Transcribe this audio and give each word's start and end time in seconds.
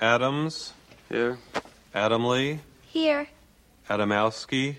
Adams, 0.00 0.72
Here. 1.08 1.38
Adamley, 1.94 2.60
Here. 2.82 3.28
Adamowski, 3.88 4.76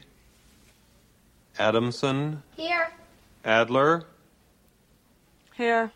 Adamson, 1.58 2.44
Here. 2.56 2.90
Adler, 3.44 4.04
Here. 5.56 5.92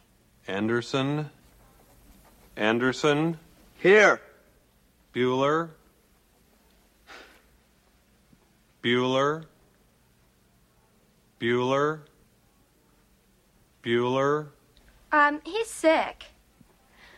Anderson, 0.47 1.29
Anderson, 2.57 3.39
Here. 3.79 4.19
Bueller, 5.13 5.69
Bueller, 8.83 9.45
Bueller, 11.39 11.99
Bueller, 13.83 14.47
Um, 15.11 15.39
he's 15.45 15.69
sick. 15.69 16.25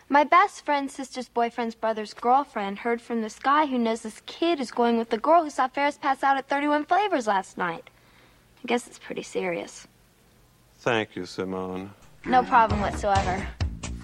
My 0.08 0.24
best 0.24 0.64
friend's 0.64 0.94
sister's 0.94 1.30
boyfriend's 1.30 1.74
brother's 1.74 2.14
girlfriend 2.14 2.80
heard 2.80 3.02
from 3.02 3.24
this 3.24 3.40
guy 3.40 3.66
who 3.66 3.80
knows 3.80 4.02
this 4.02 4.22
kid 4.28 4.60
is 4.60 4.70
going 4.70 5.00
with 5.00 5.10
the 5.10 5.18
girl 5.18 5.44
who 5.44 5.50
saw 5.50 5.68
Ferris 5.68 5.98
pass 5.98 6.22
out 6.22 6.38
at 6.38 6.48
31 6.48 6.86
Flavors 6.86 7.26
last 7.26 7.58
night. 7.58 7.90
I 8.64 8.68
guess 8.68 8.86
it's 8.86 9.00
pretty 9.00 9.24
serious. 9.24 9.88
Thank 10.78 11.16
you, 11.16 11.26
Simone. 11.26 11.92
No 12.24 12.44
problem 12.44 12.82
whatsoever. 12.82 13.48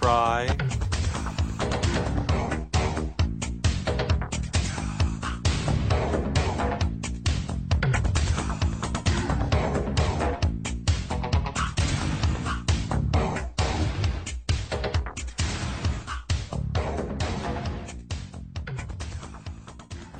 Fry, 0.00 0.56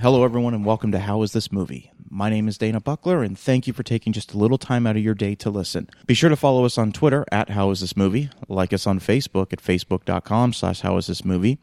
Hello, 0.02 0.24
everyone, 0.24 0.52
and 0.52 0.64
welcome 0.64 0.90
to 0.90 0.98
How 0.98 1.22
Is 1.22 1.32
This 1.32 1.52
Movie? 1.52 1.92
My 2.10 2.28
name 2.28 2.48
is 2.48 2.58
Dana 2.58 2.80
Buckler, 2.80 3.22
and 3.22 3.38
thank 3.38 3.68
you 3.68 3.72
for 3.72 3.84
taking 3.84 4.12
just 4.12 4.34
a 4.34 4.36
little 4.36 4.58
time 4.58 4.84
out 4.84 4.96
of 4.96 5.02
your 5.04 5.14
day 5.14 5.36
to 5.36 5.48
listen. 5.48 5.88
Be 6.06 6.14
sure 6.14 6.28
to 6.28 6.34
follow 6.34 6.64
us 6.64 6.76
on 6.76 6.90
Twitter 6.90 7.24
at 7.30 7.50
How 7.50 7.70
Is 7.70 7.82
This 7.82 7.96
Movie, 7.96 8.28
like 8.48 8.72
us 8.72 8.84
on 8.84 8.98
Facebook 8.98 9.52
at 9.52 9.62
facebook.com 9.62 10.54
slash 10.54 10.80
How 10.80 10.96
Is 10.96 11.06
This 11.06 11.24
Movie, 11.24 11.60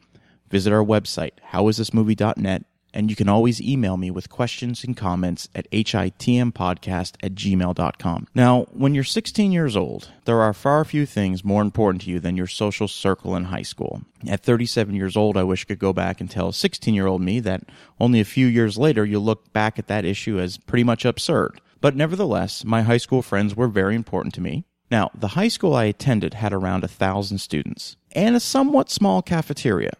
visit 0.48 0.72
our 0.72 0.82
website, 0.82 1.32
howisthismovie.net, 1.52 2.64
and 2.92 3.10
you 3.10 3.16
can 3.16 3.28
always 3.28 3.60
email 3.60 3.96
me 3.96 4.10
with 4.10 4.28
questions 4.28 4.84
and 4.84 4.96
comments 4.96 5.48
at 5.54 5.70
hitmpodcast 5.70 7.14
at 7.22 7.34
gmail.com. 7.34 8.26
Now, 8.34 8.66
when 8.72 8.94
you're 8.94 9.04
16 9.04 9.52
years 9.52 9.76
old, 9.76 10.10
there 10.24 10.40
are 10.40 10.52
far 10.52 10.84
few 10.84 11.06
things 11.06 11.44
more 11.44 11.62
important 11.62 12.02
to 12.02 12.10
you 12.10 12.20
than 12.20 12.36
your 12.36 12.46
social 12.46 12.88
circle 12.88 13.36
in 13.36 13.44
high 13.44 13.62
school. 13.62 14.02
At 14.28 14.42
37 14.42 14.94
years 14.94 15.16
old, 15.16 15.36
I 15.36 15.44
wish 15.44 15.64
I 15.64 15.68
could 15.68 15.78
go 15.78 15.92
back 15.92 16.20
and 16.20 16.30
tell 16.30 16.52
16 16.52 16.94
year 16.94 17.06
old 17.06 17.22
me 17.22 17.40
that 17.40 17.62
only 17.98 18.20
a 18.20 18.24
few 18.24 18.46
years 18.46 18.78
later 18.78 19.04
you'll 19.04 19.22
look 19.22 19.52
back 19.52 19.78
at 19.78 19.88
that 19.88 20.04
issue 20.04 20.38
as 20.38 20.58
pretty 20.58 20.84
much 20.84 21.04
absurd. 21.04 21.60
But 21.80 21.96
nevertheless, 21.96 22.64
my 22.64 22.82
high 22.82 22.98
school 22.98 23.22
friends 23.22 23.56
were 23.56 23.68
very 23.68 23.94
important 23.94 24.34
to 24.34 24.40
me. 24.40 24.64
Now, 24.90 25.10
the 25.14 25.28
high 25.28 25.48
school 25.48 25.74
I 25.74 25.84
attended 25.84 26.34
had 26.34 26.52
around 26.52 26.82
a 26.82 26.88
thousand 26.88 27.38
students 27.38 27.96
and 28.12 28.34
a 28.34 28.40
somewhat 28.40 28.90
small 28.90 29.22
cafeteria. 29.22 29.92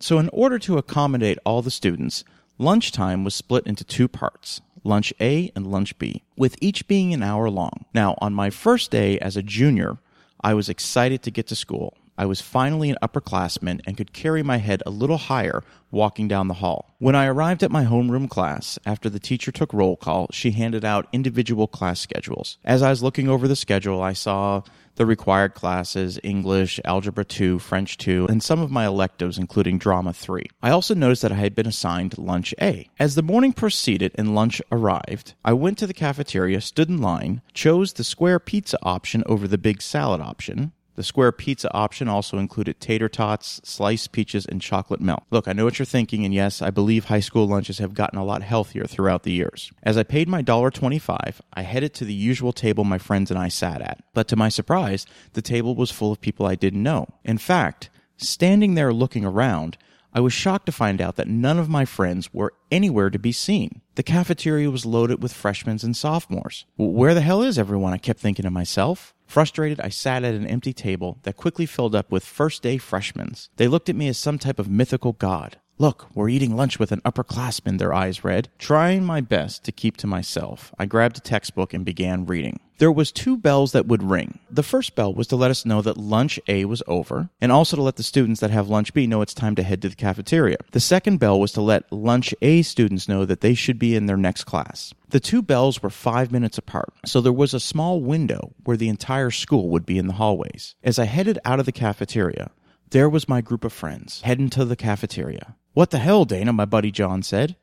So, 0.00 0.18
in 0.18 0.28
order 0.28 0.58
to 0.60 0.78
accommodate 0.78 1.38
all 1.44 1.60
the 1.60 1.70
students, 1.70 2.24
lunchtime 2.56 3.24
was 3.24 3.34
split 3.34 3.66
into 3.66 3.84
two 3.84 4.08
parts 4.08 4.60
lunch 4.84 5.12
A 5.20 5.50
and 5.54 5.66
lunch 5.66 5.98
B, 5.98 6.22
with 6.36 6.56
each 6.60 6.86
being 6.86 7.12
an 7.12 7.22
hour 7.22 7.50
long. 7.50 7.84
Now, 7.92 8.16
on 8.20 8.32
my 8.32 8.48
first 8.48 8.90
day 8.90 9.18
as 9.18 9.36
a 9.36 9.42
junior, 9.42 9.98
I 10.40 10.54
was 10.54 10.68
excited 10.68 11.22
to 11.24 11.30
get 11.30 11.48
to 11.48 11.56
school. 11.56 11.96
I 12.16 12.26
was 12.26 12.40
finally 12.40 12.90
an 12.90 12.96
upperclassman 13.00 13.80
and 13.86 13.96
could 13.96 14.12
carry 14.12 14.42
my 14.42 14.56
head 14.56 14.82
a 14.84 14.90
little 14.90 15.18
higher 15.18 15.62
walking 15.92 16.26
down 16.26 16.48
the 16.48 16.54
hall. 16.54 16.94
When 16.98 17.14
I 17.14 17.26
arrived 17.26 17.62
at 17.62 17.70
my 17.70 17.84
homeroom 17.84 18.28
class, 18.28 18.76
after 18.84 19.08
the 19.08 19.20
teacher 19.20 19.52
took 19.52 19.72
roll 19.72 19.96
call, 19.96 20.26
she 20.32 20.50
handed 20.50 20.84
out 20.84 21.08
individual 21.12 21.68
class 21.68 22.00
schedules. 22.00 22.58
As 22.64 22.82
I 22.82 22.90
was 22.90 23.04
looking 23.04 23.28
over 23.28 23.46
the 23.46 23.54
schedule, 23.54 24.02
I 24.02 24.14
saw 24.14 24.62
the 24.98 25.06
required 25.06 25.54
classes 25.54 26.18
English, 26.22 26.80
Algebra 26.84 27.24
2, 27.24 27.60
French 27.60 27.96
2, 27.98 28.26
and 28.28 28.42
some 28.42 28.60
of 28.60 28.70
my 28.70 28.84
electives, 28.84 29.38
including 29.38 29.78
Drama 29.78 30.12
3. 30.12 30.44
I 30.60 30.70
also 30.70 30.92
noticed 30.92 31.22
that 31.22 31.32
I 31.32 31.36
had 31.36 31.54
been 31.54 31.68
assigned 31.68 32.18
Lunch 32.18 32.52
A. 32.60 32.90
As 32.98 33.14
the 33.14 33.22
morning 33.22 33.52
proceeded 33.52 34.12
and 34.16 34.34
lunch 34.34 34.60
arrived, 34.72 35.34
I 35.44 35.52
went 35.52 35.78
to 35.78 35.86
the 35.86 35.94
cafeteria, 35.94 36.60
stood 36.60 36.88
in 36.88 37.00
line, 37.00 37.42
chose 37.54 37.92
the 37.92 38.04
square 38.04 38.40
pizza 38.40 38.76
option 38.82 39.22
over 39.26 39.46
the 39.46 39.56
big 39.56 39.80
salad 39.80 40.20
option, 40.20 40.72
the 40.98 41.04
square 41.04 41.30
pizza 41.30 41.72
option 41.72 42.08
also 42.08 42.38
included 42.38 42.80
tater 42.80 43.08
tots, 43.08 43.60
sliced 43.62 44.10
peaches, 44.10 44.44
and 44.44 44.60
chocolate 44.60 45.00
milk. 45.00 45.22
Look, 45.30 45.46
I 45.46 45.52
know 45.52 45.64
what 45.64 45.78
you're 45.78 45.86
thinking, 45.86 46.24
and 46.24 46.34
yes, 46.34 46.60
I 46.60 46.70
believe 46.70 47.04
high 47.04 47.20
school 47.20 47.46
lunches 47.46 47.78
have 47.78 47.94
gotten 47.94 48.18
a 48.18 48.24
lot 48.24 48.42
healthier 48.42 48.84
throughout 48.84 49.22
the 49.22 49.30
years. 49.30 49.70
As 49.84 49.96
I 49.96 50.02
paid 50.02 50.28
my 50.28 50.42
$1.25, 50.42 51.38
I 51.52 51.62
headed 51.62 51.94
to 51.94 52.04
the 52.04 52.12
usual 52.12 52.52
table 52.52 52.82
my 52.82 52.98
friends 52.98 53.30
and 53.30 53.38
I 53.38 53.46
sat 53.46 53.80
at. 53.80 54.02
But 54.12 54.26
to 54.26 54.34
my 54.34 54.48
surprise, 54.48 55.06
the 55.34 55.40
table 55.40 55.76
was 55.76 55.92
full 55.92 56.10
of 56.10 56.20
people 56.20 56.46
I 56.46 56.56
didn't 56.56 56.82
know. 56.82 57.06
In 57.24 57.38
fact, 57.38 57.90
standing 58.16 58.74
there 58.74 58.92
looking 58.92 59.24
around, 59.24 59.78
I 60.14 60.20
was 60.20 60.32
shocked 60.32 60.66
to 60.66 60.72
find 60.72 61.00
out 61.00 61.16
that 61.16 61.28
none 61.28 61.58
of 61.58 61.68
my 61.68 61.84
friends 61.84 62.32
were 62.32 62.54
anywhere 62.70 63.10
to 63.10 63.18
be 63.18 63.32
seen. 63.32 63.82
The 63.94 64.02
cafeteria 64.02 64.70
was 64.70 64.86
loaded 64.86 65.22
with 65.22 65.32
freshmen 65.32 65.78
and 65.82 65.96
sophomores. 65.96 66.64
Where 66.76 67.14
the 67.14 67.20
hell 67.20 67.42
is 67.42 67.58
everyone? 67.58 67.92
I 67.92 67.98
kept 67.98 68.20
thinking 68.20 68.44
to 68.44 68.50
myself. 68.50 69.14
Frustrated, 69.26 69.80
I 69.80 69.90
sat 69.90 70.24
at 70.24 70.34
an 70.34 70.46
empty 70.46 70.72
table 70.72 71.18
that 71.24 71.36
quickly 71.36 71.66
filled 71.66 71.94
up 71.94 72.10
with 72.10 72.24
first 72.24 72.62
day 72.62 72.78
freshmen. 72.78 73.34
They 73.56 73.68
looked 73.68 73.88
at 73.90 73.96
me 73.96 74.08
as 74.08 74.16
some 74.16 74.38
type 74.38 74.58
of 74.58 74.70
mythical 74.70 75.12
god. 75.12 75.58
Look, 75.80 76.08
we're 76.12 76.28
eating 76.28 76.56
lunch 76.56 76.80
with 76.80 76.90
an 76.90 77.00
upperclassman, 77.02 77.78
their 77.78 77.94
eyes 77.94 78.24
read. 78.24 78.48
Trying 78.58 79.04
my 79.04 79.20
best 79.20 79.62
to 79.62 79.70
keep 79.70 79.96
to 79.98 80.08
myself, 80.08 80.74
I 80.76 80.86
grabbed 80.86 81.18
a 81.18 81.20
textbook 81.20 81.72
and 81.72 81.84
began 81.84 82.26
reading. 82.26 82.58
There 82.78 82.90
was 82.90 83.12
two 83.12 83.36
bells 83.36 83.70
that 83.70 83.86
would 83.86 84.02
ring. 84.02 84.40
The 84.50 84.64
first 84.64 84.96
bell 84.96 85.14
was 85.14 85.28
to 85.28 85.36
let 85.36 85.52
us 85.52 85.64
know 85.64 85.80
that 85.82 85.96
lunch 85.96 86.40
A 86.48 86.64
was 86.64 86.82
over, 86.88 87.30
and 87.40 87.52
also 87.52 87.76
to 87.76 87.82
let 87.82 87.94
the 87.94 88.02
students 88.02 88.40
that 88.40 88.50
have 88.50 88.68
lunch 88.68 88.92
B 88.92 89.06
know 89.06 89.22
it's 89.22 89.34
time 89.34 89.54
to 89.54 89.62
head 89.62 89.80
to 89.82 89.88
the 89.88 89.94
cafeteria. 89.94 90.56
The 90.72 90.80
second 90.80 91.18
bell 91.18 91.38
was 91.38 91.52
to 91.52 91.60
let 91.60 91.92
lunch 91.92 92.34
A 92.42 92.62
students 92.62 93.08
know 93.08 93.24
that 93.24 93.40
they 93.40 93.54
should 93.54 93.78
be 93.78 93.94
in 93.94 94.06
their 94.06 94.16
next 94.16 94.44
class. 94.44 94.92
The 95.10 95.20
two 95.20 95.42
bells 95.42 95.80
were 95.80 95.90
five 95.90 96.32
minutes 96.32 96.58
apart, 96.58 96.92
so 97.04 97.20
there 97.20 97.32
was 97.32 97.54
a 97.54 97.60
small 97.60 98.00
window 98.00 98.52
where 98.64 98.76
the 98.76 98.88
entire 98.88 99.30
school 99.30 99.68
would 99.68 99.86
be 99.86 99.96
in 99.96 100.08
the 100.08 100.14
hallways. 100.14 100.74
As 100.82 100.98
I 100.98 101.04
headed 101.04 101.38
out 101.44 101.60
of 101.60 101.66
the 101.66 101.72
cafeteria, 101.72 102.50
there 102.90 103.08
was 103.08 103.28
my 103.28 103.42
group 103.42 103.64
of 103.64 103.72
friends 103.72 104.22
heading 104.22 104.50
to 104.50 104.64
the 104.64 104.74
cafeteria. 104.74 105.54
What 105.78 105.90
the 105.90 106.00
hell, 106.00 106.24
Dana? 106.24 106.52
My 106.52 106.64
buddy 106.64 106.90
John 106.90 107.22
said. 107.22 107.54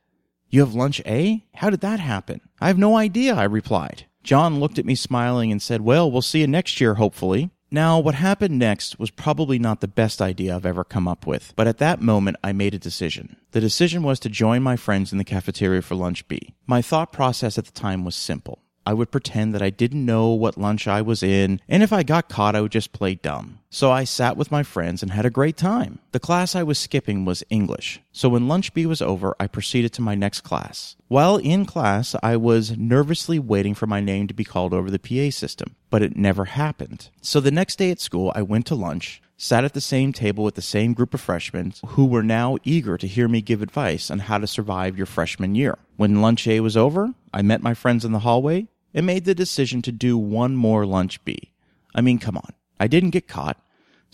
You 0.50 0.62
have 0.62 0.74
lunch 0.74 1.02
A? 1.06 1.44
How 1.56 1.70
did 1.70 1.82
that 1.82 2.00
happen? 2.00 2.40
I 2.62 2.68
have 2.68 2.78
no 2.78 2.96
idea, 2.96 3.36
I 3.36 3.44
replied. 3.44 4.06
John 4.24 4.58
looked 4.58 4.80
at 4.80 4.86
me 4.86 4.96
smiling 4.96 5.52
and 5.52 5.62
said, 5.62 5.82
Well, 5.82 6.10
we'll 6.10 6.22
see 6.22 6.40
you 6.40 6.48
next 6.48 6.80
year, 6.80 6.94
hopefully. 6.94 7.50
Now, 7.70 8.00
what 8.00 8.16
happened 8.16 8.58
next 8.58 8.98
was 8.98 9.12
probably 9.12 9.60
not 9.60 9.82
the 9.82 9.90
best 9.90 10.22
idea 10.22 10.56
I've 10.56 10.66
ever 10.66 10.86
come 10.86 11.10
up 11.10 11.28
with, 11.28 11.52
but 11.58 11.68
at 11.68 11.80
that 11.80 12.00
moment 12.00 12.38
I 12.42 12.54
made 12.54 12.74
a 12.74 12.80
decision. 12.80 13.36
The 13.52 13.60
decision 13.60 14.02
was 14.02 14.22
to 14.22 14.30
join 14.30 14.64
my 14.64 14.78
friends 14.78 15.12
in 15.12 15.18
the 15.18 15.26
cafeteria 15.26 15.82
for 15.82 15.96
lunch 15.96 16.26
B. 16.30 16.56
My 16.66 16.82
thought 16.82 17.12
process 17.12 17.58
at 17.58 17.66
the 17.66 17.74
time 17.74 18.06
was 18.06 18.16
simple. 18.16 18.60
I 18.86 18.94
would 18.94 19.12
pretend 19.12 19.54
that 19.54 19.62
I 19.62 19.72
didn't 19.72 20.06
know 20.06 20.30
what 20.30 20.58
lunch 20.58 20.88
I 20.88 21.02
was 21.02 21.22
in, 21.22 21.60
and 21.68 21.84
if 21.84 21.92
I 21.92 22.04
got 22.04 22.30
caught, 22.30 22.56
I 22.56 22.62
would 22.62 22.72
just 22.72 22.94
play 22.94 23.16
dumb. 23.16 23.60
So 23.76 23.92
I 23.92 24.06
sat 24.06 24.38
with 24.38 24.52
my 24.52 24.64
friends 24.64 25.04
and 25.04 25.12
had 25.12 25.26
a 25.26 25.30
great 25.30 25.58
time. 25.58 26.00
The 26.14 26.20
class 26.28 26.56
I 26.56 26.64
was 26.64 26.80
skipping 26.80 27.26
was 27.26 27.44
English, 27.50 28.00
so 28.14 28.30
when 28.30 28.48
lunch 28.48 28.74
B 28.74 28.86
was 28.86 29.02
over, 29.02 29.36
I 29.38 29.48
proceeded 29.48 29.92
to 29.96 30.02
my 30.02 30.16
next 30.16 30.46
class. 30.46 30.96
While 31.10 31.36
in 31.36 31.66
class, 31.66 32.16
I 32.24 32.38
was 32.38 32.78
nervously 32.78 33.38
waiting 33.38 33.76
for 33.76 33.86
my 33.86 34.00
name 34.00 34.30
to 34.30 34.34
be 34.34 34.46
called 34.46 34.74
over 34.74 34.90
the 34.90 34.98
PA 34.98 35.30
system, 35.30 35.76
but 35.90 36.02
it 36.02 36.16
never 36.16 36.46
happened. 36.46 37.10
So 37.22 37.42
the 37.42 37.52
next 37.52 37.76
day 37.76 37.92
at 37.92 38.00
school, 38.00 38.32
I 38.34 38.44
went 38.44 38.66
to 38.68 38.76
lunch, 38.76 39.22
sat 39.36 39.66
at 39.66 39.74
the 39.74 39.82
same 39.82 40.14
table 40.14 40.46
with 40.46 40.56
the 40.56 40.62
same 40.62 40.94
group 40.94 41.14
of 41.14 41.20
freshmen 41.20 41.74
who 41.86 42.06
were 42.06 42.24
now 42.24 42.56
eager 42.64 42.98
to 42.98 43.08
hear 43.08 43.28
me 43.28 43.42
give 43.42 43.62
advice 43.62 44.10
on 44.10 44.20
how 44.20 44.38
to 44.38 44.48
survive 44.48 44.96
your 44.96 45.06
freshman 45.06 45.54
year. 45.54 45.80
When 45.98 46.22
lunch 46.22 46.48
A 46.48 46.62
was 46.62 46.78
over, 46.78 47.14
I 47.34 47.42
met 47.42 47.62
my 47.62 47.74
friends 47.74 48.06
in 48.06 48.14
the 48.14 48.20
hallway 48.20 48.70
and 48.94 49.06
made 49.06 49.26
the 49.26 49.36
decision 49.36 49.82
to 49.82 49.92
do 49.92 50.18
one 50.18 50.56
more 50.56 50.86
lunch 50.86 51.22
B. 51.26 51.52
I 51.94 52.00
mean, 52.00 52.20
come 52.20 52.38
on. 52.38 52.54
I 52.80 52.88
didn't 52.88 53.12
get 53.12 53.28
caught. 53.28 53.58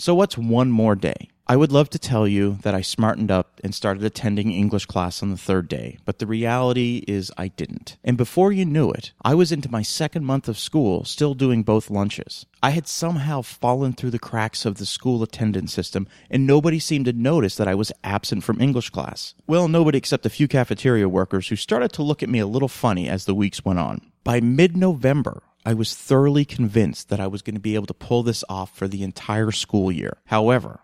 So 0.02 0.16
what's 0.16 0.36
one 0.36 0.72
more 0.72 0.96
day? 0.96 1.30
I 1.46 1.56
would 1.56 1.72
love 1.72 1.92
to 1.92 2.00
tell 2.00 2.28
you 2.28 2.58
that 2.64 2.74
I 2.74 2.82
smartened 2.82 3.30
up 3.30 3.62
and 3.64 3.76
started 3.76 4.04
attending 4.04 4.52
English 4.52 4.88
class 4.88 5.22
on 5.22 5.30
the 5.30 5.38
third 5.38 5.68
day, 5.68 6.00
but 6.06 6.18
the 6.18 6.26
reality 6.26 7.04
is 7.08 7.32
I 7.38 7.50
didn't. 7.50 7.98
And 8.04 8.18
before 8.18 8.52
you 8.52 8.66
knew 8.66 8.90
it, 8.90 9.12
I 9.22 9.36
was 9.36 9.52
into 9.52 9.70
my 9.70 9.84
second 9.84 10.26
month 10.26 10.48
of 10.48 10.58
school 10.58 11.06
still 11.06 11.36
doing 11.36 11.62
both 11.62 11.92
lunches. 11.92 12.48
I 12.64 12.72
had 12.72 12.88
somehow 12.88 13.44
fallen 13.44 13.94
through 13.94 14.10
the 14.10 14.18
cracks 14.18 14.66
of 14.66 14.78
the 14.80 14.88
school 14.88 15.22
attendance 15.22 15.72
system, 15.72 16.08
and 16.32 16.48
nobody 16.48 16.80
seemed 16.80 17.06
to 17.06 17.14
notice 17.14 17.56
that 17.58 17.68
I 17.68 17.76
was 17.76 17.92
absent 18.04 18.44
from 18.44 18.60
English 18.60 18.90
class. 18.90 19.36
Well, 19.46 19.68
nobody 19.68 20.00
except 20.00 20.26
a 20.26 20.32
few 20.32 20.48
cafeteria 20.48 21.08
workers 21.08 21.50
who 21.50 21.56
started 21.56 21.94
to 21.94 22.02
look 22.02 22.24
at 22.24 22.30
me 22.30 22.40
a 22.40 22.48
little 22.48 22.68
funny 22.68 23.08
as 23.08 23.26
the 23.26 23.36
weeks 23.36 23.64
went 23.64 23.78
on. 23.78 24.02
By 24.24 24.40
mid 24.40 24.76
November, 24.76 25.44
I 25.66 25.74
was 25.74 25.96
thoroughly 25.96 26.46
convinced 26.46 27.10
that 27.10 27.20
I 27.20 27.28
was 27.28 27.42
going 27.42 27.56
to 27.56 27.62
be 27.62 27.76
able 27.76 27.88
to 27.88 27.94
pull 27.94 28.24
this 28.24 28.44
off 28.50 28.76
for 28.76 28.88
the 28.88 29.04
entire 29.04 29.52
school 29.52 29.92
year. 29.92 30.18
However, 30.26 30.80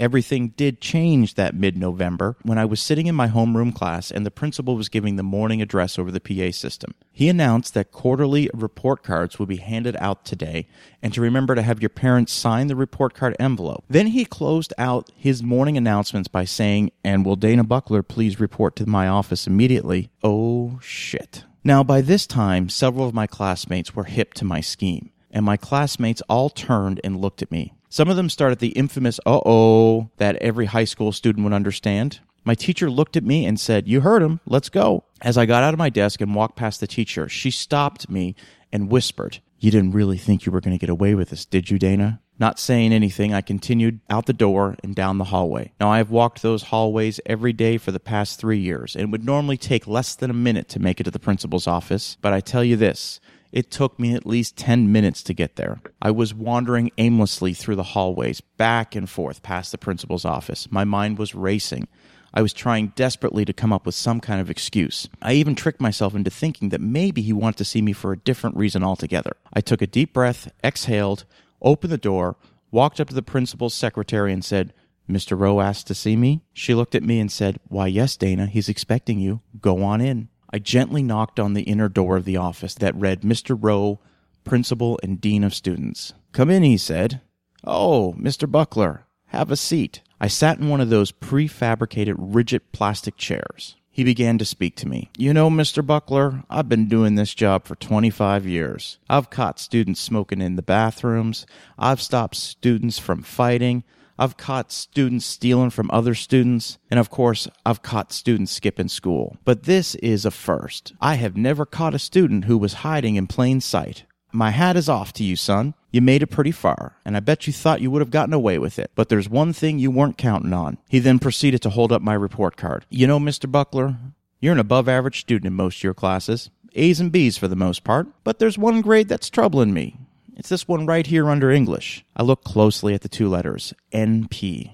Everything 0.00 0.54
did 0.56 0.80
change 0.80 1.34
that 1.34 1.54
mid 1.54 1.76
November 1.76 2.34
when 2.42 2.56
I 2.56 2.64
was 2.64 2.80
sitting 2.80 3.06
in 3.06 3.14
my 3.14 3.28
homeroom 3.28 3.74
class 3.74 4.10
and 4.10 4.24
the 4.24 4.30
principal 4.30 4.74
was 4.74 4.88
giving 4.88 5.16
the 5.16 5.22
morning 5.22 5.60
address 5.60 5.98
over 5.98 6.10
the 6.10 6.20
PA 6.20 6.52
system. 6.52 6.94
He 7.12 7.28
announced 7.28 7.74
that 7.74 7.92
quarterly 7.92 8.48
report 8.54 9.02
cards 9.02 9.38
would 9.38 9.50
be 9.50 9.58
handed 9.58 9.96
out 9.96 10.24
today 10.24 10.68
and 11.02 11.12
to 11.12 11.20
remember 11.20 11.54
to 11.54 11.60
have 11.60 11.82
your 11.82 11.90
parents 11.90 12.32
sign 12.32 12.68
the 12.68 12.76
report 12.76 13.12
card 13.12 13.36
envelope. 13.38 13.84
Then 13.90 14.06
he 14.06 14.24
closed 14.24 14.72
out 14.78 15.10
his 15.14 15.42
morning 15.42 15.76
announcements 15.76 16.28
by 16.28 16.46
saying, 16.46 16.92
And 17.04 17.26
will 17.26 17.36
Dana 17.36 17.62
Buckler 17.62 18.02
please 18.02 18.40
report 18.40 18.76
to 18.76 18.86
my 18.88 19.06
office 19.06 19.46
immediately? 19.46 20.08
Oh, 20.22 20.78
shit. 20.80 21.44
Now, 21.62 21.84
by 21.84 22.00
this 22.00 22.26
time, 22.26 22.70
several 22.70 23.06
of 23.06 23.14
my 23.14 23.26
classmates 23.26 23.94
were 23.94 24.04
hip 24.04 24.32
to 24.34 24.46
my 24.46 24.62
scheme, 24.62 25.10
and 25.30 25.44
my 25.44 25.58
classmates 25.58 26.22
all 26.22 26.48
turned 26.48 27.00
and 27.04 27.20
looked 27.20 27.42
at 27.42 27.50
me. 27.50 27.74
Some 27.90 28.08
of 28.08 28.16
them 28.16 28.30
started 28.30 28.60
the 28.60 28.68
infamous 28.68 29.20
uh 29.26 29.40
oh 29.44 30.10
that 30.16 30.36
every 30.36 30.66
high 30.66 30.84
school 30.84 31.12
student 31.12 31.44
would 31.44 31.52
understand. 31.52 32.20
My 32.44 32.54
teacher 32.54 32.90
looked 32.90 33.16
at 33.16 33.24
me 33.24 33.44
and 33.44 33.60
said, 33.60 33.86
You 33.86 34.00
heard 34.00 34.22
him, 34.22 34.40
let's 34.46 34.70
go. 34.70 35.04
As 35.20 35.36
I 35.36 35.44
got 35.44 35.62
out 35.62 35.74
of 35.74 35.78
my 35.78 35.90
desk 35.90 36.22
and 36.22 36.34
walked 36.34 36.56
past 36.56 36.80
the 36.80 36.86
teacher, 36.86 37.28
she 37.28 37.50
stopped 37.50 38.08
me 38.08 38.34
and 38.72 38.90
whispered, 38.90 39.40
You 39.60 39.70
didn't 39.70 39.92
really 39.92 40.16
think 40.16 40.46
you 40.46 40.52
were 40.52 40.62
going 40.62 40.76
to 40.76 40.80
get 40.80 40.88
away 40.88 41.14
with 41.14 41.28
this, 41.28 41.44
did 41.44 41.70
you, 41.70 41.78
Dana? 41.78 42.22
Not 42.38 42.58
saying 42.58 42.94
anything, 42.94 43.34
I 43.34 43.42
continued 43.42 44.00
out 44.08 44.24
the 44.24 44.32
door 44.32 44.76
and 44.82 44.94
down 44.94 45.18
the 45.18 45.24
hallway. 45.24 45.74
Now, 45.78 45.92
I 45.92 45.98
have 45.98 46.10
walked 46.10 46.40
those 46.40 46.62
hallways 46.62 47.20
every 47.26 47.52
day 47.52 47.76
for 47.76 47.92
the 47.92 48.00
past 48.00 48.40
three 48.40 48.58
years, 48.58 48.96
and 48.96 49.04
it 49.04 49.10
would 49.10 49.26
normally 49.26 49.58
take 49.58 49.86
less 49.86 50.14
than 50.14 50.30
a 50.30 50.34
minute 50.34 50.70
to 50.70 50.80
make 50.80 50.98
it 50.98 51.04
to 51.04 51.10
the 51.10 51.18
principal's 51.18 51.66
office. 51.66 52.16
But 52.22 52.32
I 52.32 52.40
tell 52.40 52.64
you 52.64 52.76
this, 52.76 53.20
it 53.52 53.70
took 53.70 53.98
me 54.00 54.14
at 54.14 54.24
least 54.24 54.56
10 54.56 54.90
minutes 54.90 55.22
to 55.24 55.34
get 55.34 55.56
there. 55.56 55.82
I 56.00 56.10
was 56.10 56.32
wandering 56.32 56.90
aimlessly 56.96 57.52
through 57.52 57.76
the 57.76 57.82
hallways, 57.82 58.40
back 58.40 58.96
and 58.96 59.10
forth 59.10 59.42
past 59.42 59.72
the 59.72 59.78
principal's 59.78 60.24
office. 60.24 60.70
My 60.70 60.84
mind 60.84 61.18
was 61.18 61.34
racing. 61.34 61.86
I 62.32 62.42
was 62.42 62.52
trying 62.52 62.92
desperately 62.94 63.44
to 63.44 63.52
come 63.52 63.72
up 63.72 63.86
with 63.86 63.94
some 63.94 64.20
kind 64.20 64.40
of 64.40 64.50
excuse. 64.50 65.08
I 65.20 65.32
even 65.32 65.54
tricked 65.54 65.80
myself 65.80 66.14
into 66.14 66.30
thinking 66.30 66.68
that 66.68 66.80
maybe 66.80 67.22
he 67.22 67.32
wanted 67.32 67.58
to 67.58 67.64
see 67.64 67.82
me 67.82 67.92
for 67.92 68.12
a 68.12 68.18
different 68.18 68.56
reason 68.56 68.84
altogether. 68.84 69.36
I 69.52 69.60
took 69.60 69.82
a 69.82 69.86
deep 69.86 70.12
breath, 70.12 70.50
exhaled, 70.62 71.24
opened 71.60 71.92
the 71.92 71.98
door, 71.98 72.36
walked 72.70 73.00
up 73.00 73.08
to 73.08 73.14
the 73.14 73.22
principal's 73.22 73.74
secretary, 73.74 74.32
and 74.32 74.44
said, 74.44 74.72
Mr. 75.08 75.38
Rowe 75.38 75.60
asked 75.60 75.88
to 75.88 75.94
see 75.94 76.14
me. 76.16 76.42
She 76.52 76.74
looked 76.74 76.94
at 76.94 77.02
me 77.02 77.18
and 77.18 77.32
said, 77.32 77.58
Why, 77.68 77.88
yes, 77.88 78.16
Dana, 78.16 78.46
he's 78.46 78.68
expecting 78.68 79.18
you. 79.18 79.40
Go 79.60 79.82
on 79.82 80.00
in. 80.00 80.28
I 80.52 80.58
gently 80.58 81.02
knocked 81.02 81.40
on 81.40 81.54
the 81.54 81.62
inner 81.62 81.88
door 81.88 82.16
of 82.16 82.24
the 82.24 82.36
office 82.36 82.74
that 82.74 82.94
read 82.94 83.22
Mr. 83.22 83.56
Rowe, 83.60 83.98
Principal 84.44 84.98
and 85.02 85.20
Dean 85.20 85.44
of 85.44 85.54
Students. 85.54 86.12
Come 86.32 86.50
in, 86.50 86.62
he 86.62 86.76
said. 86.76 87.20
Oh, 87.64 88.14
Mr. 88.18 88.50
Buckler, 88.50 89.04
have 89.26 89.50
a 89.50 89.56
seat. 89.56 90.00
I 90.20 90.28
sat 90.28 90.58
in 90.58 90.68
one 90.68 90.82
of 90.82 90.90
those 90.90 91.12
prefabricated 91.12 92.14
rigid 92.18 92.72
plastic 92.72 93.16
chairs. 93.16 93.76
He 93.90 94.04
began 94.04 94.38
to 94.38 94.44
speak 94.44 94.76
to 94.76 94.88
me. 94.88 95.10
You 95.16 95.32
know, 95.32 95.48
Mr. 95.48 95.84
Buckler, 95.84 96.44
I've 96.48 96.68
been 96.68 96.88
doing 96.88 97.14
this 97.14 97.34
job 97.34 97.64
for 97.64 97.74
25 97.74 98.46
years. 98.46 98.98
I've 99.08 99.30
caught 99.30 99.58
students 99.58 100.00
smoking 100.00 100.40
in 100.40 100.56
the 100.56 100.62
bathrooms. 100.62 101.46
I've 101.78 102.02
stopped 102.02 102.36
students 102.36 102.98
from 102.98 103.22
fighting. 103.22 103.82
I've 104.18 104.36
caught 104.36 104.70
students 104.70 105.24
stealing 105.24 105.70
from 105.70 105.90
other 105.90 106.14
students, 106.14 106.76
and 106.90 107.00
of 107.00 107.08
course, 107.08 107.48
I've 107.64 107.80
caught 107.80 108.12
students 108.12 108.52
skipping 108.52 108.88
school. 108.88 109.38
But 109.46 109.62
this 109.62 109.94
is 109.96 110.26
a 110.26 110.30
first. 110.30 110.92
I 111.00 111.14
have 111.14 111.38
never 111.38 111.64
caught 111.64 111.94
a 111.94 111.98
student 111.98 112.44
who 112.44 112.58
was 112.58 112.84
hiding 112.84 113.16
in 113.16 113.26
plain 113.26 113.62
sight. 113.62 114.04
My 114.30 114.50
hat 114.50 114.76
is 114.76 114.90
off 114.90 115.14
to 115.14 115.24
you, 115.24 115.36
son. 115.36 115.72
You 115.92 116.00
made 116.00 116.22
it 116.22 116.28
pretty 116.28 116.52
far, 116.52 116.96
and 117.04 117.16
I 117.16 117.20
bet 117.20 117.46
you 117.46 117.52
thought 117.52 117.80
you 117.80 117.90
would 117.90 118.00
have 118.00 118.10
gotten 118.10 118.32
away 118.32 118.58
with 118.58 118.78
it. 118.78 118.92
But 118.94 119.08
there's 119.08 119.28
one 119.28 119.52
thing 119.52 119.78
you 119.78 119.90
weren't 119.90 120.18
counting 120.18 120.52
on. 120.52 120.78
He 120.88 121.00
then 121.00 121.18
proceeded 121.18 121.62
to 121.62 121.70
hold 121.70 121.90
up 121.90 122.00
my 122.00 122.14
report 122.14 122.56
card. 122.56 122.86
You 122.90 123.06
know, 123.06 123.18
Mr. 123.18 123.50
Buckler, 123.50 123.96
you're 124.40 124.52
an 124.52 124.60
above 124.60 124.88
average 124.88 125.20
student 125.20 125.46
in 125.46 125.54
most 125.54 125.78
of 125.78 125.82
your 125.82 125.94
classes. 125.94 126.50
A's 126.74 127.00
and 127.00 127.10
B's 127.10 127.36
for 127.36 127.48
the 127.48 127.56
most 127.56 127.82
part. 127.82 128.06
But 128.22 128.38
there's 128.38 128.56
one 128.56 128.80
grade 128.80 129.08
that's 129.08 129.30
troubling 129.30 129.74
me. 129.74 129.96
It's 130.36 130.48
this 130.48 130.68
one 130.68 130.86
right 130.86 131.06
here 131.06 131.28
under 131.28 131.50
English. 131.50 132.04
I 132.16 132.22
looked 132.22 132.44
closely 132.44 132.94
at 132.94 133.02
the 133.02 133.08
two 133.08 133.28
letters 133.28 133.74
NP. 133.92 134.70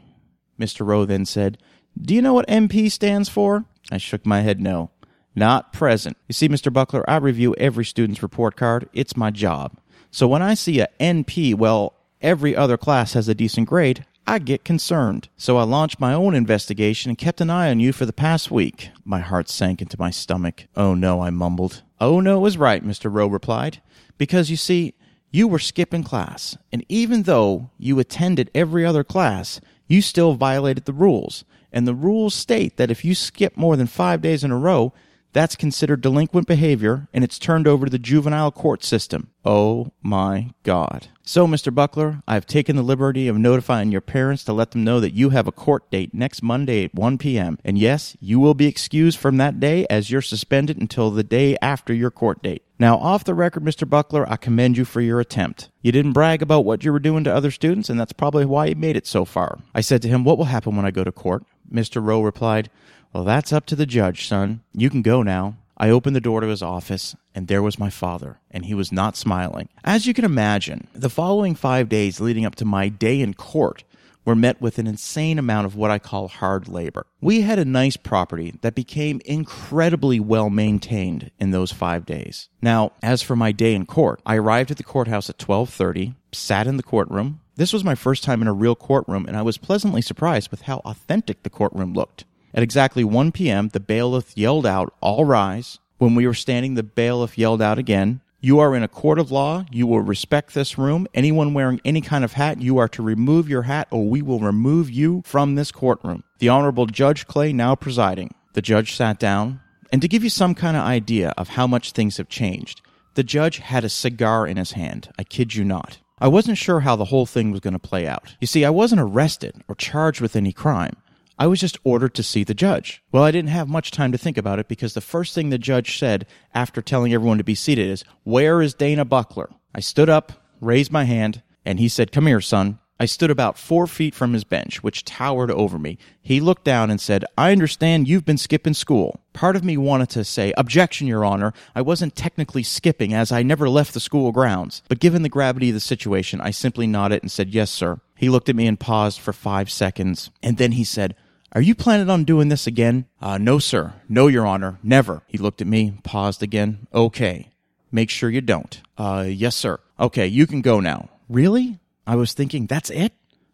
Mr. 0.61 0.87
Rowe 0.87 1.05
then 1.05 1.25
said, 1.25 1.59
Do 2.01 2.15
you 2.15 2.23
know 2.23 2.35
what 2.35 2.47
NP 2.49 2.91
stands 2.93 3.29
for? 3.29 3.65
I 3.91 3.99
shook 3.99 4.27
my 4.27 4.43
head 4.43 4.61
no. 4.61 4.91
Not 5.35 5.73
present. 5.73 6.17
You 6.29 6.33
see, 6.33 6.49
Mr. 6.49 6.73
Buckler, 6.73 7.09
I 7.09 7.17
review 7.17 7.55
every 7.59 7.85
student's 7.85 8.23
report 8.23 8.57
card. 8.57 8.89
It's 8.93 9.17
my 9.17 9.31
job. 9.31 9.79
So 10.17 10.27
when 10.27 10.41
I 10.41 10.55
see 10.55 10.81
a 10.81 10.89
NP, 10.99 11.57
well, 11.57 11.93
every 12.23 12.57
other 12.57 12.79
class 12.79 13.13
has 13.13 13.29
a 13.29 13.35
decent 13.35 13.69
grade, 13.69 14.07
I 14.27 14.39
get 14.39 14.65
concerned. 14.65 15.29
So 15.37 15.59
I 15.59 15.65
launched 15.65 16.01
my 16.01 16.15
own 16.15 16.35
investigation 16.35 17.11
and 17.11 17.19
kept 17.19 17.43
an 17.43 17.51
eye 17.51 17.69
on 17.69 17.81
you 17.81 17.93
for 17.93 18.07
the 18.07 18.15
past 18.15 18.51
week. 18.51 18.89
My 19.05 19.21
heart 19.21 19.51
sank 19.51 19.83
into 19.83 20.01
my 20.01 20.09
stomach. 20.09 20.69
Oh 20.75 20.95
no, 20.95 21.21
I 21.21 21.29
mumbled. 21.29 21.83
Oh 22.01 22.21
no 22.21 22.47
is 22.47 22.57
right, 22.57 22.83
Mr. 22.83 23.13
Rowe 23.13 23.27
replied. 23.27 23.83
Because 24.17 24.49
you 24.49 24.57
see, 24.57 24.95
you 25.33 25.47
were 25.47 25.59
skipping 25.59 26.03
class, 26.03 26.57
and 26.73 26.83
even 26.89 27.25
though 27.25 27.69
you 27.77 27.99
attended 27.99 28.51
every 28.55 28.87
other 28.87 29.05
class, 29.05 29.61
you 29.87 30.01
still 30.01 30.33
violated 30.33 30.87
the 30.87 30.95
rules. 30.95 31.45
And 31.71 31.87
the 31.87 31.95
rules 31.95 32.35
state 32.35 32.79
that 32.79 32.91
if 32.91 33.05
you 33.05 33.15
skip 33.15 33.55
more 33.55 33.77
than 33.77 33.87
five 33.87 34.23
days 34.23 34.45
in 34.45 34.51
a 34.51 34.57
row, 34.57 34.95
that's 35.37 35.55
considered 35.55 36.01
delinquent 36.01 36.47
behavior 36.47 37.09
and 37.13 37.23
it's 37.23 37.39
turned 37.39 37.69
over 37.69 37.85
to 37.85 37.91
the 37.91 37.99
juvenile 37.99 38.51
court 38.51 38.83
system. 38.83 39.29
Oh 39.45 39.93
my 40.03 40.49
God. 40.63 41.09
So, 41.23 41.47
Mr. 41.47 41.75
Buckler, 41.75 42.23
I 42.27 42.35
have 42.35 42.47
taken 42.47 42.75
the 42.75 42.83
liberty 42.83 43.29
of 43.29 43.37
notifying 43.37 43.93
your 43.93 44.01
parents 44.01 44.45
to 44.45 44.55
let 44.55 44.71
them 44.71 44.83
know 44.83 44.99
that 44.99 45.13
you 45.13 45.31
have 45.31 45.47
a 45.47 45.53
court 45.53 45.91
date 45.91 46.15
next 46.15 46.43
Monday 46.43 46.85
at 46.85 46.95
1 46.95 47.19
p.m. 47.19 47.59
And 47.65 47.77
yes, 47.77 48.17
you 48.19 48.41
will 48.41 48.55
be 48.55 48.67
excused 48.67 49.19
from 49.19 49.37
that 49.37 49.61
day 49.61 49.87
as 49.91 50.11
you're 50.11 50.23
suspended 50.23 50.79
until 50.79 51.11
the 51.11 51.23
day 51.23 51.59
after 51.61 51.93
your 51.93 52.11
court 52.11 52.43
date. 52.43 52.63
Now, 52.79 52.97
off 52.97 53.25
the 53.25 53.35
record, 53.35 53.63
Mr. 53.63 53.89
Buckler, 53.89 54.27
I 54.31 54.37
commend 54.37 54.79
you 54.79 54.87
for 54.87 55.03
your 55.03 55.21
attempt. 55.21 55.69
You 55.83 55.93
didn't 55.93 56.13
brag 56.13 56.41
about 56.41 56.65
what 56.65 56.83
you 56.83 56.93
were 56.93 56.99
doing 56.99 57.25
to 57.25 57.35
other 57.35 57.51
students, 57.51 57.91
and 57.91 58.01
that's 58.01 58.13
probably 58.13 58.47
why 58.47 58.67
you 58.67 58.75
made 58.75 58.97
it 58.97 59.07
so 59.07 59.27
far. 59.27 59.59
I 59.75 59.83
said 59.83 60.01
to 60.03 60.09
him, 60.09 60.25
What 60.25 60.39
will 60.39 60.47
happen 60.47 60.77
when 60.77 60.87
I 60.87 60.91
go 60.91 61.05
to 61.05 61.13
court? 61.13 61.45
Mr. 61.71 62.03
Rowe 62.03 62.23
replied, 62.23 62.71
well, 63.13 63.25
that's 63.25 63.53
up 63.53 63.67
to 63.67 63.77
the 63.77 63.87
judge, 63.87 64.27
son. 64.27 64.61
You 64.73 64.91
can 64.91 65.03
go 65.03 65.23
now. 65.23 65.57
I 65.79 65.91
opened 65.91 66.17
the 66.17 66.21
door 66.21 66.41
to 66.41 66.47
his 66.47 66.63
office, 66.63 67.15
and 67.35 67.49
there 67.49 67.63
was 67.63 67.79
my 67.79 67.91
father, 67.91 68.39
and 68.51 68.65
he 68.65 68.75
was 68.75 68.91
not 68.91 69.17
smiling. 69.17 69.69
As 69.85 70.07
you 70.07 70.15
can 70.15 70.25
imagine, 70.25 70.89
the 70.95 71.11
following 71.11 71.55
five 71.55 71.89
days 71.89 72.21
leading 72.21 72.47
up 72.47 72.55
to 72.57 72.65
my 72.65 72.89
day 72.89 73.21
in 73.21 73.35
court 73.35 73.85
were 74.25 74.35
met 74.35 74.61
with 74.61 74.79
an 74.79 74.87
insane 74.87 75.39
amount 75.39 75.67
of 75.67 75.77
what 75.77 75.91
I 75.91 75.99
call 75.99 76.29
hard 76.29 76.67
labor. 76.67 77.07
We 77.21 77.43
had 77.43 77.59
a 77.59 77.65
nice 77.65 77.97
property 77.97 78.55
that 78.61 78.75
became 78.75 79.21
incredibly 79.25 80.19
well 80.19 80.51
maintained 80.51 81.31
in 81.39 81.53
those 81.53 81.73
5 81.73 82.05
days. 82.05 82.49
Now, 82.61 82.93
as 83.03 83.23
for 83.23 83.37
my 83.37 83.53
day 83.53 83.75
in 83.75 83.87
court, 83.87 84.21
I 84.27 84.37
arrived 84.37 84.71
at 84.71 84.79
the 84.79 84.83
courthouse 84.83 85.31
at 85.31 85.39
12:30, 85.39 86.15
sat 86.33 86.67
in 86.67 86.77
the 86.77 86.83
courtroom. 86.83 87.41
This 87.55 87.73
was 87.73 87.85
my 87.85 87.95
first 87.95 88.25
time 88.25 88.43
in 88.43 88.49
a 88.49 88.53
real 88.53 88.75
courtroom 88.75 89.27
and 89.27 89.37
I 89.37 89.43
was 89.43 89.59
pleasantly 89.59 90.03
surprised 90.03 90.51
with 90.51 90.63
how 90.63 90.83
authentic 90.85 91.43
the 91.43 91.51
courtroom 91.51 91.95
looked. 91.95 92.25
At 92.57 92.63
exactly 92.63 93.05
1 93.05 93.33
p.m., 93.33 93.69
the 93.69 93.81
bailiff 93.81 94.33
yelled 94.35 94.65
out, 94.65 94.95
All 95.03 95.27
rise. 95.27 95.79
When 95.99 96.15
we 96.15 96.27
were 96.27 96.33
standing, 96.33 96.73
the 96.73 96.83
bailiff 96.83 97.37
yelled 97.37 97.61
out 97.61 97.79
again, 97.79 98.23
You 98.41 98.61
are 98.61 98.75
in 98.75 98.83
a 98.83 98.89
court 98.89 99.19
of 99.19 99.31
law. 99.31 99.67
You 99.71 99.87
will 99.87 100.01
respect 100.01 100.55
this 100.55 100.79
room. 100.79 101.07
Anyone 101.13 101.53
wearing 101.53 101.83
any 101.85 102.01
kind 102.01 102.25
of 102.25 102.33
hat, 102.33 102.63
you 102.63 102.79
are 102.79 102.89
to 102.89 103.03
remove 103.03 103.47
your 103.47 103.63
hat 103.63 103.89
or 103.91 104.09
we 104.09 104.23
will 104.23 104.41
remove 104.41 104.91
you 104.91 105.23
from 105.27 105.55
this 105.55 105.71
courtroom. 105.71 106.25
The 106.39 106.49
Honorable 106.49 106.87
Judge 106.87 107.27
Clay 107.27 107.53
now 107.53 107.75
presiding. 107.75 108.35
The 108.55 108.63
judge 108.63 108.95
sat 108.95 109.19
down. 109.19 109.61
And 109.93 110.01
to 110.01 110.09
give 110.09 110.25
you 110.25 110.31
some 110.31 110.55
kind 110.55 110.79
of 110.79 110.83
idea 110.83 111.35
of 111.37 111.51
how 111.51 111.67
much 111.67 111.93
things 111.93 112.17
have 112.17 112.31
changed, 112.31 112.81
the 113.15 113.23
judge 113.23 113.59
had 113.59 113.85
a 113.85 113.91
cigar 113.91 114.47
in 114.47 114.57
his 114.57 114.73
hand. 114.73 115.11
I 115.19 115.25
kid 115.25 115.55
you 115.55 115.63
not. 115.63 115.99
I 116.19 116.29
wasn't 116.29 116.57
sure 116.57 116.81
how 116.81 116.97
the 116.97 117.05
whole 117.05 117.27
thing 117.27 117.51
was 117.51 117.61
going 117.61 117.75
to 117.75 117.79
play 117.79 118.07
out. 118.07 118.35
You 118.41 118.47
see, 118.47 118.65
I 118.65 118.71
wasn't 118.71 119.03
arrested 119.03 119.63
or 119.69 119.75
charged 119.75 120.23
with 120.23 120.35
any 120.35 120.53
crime. 120.55 120.97
I 121.39 121.47
was 121.47 121.61
just 121.61 121.79
ordered 121.85 122.15
to 122.15 122.23
see 122.23 122.45
the 122.45 122.55
judge. 122.55 123.03
Well, 123.13 123.23
I 123.23 123.31
didn't 123.31 123.51
have 123.51 123.69
much 123.69 123.91
time 123.91 124.11
to 124.13 124.19
think 124.19 124.39
about 124.39 124.59
it 124.59 124.69
because 124.69 124.95
the 124.95 125.01
first 125.03 125.35
thing 125.35 125.51
the 125.51 125.59
judge 125.59 125.99
said 125.99 126.27
after 126.55 126.81
telling 126.81 127.13
everyone 127.13 127.39
to 127.39 127.45
be 127.45 127.55
seated 127.55 127.89
is, 127.89 128.05
Where 128.25 128.63
is 128.63 128.73
Dana 128.75 129.05
Buckler? 129.05 129.51
I 129.75 129.81
stood 129.81 130.09
up, 130.09 130.33
raised 130.61 130.91
my 130.91 131.05
hand, 131.05 131.43
and 131.65 131.79
he 131.79 131.89
said, 131.89 132.13
Come 132.13 132.27
here, 132.27 132.41
son. 132.41 132.79
I 132.99 133.05
stood 133.05 133.31
about 133.31 133.59
four 133.59 133.87
feet 133.87 134.15
from 134.15 134.33
his 134.33 134.45
bench, 134.45 134.83
which 134.83 135.05
towered 135.05 135.51
over 135.51 135.79
me. 135.79 135.99
He 136.23 136.41
looked 136.41 136.65
down 136.65 136.91
and 136.91 136.99
said, 136.99 137.27
I 137.37 137.53
understand 137.53 138.09
you've 138.09 138.25
been 138.25 138.39
skipping 138.39 138.73
school. 138.73 139.21
Part 139.35 139.55
of 139.55 139.63
me 139.63 139.77
wanted 139.77 140.09
to 140.11 140.25
say, 140.25 140.55
Objection, 140.57 141.07
Your 141.07 141.23
Honor. 141.23 141.53
I 141.75 141.83
wasn't 141.83 142.17
technically 142.17 142.63
skipping 142.63 143.13
as 143.13 143.31
I 143.31 143.43
never 143.43 143.69
left 143.69 143.93
the 143.93 144.01
school 144.01 144.33
grounds. 144.33 144.83
But 144.89 145.01
given 145.01 145.23
the 145.23 145.29
gravity 145.29 145.69
of 145.69 145.75
the 145.75 145.81
situation, 145.81 146.41
I 146.41 146.53
simply 146.53 146.87
nodded 146.87 147.23
and 147.23 147.31
said, 147.31 147.51
Yes, 147.51 147.71
sir. 147.71 148.01
He 148.15 148.31
looked 148.31 148.49
at 148.49 148.57
me 148.57 148.67
and 148.67 148.81
paused 148.81 149.21
for 149.21 149.35
five 149.35 149.71
seconds. 149.71 150.31
And 150.43 150.57
then 150.57 150.73
he 150.73 150.85
said, 150.85 151.15
are 151.57 151.63
you 151.63 151.75
planning 151.75 152.11
on 152.11 152.25
doing 152.25 152.51
this 152.51 152.67
again? 152.67 153.07
Uh, 153.19 153.39
no, 153.39 153.59
sir. 153.59 153.95
No, 154.11 154.27
Your 154.27 154.47
Honor. 154.47 154.79
Never. 154.83 155.23
He 155.27 155.39
looked 155.39 155.63
at 155.63 155.67
me, 155.67 155.99
paused 156.05 156.43
again. 156.43 156.87
Okay. 156.93 157.49
Make 157.91 158.11
sure 158.11 158.29
you 158.29 158.43
don't. 158.43 158.79
Uh, 158.99 159.25
yes, 159.27 159.57
sir. 159.57 159.81
Okay, 159.99 160.27
you 160.27 160.47
can 160.47 160.61
go 160.61 160.81
now. 160.81 161.09
Really? 161.31 161.79
I 162.07 162.15
was 162.17 162.35
thinking, 162.35 162.67
that's 162.67 162.91
it? 162.91 163.13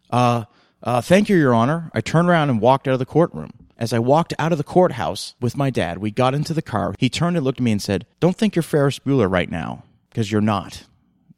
Uh, 0.09 0.43
Uh, 0.85 0.99
thank 0.99 1.29
you, 1.29 1.37
Your 1.37 1.53
Honor. 1.53 1.89
I 1.93 2.01
turned 2.01 2.27
around 2.27 2.49
and 2.49 2.59
walked 2.59 2.89
out 2.89 2.93
of 2.93 2.99
the 2.99 3.05
courtroom. 3.05 3.51
As 3.77 3.93
I 3.93 3.99
walked 3.99 4.33
out 4.37 4.51
of 4.51 4.57
the 4.57 4.65
courthouse 4.65 5.33
with 5.39 5.55
my 5.55 5.69
dad, 5.69 5.99
we 5.99 6.11
got 6.11 6.35
into 6.35 6.53
the 6.53 6.61
car. 6.61 6.93
He 6.99 7.09
turned 7.09 7.37
and 7.37 7.45
looked 7.45 7.59
at 7.59 7.63
me 7.63 7.71
and 7.71 7.81
said, 7.81 8.05
Don't 8.19 8.35
think 8.35 8.53
you're 8.53 8.63
Ferris 8.63 8.99
Bueller 8.99 9.31
right 9.31 9.49
now, 9.49 9.83
because 10.09 10.29
you're 10.29 10.41
not. 10.41 10.83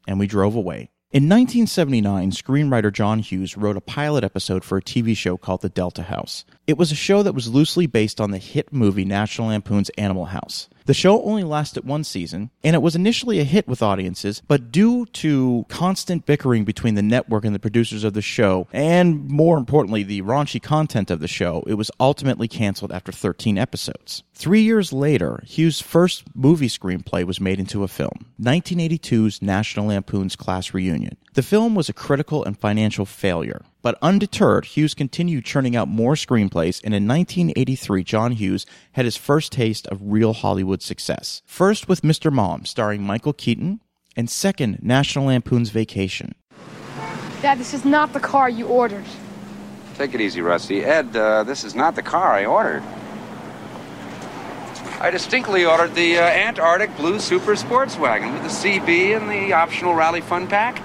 And 0.08 0.18
we 0.18 0.26
drove 0.26 0.56
away. 0.56 0.90
In 1.12 1.28
1979, 1.28 2.32
screenwriter 2.32 2.92
John 2.92 3.20
Hughes 3.20 3.56
wrote 3.56 3.76
a 3.76 3.80
pilot 3.80 4.24
episode 4.24 4.64
for 4.64 4.76
a 4.76 4.82
TV 4.82 5.16
show 5.16 5.36
called 5.36 5.62
The 5.62 5.68
Delta 5.68 6.02
House. 6.02 6.44
It 6.66 6.76
was 6.76 6.90
a 6.90 6.96
show 6.96 7.22
that 7.22 7.32
was 7.32 7.46
loosely 7.46 7.86
based 7.86 8.20
on 8.20 8.32
the 8.32 8.38
hit 8.38 8.72
movie 8.72 9.04
National 9.04 9.46
Lampoon's 9.46 9.88
Animal 9.90 10.24
House. 10.24 10.68
The 10.86 10.94
show 10.94 11.20
only 11.22 11.42
lasted 11.42 11.84
one 11.84 12.04
season, 12.04 12.50
and 12.62 12.76
it 12.76 12.82
was 12.82 12.94
initially 12.94 13.40
a 13.40 13.44
hit 13.44 13.66
with 13.66 13.82
audiences, 13.82 14.40
but 14.46 14.70
due 14.70 15.04
to 15.06 15.66
constant 15.68 16.26
bickering 16.26 16.64
between 16.64 16.94
the 16.94 17.02
network 17.02 17.44
and 17.44 17.52
the 17.52 17.58
producers 17.58 18.04
of 18.04 18.14
the 18.14 18.22
show, 18.22 18.68
and 18.72 19.28
more 19.28 19.58
importantly, 19.58 20.04
the 20.04 20.22
raunchy 20.22 20.62
content 20.62 21.10
of 21.10 21.18
the 21.18 21.26
show, 21.26 21.64
it 21.66 21.74
was 21.74 21.90
ultimately 21.98 22.46
canceled 22.46 22.92
after 22.92 23.10
13 23.10 23.58
episodes. 23.58 24.22
Three 24.32 24.62
years 24.62 24.92
later, 24.92 25.42
Hughes' 25.44 25.80
first 25.80 26.24
movie 26.36 26.68
screenplay 26.68 27.24
was 27.24 27.40
made 27.40 27.58
into 27.58 27.82
a 27.82 27.88
film 27.88 28.26
1982's 28.40 29.42
National 29.42 29.86
Lampoon's 29.86 30.36
Class 30.36 30.72
Reunion. 30.72 31.16
The 31.34 31.42
film 31.42 31.74
was 31.74 31.88
a 31.88 31.92
critical 31.92 32.44
and 32.44 32.56
financial 32.56 33.06
failure. 33.06 33.62
But 33.86 33.98
undeterred, 34.02 34.64
Hughes 34.64 34.94
continued 34.94 35.44
churning 35.44 35.76
out 35.76 35.86
more 35.86 36.14
screenplays, 36.14 36.80
and 36.82 36.92
in 36.92 37.06
1983, 37.06 38.02
John 38.02 38.32
Hughes 38.32 38.66
had 38.94 39.04
his 39.04 39.16
first 39.16 39.52
taste 39.52 39.86
of 39.86 40.00
real 40.02 40.32
Hollywood 40.32 40.82
success. 40.82 41.40
First 41.46 41.88
with 41.88 42.02
Mr. 42.02 42.32
Mom, 42.32 42.64
starring 42.64 43.04
Michael 43.04 43.32
Keaton, 43.32 43.80
and 44.16 44.28
second, 44.28 44.82
National 44.82 45.26
Lampoon's 45.26 45.70
Vacation. 45.70 46.34
Dad, 47.42 47.58
this 47.58 47.72
is 47.72 47.84
not 47.84 48.12
the 48.12 48.18
car 48.18 48.50
you 48.50 48.66
ordered. 48.66 49.04
Take 49.94 50.14
it 50.14 50.20
easy, 50.20 50.40
Rusty. 50.40 50.82
Ed, 50.82 51.16
uh, 51.16 51.44
this 51.44 51.62
is 51.62 51.76
not 51.76 51.94
the 51.94 52.02
car 52.02 52.32
I 52.32 52.44
ordered. 52.44 52.82
I 54.98 55.10
distinctly 55.12 55.64
ordered 55.64 55.94
the 55.94 56.18
uh, 56.18 56.22
Antarctic 56.22 56.96
Blue 56.96 57.20
Super 57.20 57.54
Sports 57.54 57.96
Wagon 57.96 58.32
with 58.32 58.42
the 58.42 58.48
CB 58.48 59.16
and 59.16 59.30
the 59.30 59.52
optional 59.52 59.94
Rally 59.94 60.22
Fun 60.22 60.48
Pack. 60.48 60.82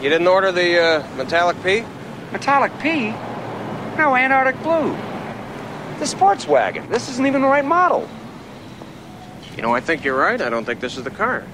You 0.00 0.08
didn't 0.08 0.28
order 0.28 0.52
the 0.52 0.80
uh, 0.80 1.16
metallic 1.16 1.60
pea? 1.64 1.84
Metallic 2.30 2.72
pea? 2.78 3.10
No, 3.96 4.14
Antarctic 4.14 4.62
Blue. 4.62 4.96
The 5.98 6.06
sports 6.06 6.46
wagon. 6.46 6.88
This 6.88 7.08
isn't 7.08 7.26
even 7.26 7.42
the 7.42 7.48
right 7.48 7.64
model. 7.64 8.08
You 9.56 9.62
know, 9.62 9.74
I 9.74 9.80
think 9.80 10.04
you're 10.04 10.16
right. 10.16 10.40
I 10.40 10.50
don't 10.50 10.64
think 10.64 10.78
this 10.78 10.96
is 10.96 11.02
the 11.02 11.10
car. 11.10 11.44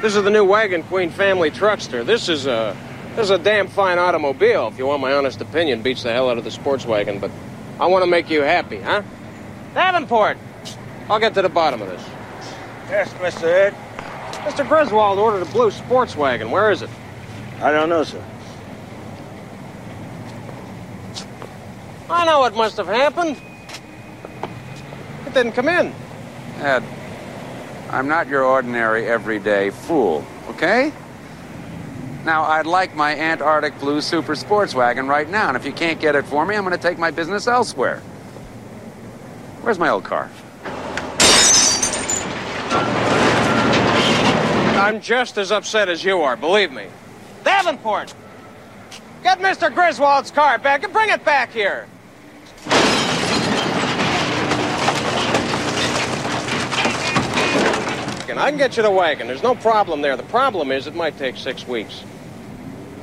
This 0.00 0.16
is 0.16 0.24
the 0.24 0.30
new 0.30 0.42
Wagon 0.42 0.82
Queen 0.84 1.10
family 1.10 1.50
truckster. 1.50 2.04
This 2.04 2.30
is 2.30 2.46
a 2.46 2.74
this 3.14 3.24
is 3.24 3.30
a 3.30 3.38
damn 3.38 3.68
fine 3.68 3.98
automobile. 3.98 4.68
If 4.68 4.78
you 4.78 4.86
want 4.86 5.02
my 5.02 5.12
honest 5.12 5.42
opinion, 5.42 5.82
beats 5.82 6.02
the 6.02 6.12
hell 6.12 6.30
out 6.30 6.38
of 6.38 6.44
the 6.44 6.50
sports 6.50 6.86
wagon. 6.86 7.18
But 7.18 7.30
I 7.78 7.86
want 7.86 8.04
to 8.04 8.10
make 8.10 8.30
you 8.30 8.40
happy, 8.40 8.80
huh? 8.80 9.02
Davenport, 9.74 10.38
I'll 11.10 11.20
get 11.20 11.34
to 11.34 11.42
the 11.42 11.50
bottom 11.50 11.82
of 11.82 11.88
this. 11.88 12.02
Yes, 12.88 13.12
Mr. 13.14 13.44
Ed. 13.44 13.74
Mr. 14.44 14.66
Griswold 14.66 15.18
ordered 15.18 15.42
a 15.42 15.50
blue 15.52 15.70
sports 15.70 16.16
wagon. 16.16 16.50
Where 16.50 16.70
is 16.70 16.80
it? 16.80 16.88
I 17.62 17.70
don't 17.70 17.88
know, 17.88 18.02
sir. 18.02 18.20
I 22.10 22.24
know 22.24 22.40
what 22.40 22.56
must 22.56 22.76
have 22.76 22.88
happened. 22.88 23.40
It 25.26 25.32
didn't 25.32 25.52
come 25.52 25.68
in. 25.68 25.94
Ed, 26.58 26.82
I'm 27.88 28.08
not 28.08 28.26
your 28.26 28.42
ordinary 28.42 29.06
everyday 29.06 29.70
fool, 29.70 30.24
okay? 30.48 30.92
Now, 32.24 32.42
I'd 32.42 32.66
like 32.66 32.96
my 32.96 33.16
Antarctic 33.16 33.78
Blue 33.78 34.00
Super 34.00 34.34
Sports 34.34 34.74
Wagon 34.74 35.06
right 35.06 35.30
now, 35.30 35.46
and 35.46 35.56
if 35.56 35.64
you 35.64 35.72
can't 35.72 36.00
get 36.00 36.16
it 36.16 36.26
for 36.26 36.44
me, 36.44 36.56
I'm 36.56 36.64
going 36.64 36.76
to 36.76 36.82
take 36.82 36.98
my 36.98 37.12
business 37.12 37.46
elsewhere. 37.46 38.00
Where's 39.60 39.78
my 39.78 39.88
old 39.88 40.02
car? 40.02 40.28
I'm 44.80 45.00
just 45.00 45.38
as 45.38 45.52
upset 45.52 45.88
as 45.88 46.02
you 46.02 46.22
are, 46.22 46.36
believe 46.36 46.72
me. 46.72 46.88
Davenport! 47.44 48.14
Get 49.22 49.38
Mr. 49.38 49.72
Griswold's 49.72 50.30
car 50.30 50.58
back 50.58 50.82
and 50.84 50.92
bring 50.92 51.10
it 51.10 51.24
back 51.24 51.52
here! 51.52 51.86
I 58.42 58.50
can 58.50 58.58
get 58.58 58.76
you 58.76 58.82
the 58.82 58.90
wagon. 58.90 59.28
There's 59.28 59.44
no 59.44 59.54
problem 59.54 60.02
there. 60.02 60.16
The 60.16 60.24
problem 60.24 60.72
is 60.72 60.88
it 60.88 60.96
might 60.96 61.16
take 61.16 61.36
six 61.36 61.64
weeks. 61.64 62.02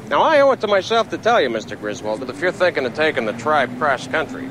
Now, 0.09 0.21
I 0.21 0.41
owe 0.41 0.51
it 0.51 0.59
to 0.59 0.67
myself 0.67 1.11
to 1.11 1.17
tell 1.17 1.39
you, 1.39 1.47
Mr. 1.47 1.79
Griswold, 1.79 2.19
that 2.19 2.29
if 2.29 2.41
you're 2.41 2.51
thinking 2.51 2.85
of 2.85 2.93
taking 2.93 3.25
the 3.25 3.31
tribe 3.31 3.77
cross 3.77 4.05
country, 4.05 4.49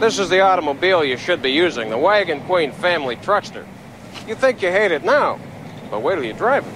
this 0.00 0.18
is 0.18 0.28
the 0.28 0.40
automobile 0.40 1.04
you 1.04 1.16
should 1.16 1.40
be 1.40 1.52
using, 1.52 1.88
the 1.88 1.98
Wagon 1.98 2.40
Queen 2.46 2.72
family 2.72 3.14
truckster. 3.14 3.64
You 4.26 4.34
think 4.34 4.60
you 4.60 4.72
hate 4.72 4.90
it 4.90 5.04
now, 5.04 5.38
but 5.88 6.02
wait 6.02 6.16
till 6.16 6.24
you 6.24 6.32
drive 6.32 6.66
it. 6.66 6.74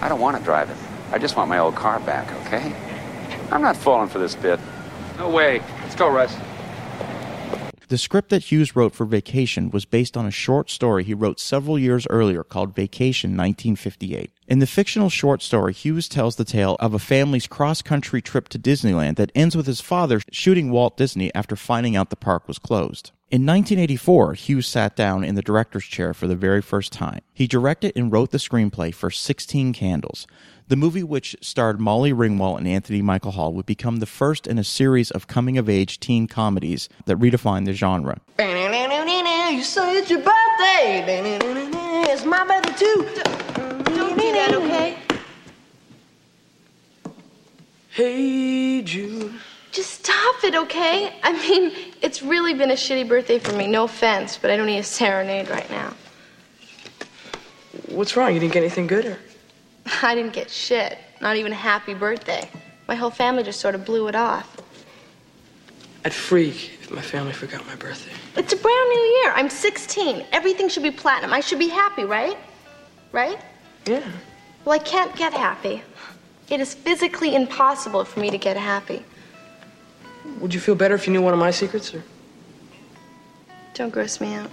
I 0.00 0.08
don't 0.08 0.18
want 0.18 0.36
to 0.36 0.42
drive 0.42 0.68
it. 0.68 0.76
I 1.14 1.18
just 1.18 1.36
want 1.36 1.48
my 1.48 1.60
old 1.60 1.76
car 1.76 2.00
back, 2.00 2.28
okay? 2.44 2.74
I'm 3.52 3.62
not 3.62 3.76
falling 3.76 4.08
for 4.08 4.18
this 4.18 4.34
bit. 4.34 4.58
No 5.16 5.30
way. 5.30 5.62
Let's 5.82 5.94
go, 5.94 6.10
Russ. 6.10 6.36
The 7.86 7.98
script 7.98 8.30
that 8.30 8.50
Hughes 8.50 8.74
wrote 8.74 8.96
for 8.96 9.06
Vacation 9.06 9.70
was 9.70 9.84
based 9.84 10.16
on 10.16 10.26
a 10.26 10.32
short 10.32 10.70
story 10.70 11.04
he 11.04 11.14
wrote 11.14 11.38
several 11.38 11.78
years 11.78 12.04
earlier 12.10 12.42
called 12.42 12.74
Vacation 12.74 13.36
1958. 13.36 14.32
In 14.46 14.58
the 14.58 14.66
fictional 14.66 15.08
short 15.08 15.40
story, 15.40 15.72
Hughes 15.72 16.06
tells 16.06 16.36
the 16.36 16.44
tale 16.44 16.76
of 16.78 16.92
a 16.92 16.98
family's 16.98 17.46
cross 17.46 17.80
country 17.80 18.20
trip 18.20 18.50
to 18.50 18.58
Disneyland 18.58 19.16
that 19.16 19.32
ends 19.34 19.56
with 19.56 19.66
his 19.66 19.80
father 19.80 20.20
shooting 20.30 20.70
Walt 20.70 20.98
Disney 20.98 21.34
after 21.34 21.56
finding 21.56 21.96
out 21.96 22.10
the 22.10 22.16
park 22.16 22.46
was 22.46 22.58
closed. 22.58 23.12
In 23.30 23.46
1984, 23.46 24.34
Hughes 24.34 24.66
sat 24.66 24.96
down 24.96 25.24
in 25.24 25.34
the 25.34 25.40
director's 25.40 25.86
chair 25.86 26.12
for 26.12 26.26
the 26.26 26.36
very 26.36 26.60
first 26.60 26.92
time. 26.92 27.20
He 27.32 27.46
directed 27.46 27.94
and 27.96 28.12
wrote 28.12 28.32
the 28.32 28.38
screenplay 28.38 28.94
for 28.94 29.10
16 29.10 29.72
Candles. 29.72 30.26
The 30.68 30.76
movie, 30.76 31.02
which 31.02 31.34
starred 31.40 31.80
Molly 31.80 32.12
Ringwald 32.12 32.58
and 32.58 32.68
Anthony 32.68 33.00
Michael 33.00 33.32
Hall, 33.32 33.54
would 33.54 33.66
become 33.66 33.96
the 33.96 34.06
first 34.06 34.46
in 34.46 34.58
a 34.58 34.64
series 34.64 35.10
of 35.10 35.26
coming 35.26 35.56
of 35.56 35.70
age 35.70 36.00
teen 36.00 36.26
comedies 36.26 36.90
that 37.06 37.16
redefined 37.16 37.64
the 37.64 37.72
genre. 37.72 38.20
You 38.38 39.62
say 39.62 39.96
it's 39.96 40.10
your 40.10 40.18
birthday. 40.20 41.04
It's 42.12 42.26
my 42.26 42.44
birthday 42.46 42.74
too. 42.76 43.73
That, 44.44 44.56
okay? 44.56 44.98
Hey, 47.88 48.82
Jude. 48.82 49.32
Just 49.72 50.04
stop 50.04 50.44
it, 50.44 50.54
okay? 50.54 51.18
I 51.22 51.32
mean, 51.32 51.72
it's 52.02 52.22
really 52.22 52.52
been 52.52 52.70
a 52.70 52.74
shitty 52.74 53.08
birthday 53.08 53.38
for 53.38 53.56
me. 53.56 53.66
No 53.66 53.84
offense, 53.84 54.36
but 54.36 54.50
I 54.50 54.58
don't 54.58 54.66
need 54.66 54.80
a 54.80 54.82
serenade 54.82 55.48
right 55.48 55.70
now. 55.70 55.94
What's 57.88 58.18
wrong? 58.18 58.34
You 58.34 58.40
didn't 58.40 58.52
get 58.52 58.60
anything 58.60 58.86
good, 58.86 59.06
or? 59.06 59.18
I 60.02 60.14
didn't 60.14 60.34
get 60.34 60.50
shit. 60.50 60.98
Not 61.22 61.36
even 61.36 61.52
a 61.52 61.56
happy 61.56 61.94
birthday. 61.94 62.50
My 62.86 62.96
whole 62.96 63.10
family 63.10 63.44
just 63.44 63.60
sort 63.60 63.74
of 63.74 63.86
blew 63.86 64.08
it 64.08 64.14
off. 64.14 64.58
I'd 66.04 66.12
freak 66.12 66.70
if 66.82 66.90
my 66.90 67.00
family 67.00 67.32
forgot 67.32 67.66
my 67.66 67.76
birthday. 67.76 68.12
It's 68.36 68.52
a 68.52 68.56
brand 68.56 68.88
new 68.90 69.00
year. 69.22 69.32
I'm 69.34 69.48
16. 69.48 70.22
Everything 70.32 70.68
should 70.68 70.82
be 70.82 70.90
platinum. 70.90 71.32
I 71.32 71.40
should 71.40 71.58
be 71.58 71.68
happy, 71.68 72.04
right? 72.04 72.36
Right? 73.10 73.40
Yeah. 73.86 74.02
Well, 74.64 74.74
I 74.74 74.78
can't 74.78 75.14
get 75.16 75.32
happy. 75.32 75.82
It 76.48 76.60
is 76.60 76.74
physically 76.74 77.34
impossible 77.34 78.04
for 78.04 78.20
me 78.20 78.30
to 78.30 78.38
get 78.38 78.56
happy. 78.56 79.04
Would 80.40 80.54
you 80.54 80.60
feel 80.60 80.74
better 80.74 80.94
if 80.94 81.06
you 81.06 81.12
knew 81.12 81.22
one 81.22 81.34
of 81.34 81.38
my 81.38 81.50
secrets, 81.50 81.94
or? 81.94 82.02
Don't 83.74 83.90
gross 83.90 84.20
me 84.20 84.34
out. 84.34 84.50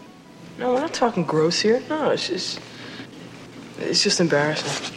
No, 0.57 0.73
we're 0.73 0.81
not 0.81 0.93
talking 0.93 1.23
gross 1.23 1.61
here. 1.61 1.81
No, 1.89 2.09
it's 2.09 2.27
just. 2.27 2.59
It's 3.79 4.03
just 4.03 4.19
embarrassing. 4.19 4.95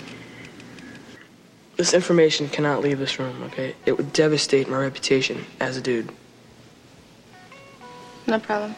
This 1.77 1.95
information 1.95 2.49
cannot 2.49 2.83
leave 2.83 2.99
this 2.99 3.19
room, 3.19 3.43
okay? 3.45 3.75
It 3.87 3.97
would 3.97 4.13
devastate 4.13 4.69
my 4.69 4.79
reputation 4.79 5.45
as 5.61 5.77
a 5.77 5.81
dude. 5.81 6.11
No 8.27 8.39
problem. 8.39 8.75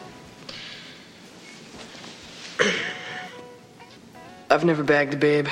I've 4.49 4.65
never 4.65 4.83
bagged 4.83 5.13
a 5.13 5.17
babe. 5.17 5.47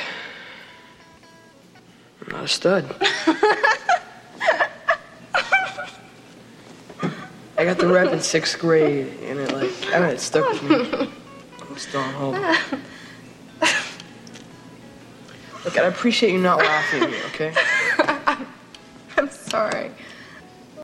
I'm 2.36 2.42
not 2.42 2.50
a 2.50 2.54
stud. 2.54 2.84
I 7.58 7.64
got 7.64 7.78
the 7.78 7.88
rep 7.88 8.12
in 8.12 8.20
sixth 8.20 8.60
grade, 8.60 9.08
and 9.24 9.40
it 9.40 9.54
like, 9.54 9.72
I 9.88 9.92
don't 9.92 10.02
know, 10.02 10.10
it 10.10 10.20
stuck 10.20 10.52
with 10.52 10.64
me. 10.64 11.10
I'm 11.62 11.78
still 11.78 12.02
on 12.02 12.14
hold. 12.14 12.36
Look, 15.64 15.78
I 15.78 15.86
appreciate 15.86 16.34
you 16.34 16.40
not 16.40 16.58
laughing 16.58 17.04
at 17.04 17.10
me, 17.10 17.22
okay? 17.28 17.54
I'm 19.18 19.30
sorry. 19.30 19.92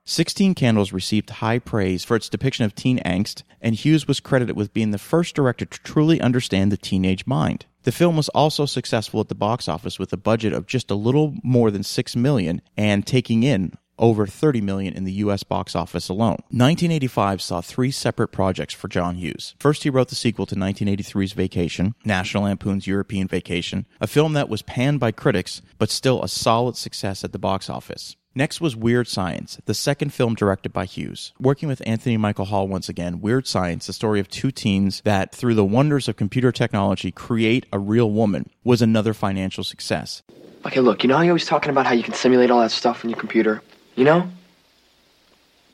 16 0.06 0.56
Candles 0.56 0.94
received 0.94 1.30
high 1.32 1.60
praise 1.60 2.06
for 2.06 2.16
its 2.16 2.30
depiction 2.30 2.64
of 2.64 2.76
teen 2.76 3.00
angst, 3.00 3.44
and 3.62 3.76
Hughes 3.76 4.08
was 4.08 4.22
credited 4.22 4.56
with 4.56 4.74
being 4.74 4.92
the 4.92 4.98
first 4.98 5.36
director 5.36 5.66
to 5.66 5.80
truly 5.82 6.22
understand 6.22 6.72
the 6.72 6.78
teenage 6.78 7.28
mind. 7.28 7.66
The 7.84 7.92
film 7.92 8.16
was 8.16 8.30
also 8.30 8.66
successful 8.66 9.20
at 9.22 9.28
the 9.28 9.36
box 9.36 9.68
office 9.68 9.98
with 9.98 10.14
a 10.14 10.18
budget 10.18 10.54
of 10.54 10.68
just 10.68 10.92
a 10.92 10.96
little 10.96 11.34
more 11.44 11.72
than 11.72 11.84
6 11.84 12.16
million 12.16 12.62
and 12.78 13.06
taking 13.06 13.44
in 13.44 13.74
over 13.98 14.26
30 14.26 14.62
million 14.62 14.94
in 14.94 15.04
the 15.04 15.14
US 15.14 15.44
box 15.44 15.76
office 15.76 16.10
alone. 16.10 16.42
1985 16.50 17.42
saw 17.42 17.62
three 17.62 17.92
separate 17.92 18.30
projects 18.30 18.74
for 18.74 18.88
John 18.88 19.16
Hughes. 19.16 19.56
First, 19.60 19.84
he 19.84 19.90
wrote 19.90 20.10
the 20.10 20.16
sequel 20.16 20.46
to 20.48 20.56
1983's 20.56 21.34
Vacation, 21.34 21.94
National 22.04 22.44
Lampoon's 22.44 22.88
European 22.88 23.28
Vacation, 23.28 23.86
a 24.00 24.08
film 24.08 24.34
that 24.34 24.50
was 24.50 24.64
panned 24.64 25.00
by 25.00 25.12
critics 25.12 25.62
but 25.78 25.90
still 25.90 26.22
a 26.24 26.28
solid 26.28 26.76
success 26.76 27.24
at 27.24 27.32
the 27.32 27.40
box 27.40 27.70
office. 27.70 28.16
Next 28.34 28.62
was 28.62 28.78
Weird 28.78 29.10
Science, 29.10 29.60
the 29.66 29.74
second 29.74 30.14
film 30.14 30.36
directed 30.36 30.72
by 30.72 30.86
Hughes. 30.86 31.34
Working 31.38 31.68
with 31.68 31.82
Anthony 31.86 32.16
Michael 32.16 32.46
Hall 32.46 32.66
once 32.66 32.88
again, 32.88 33.20
Weird 33.20 33.46
Science, 33.46 33.88
the 33.88 33.94
story 33.94 34.22
of 34.22 34.30
two 34.30 34.52
teens 34.52 35.02
that, 35.04 35.36
through 35.36 35.56
the 35.56 35.66
wonders 35.66 36.08
of 36.08 36.16
computer 36.16 36.50
technology, 36.54 37.12
create 37.12 37.66
a 37.74 37.80
real 37.80 38.10
woman, 38.10 38.50
was 38.64 38.82
another 38.82 39.14
financial 39.14 39.66
success. 39.66 40.24
Okay, 40.66 40.80
look, 40.80 41.04
you 41.04 41.10
know 41.10 41.18
how 41.18 41.24
you're 41.24 41.32
always 41.32 41.46
talking 41.46 41.72
about 41.72 41.86
how 41.86 41.94
you 41.94 42.04
can 42.04 42.14
simulate 42.14 42.50
all 42.50 42.62
that 42.62 42.72
stuff 42.72 43.04
on 43.04 43.10
your 43.10 43.20
computer? 43.20 43.62
You 43.96 44.06
know? 44.06 44.30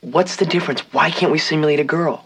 What's 0.02 0.38
the 0.38 0.46
difference? 0.48 0.80
Why 0.92 1.12
can't 1.12 1.32
we 1.32 1.38
simulate 1.38 1.80
a 1.80 1.84
girl? 1.84 2.26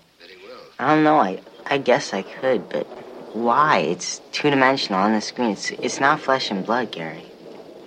I 0.80 0.96
don't 0.96 1.04
know. 1.04 1.18
I, 1.18 1.42
I 1.66 1.78
guess 1.78 2.14
I 2.14 2.22
could, 2.22 2.70
but 2.70 2.86
why? 3.34 3.80
It's 3.80 4.22
two 4.32 4.50
dimensional 4.50 5.02
on 5.02 5.12
the 5.12 5.20
screen. 5.20 5.52
It's, 5.52 5.72
it's 5.72 6.00
not 6.00 6.22
flesh 6.22 6.52
and 6.52 6.66
blood, 6.66 6.94
Gary. 6.94 7.26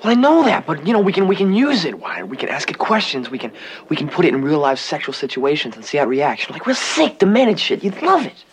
Well, 0.05 0.11
I 0.11 0.21
know 0.21 0.45
that, 0.45 0.67
but 0.67 0.87
you 0.87 0.93
know, 0.93 1.01
we 1.01 1.15
can 1.15 1.27
we 1.27 1.35
can 1.35 1.55
use 1.55 1.87
it. 1.87 1.99
Why? 1.99 2.23
We 2.23 2.37
can 2.37 2.51
ask 2.51 2.71
it 2.71 2.77
questions. 2.77 3.31
We 3.31 3.39
can 3.39 3.53
we 3.89 3.97
can 3.97 4.11
put 4.11 4.27
it 4.27 4.35
in 4.35 4.43
real 4.43 4.59
life 4.59 4.79
sexual 4.79 5.15
situations 5.15 5.77
and 5.77 5.85
see 5.85 5.97
how 5.97 6.05
it 6.05 6.09
reacts. 6.09 6.51
Like 6.51 6.67
real 6.67 6.77
sick, 6.77 7.19
demented 7.21 7.59
shit. 7.59 7.83
You'd 7.83 8.03
love 8.03 8.27
it. 8.27 8.45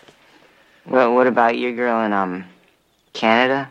Well, 0.85 1.13
what 1.13 1.27
about 1.27 1.57
your 1.57 1.73
girl 1.75 2.01
in 2.05 2.13
um 2.13 2.45
Canada? 3.11 3.69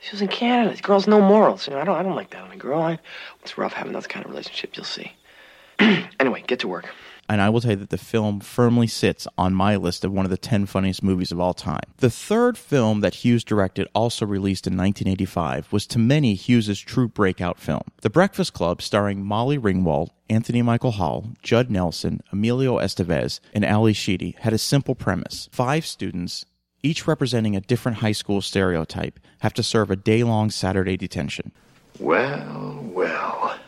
She 0.00 0.12
was 0.12 0.20
in 0.20 0.28
Canada. 0.28 0.70
This 0.70 0.82
girl's 0.82 1.06
no 1.06 1.22
morals. 1.22 1.66
You 1.66 1.72
know, 1.72 1.80
I 1.80 1.84
don't 1.84 1.96
I 1.96 2.02
don't 2.02 2.14
like 2.14 2.28
that 2.30 2.42
on 2.42 2.52
a 2.52 2.56
girl. 2.58 2.82
I, 2.82 2.98
it's 3.40 3.56
rough 3.56 3.72
having 3.72 3.94
that 3.94 4.06
kind 4.06 4.22
of 4.22 4.30
relationship. 4.30 4.76
You'll 4.76 4.84
see. 4.84 5.14
anyway, 6.20 6.44
get 6.46 6.58
to 6.60 6.68
work. 6.68 6.92
And 7.28 7.40
I 7.40 7.48
will 7.48 7.60
tell 7.60 7.72
you 7.72 7.76
that 7.78 7.90
the 7.90 7.98
film 7.98 8.40
firmly 8.40 8.86
sits 8.86 9.26
on 9.36 9.54
my 9.54 9.76
list 9.76 10.04
of 10.04 10.12
one 10.12 10.24
of 10.24 10.30
the 10.30 10.36
10 10.36 10.66
funniest 10.66 11.02
movies 11.02 11.32
of 11.32 11.40
all 11.40 11.54
time. 11.54 11.82
The 11.98 12.10
third 12.10 12.56
film 12.56 13.00
that 13.00 13.16
Hughes 13.16 13.42
directed, 13.42 13.88
also 13.94 14.24
released 14.24 14.66
in 14.66 14.76
1985, 14.76 15.72
was 15.72 15.86
to 15.88 15.98
many 15.98 16.34
Hughes' 16.34 16.78
true 16.78 17.08
breakout 17.08 17.58
film. 17.58 17.82
The 18.02 18.10
Breakfast 18.10 18.52
Club, 18.52 18.80
starring 18.80 19.24
Molly 19.24 19.58
Ringwald, 19.58 20.10
Anthony 20.28 20.62
Michael 20.62 20.92
Hall, 20.92 21.30
Judd 21.42 21.70
Nelson, 21.70 22.20
Emilio 22.32 22.78
Estevez, 22.78 23.40
and 23.52 23.64
Ally 23.64 23.92
Sheedy, 23.92 24.36
had 24.40 24.52
a 24.52 24.58
simple 24.58 24.94
premise. 24.94 25.48
Five 25.52 25.86
students, 25.86 26.44
each 26.82 27.06
representing 27.06 27.56
a 27.56 27.60
different 27.60 27.98
high 27.98 28.12
school 28.12 28.40
stereotype, 28.40 29.18
have 29.40 29.54
to 29.54 29.62
serve 29.62 29.90
a 29.90 29.96
day 29.96 30.22
long 30.22 30.50
Saturday 30.50 30.96
detention. 30.96 31.52
Well, 31.98 32.80
well, 32.92 33.58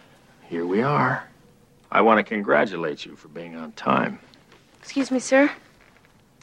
here 0.49 0.67
we 0.67 0.83
are. 0.83 1.28
I 1.91 2.03
want 2.03 2.19
to 2.19 2.23
congratulate 2.23 3.07
you 3.07 3.17
for 3.17 3.29
being 3.29 3.57
on 3.57 3.73
time. 3.73 4.19
Excuse 4.81 5.11
me, 5.11 5.19
sir. 5.19 5.51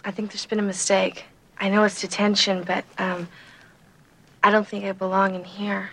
I 0.04 0.12
think 0.12 0.32
there's 0.32 0.46
been 0.46 0.60
a 0.60 0.64
mistake. 0.64 1.26
I 1.60 1.70
know 1.70 1.84
it's 1.84 2.02
detention, 2.02 2.64
but 2.64 2.84
um, 2.98 3.28
I 4.44 4.52
don't 4.52 4.68
think 4.68 4.86
I 4.86 4.92
belong 4.92 5.36
in 5.36 5.44
here. 5.44 5.92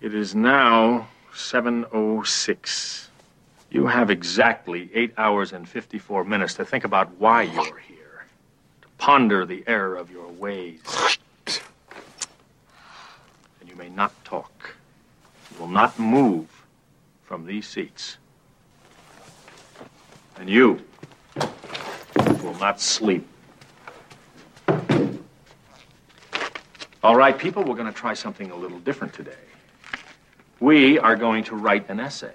It 0.00 0.14
is 0.14 0.34
now 0.34 1.08
7.06. 1.34 3.08
You 3.70 3.86
have 3.86 4.10
exactly 4.10 4.90
eight 4.94 5.14
hours 5.16 5.52
and 5.52 5.68
54 5.68 6.24
minutes 6.24 6.54
to 6.54 6.64
think 6.64 6.84
about 6.84 7.10
why 7.18 7.42
you're 7.42 7.78
here, 7.78 8.26
to 8.82 8.88
ponder 8.98 9.44
the 9.46 9.64
error 9.66 9.96
of 9.96 10.10
your 10.10 10.28
ways. 10.28 10.80
And 13.60 13.68
you 13.68 13.74
may 13.76 13.88
not 13.88 14.12
talk. 14.24 14.74
You 15.52 15.60
will 15.60 15.68
not 15.68 15.98
move 15.98 16.53
from 17.34 17.46
these 17.46 17.66
seats. 17.66 18.18
And 20.38 20.48
you 20.48 20.80
will 22.44 22.54
not 22.60 22.80
sleep. 22.80 23.26
All 27.02 27.16
right, 27.16 27.36
people, 27.36 27.64
we're 27.64 27.74
going 27.74 27.92
to 27.92 27.92
try 27.92 28.14
something 28.14 28.52
a 28.52 28.54
little 28.54 28.78
different 28.78 29.14
today. 29.14 29.32
We 30.60 30.96
are 31.00 31.16
going 31.16 31.42
to 31.50 31.56
write 31.56 31.90
an 31.90 31.98
essay 31.98 32.34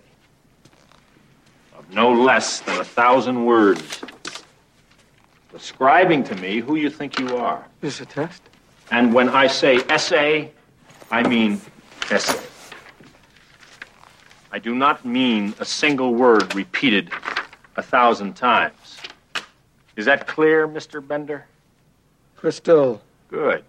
of 1.77 1.89
no 1.93 2.12
less 2.12 2.59
than 2.59 2.81
a 2.81 2.83
thousand 2.83 3.45
words, 3.45 4.01
describing 5.49 6.25
to 6.25 6.35
me 6.35 6.59
who 6.59 6.75
you 6.75 6.89
think 6.89 7.17
you 7.17 7.38
are. 7.38 7.65
This 7.79 7.93
is 7.93 7.99
this 7.99 8.07
a 8.09 8.12
test? 8.12 8.41
And 8.91 9.13
when 9.13 9.29
I 9.29 9.47
say 9.47 9.77
essay, 9.88 10.51
I 11.09 11.25
mean 11.25 11.62
essay. 12.12 12.48
I 14.51 14.59
do 14.59 14.73
not 14.73 15.05
mean 15.05 15.53
a 15.59 15.65
single 15.65 16.13
word 16.15 16.55
repeated 16.55 17.12
a 17.75 17.81
thousand 17.81 18.35
times. 18.35 18.97
Is 19.95 20.05
that 20.05 20.27
clear, 20.27 20.67
Mr. 20.67 21.05
Bender? 21.05 21.45
Crystal. 22.35 23.01
Good. 23.29 23.63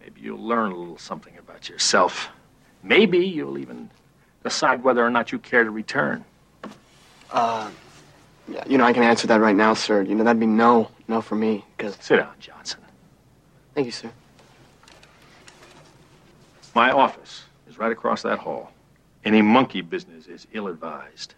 Maybe 0.00 0.22
you'll 0.22 0.42
learn 0.42 0.72
a 0.72 0.76
little 0.76 0.98
something 0.98 1.36
about 1.38 1.68
yourself. 1.68 2.28
Maybe 2.82 3.18
you'll 3.18 3.58
even 3.58 3.90
decide 4.42 4.82
whether 4.82 5.04
or 5.04 5.10
not 5.10 5.32
you 5.32 5.38
care 5.38 5.64
to 5.64 5.70
return. 5.70 6.24
Uh, 7.30 7.70
yeah, 8.48 8.64
you 8.66 8.78
know, 8.78 8.84
I 8.84 8.92
can 8.92 9.02
answer 9.02 9.26
that 9.28 9.40
right 9.40 9.54
now, 9.54 9.74
sir. 9.74 10.02
You 10.02 10.14
know, 10.14 10.24
that'd 10.24 10.40
be 10.40 10.46
no, 10.46 10.90
no 11.06 11.20
for 11.20 11.36
me, 11.36 11.64
because... 11.76 11.96
Sit 12.00 12.16
down, 12.16 12.32
Johnson. 12.40 12.80
Thank 13.74 13.84
you, 13.84 13.92
sir. 13.92 14.10
My 16.74 16.90
office 16.90 17.44
is 17.68 17.78
right 17.78 17.92
across 17.92 18.22
that 18.22 18.38
hall. 18.38 18.72
Any 19.24 19.42
monkey 19.42 19.80
business 19.80 20.26
is 20.26 20.46
ill 20.52 20.68
advised. 20.68 21.34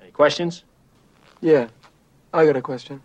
Any 0.00 0.10
questions? 0.10 0.64
Yeah, 1.40 1.68
I 2.32 2.46
got 2.46 2.56
a 2.56 2.62
question. 2.62 3.00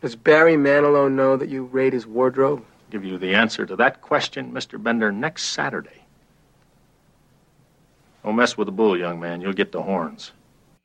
Does 0.00 0.16
Barry 0.16 0.54
Manilow 0.54 1.10
know 1.10 1.36
that 1.36 1.48
you 1.48 1.64
raid 1.64 1.92
his 1.92 2.06
wardrobe? 2.06 2.64
Give 2.90 3.04
you 3.04 3.18
the 3.18 3.34
answer 3.34 3.66
to 3.66 3.76
that 3.76 4.00
question, 4.00 4.52
Mr. 4.52 4.82
Bender, 4.82 5.10
next 5.10 5.44
Saturday. 5.44 6.04
Don't 8.22 8.36
mess 8.36 8.56
with 8.56 8.66
the 8.66 8.72
bull, 8.72 8.98
young 8.98 9.20
man. 9.20 9.40
You'll 9.40 9.52
get 9.52 9.72
the 9.72 9.82
horns. 9.82 10.32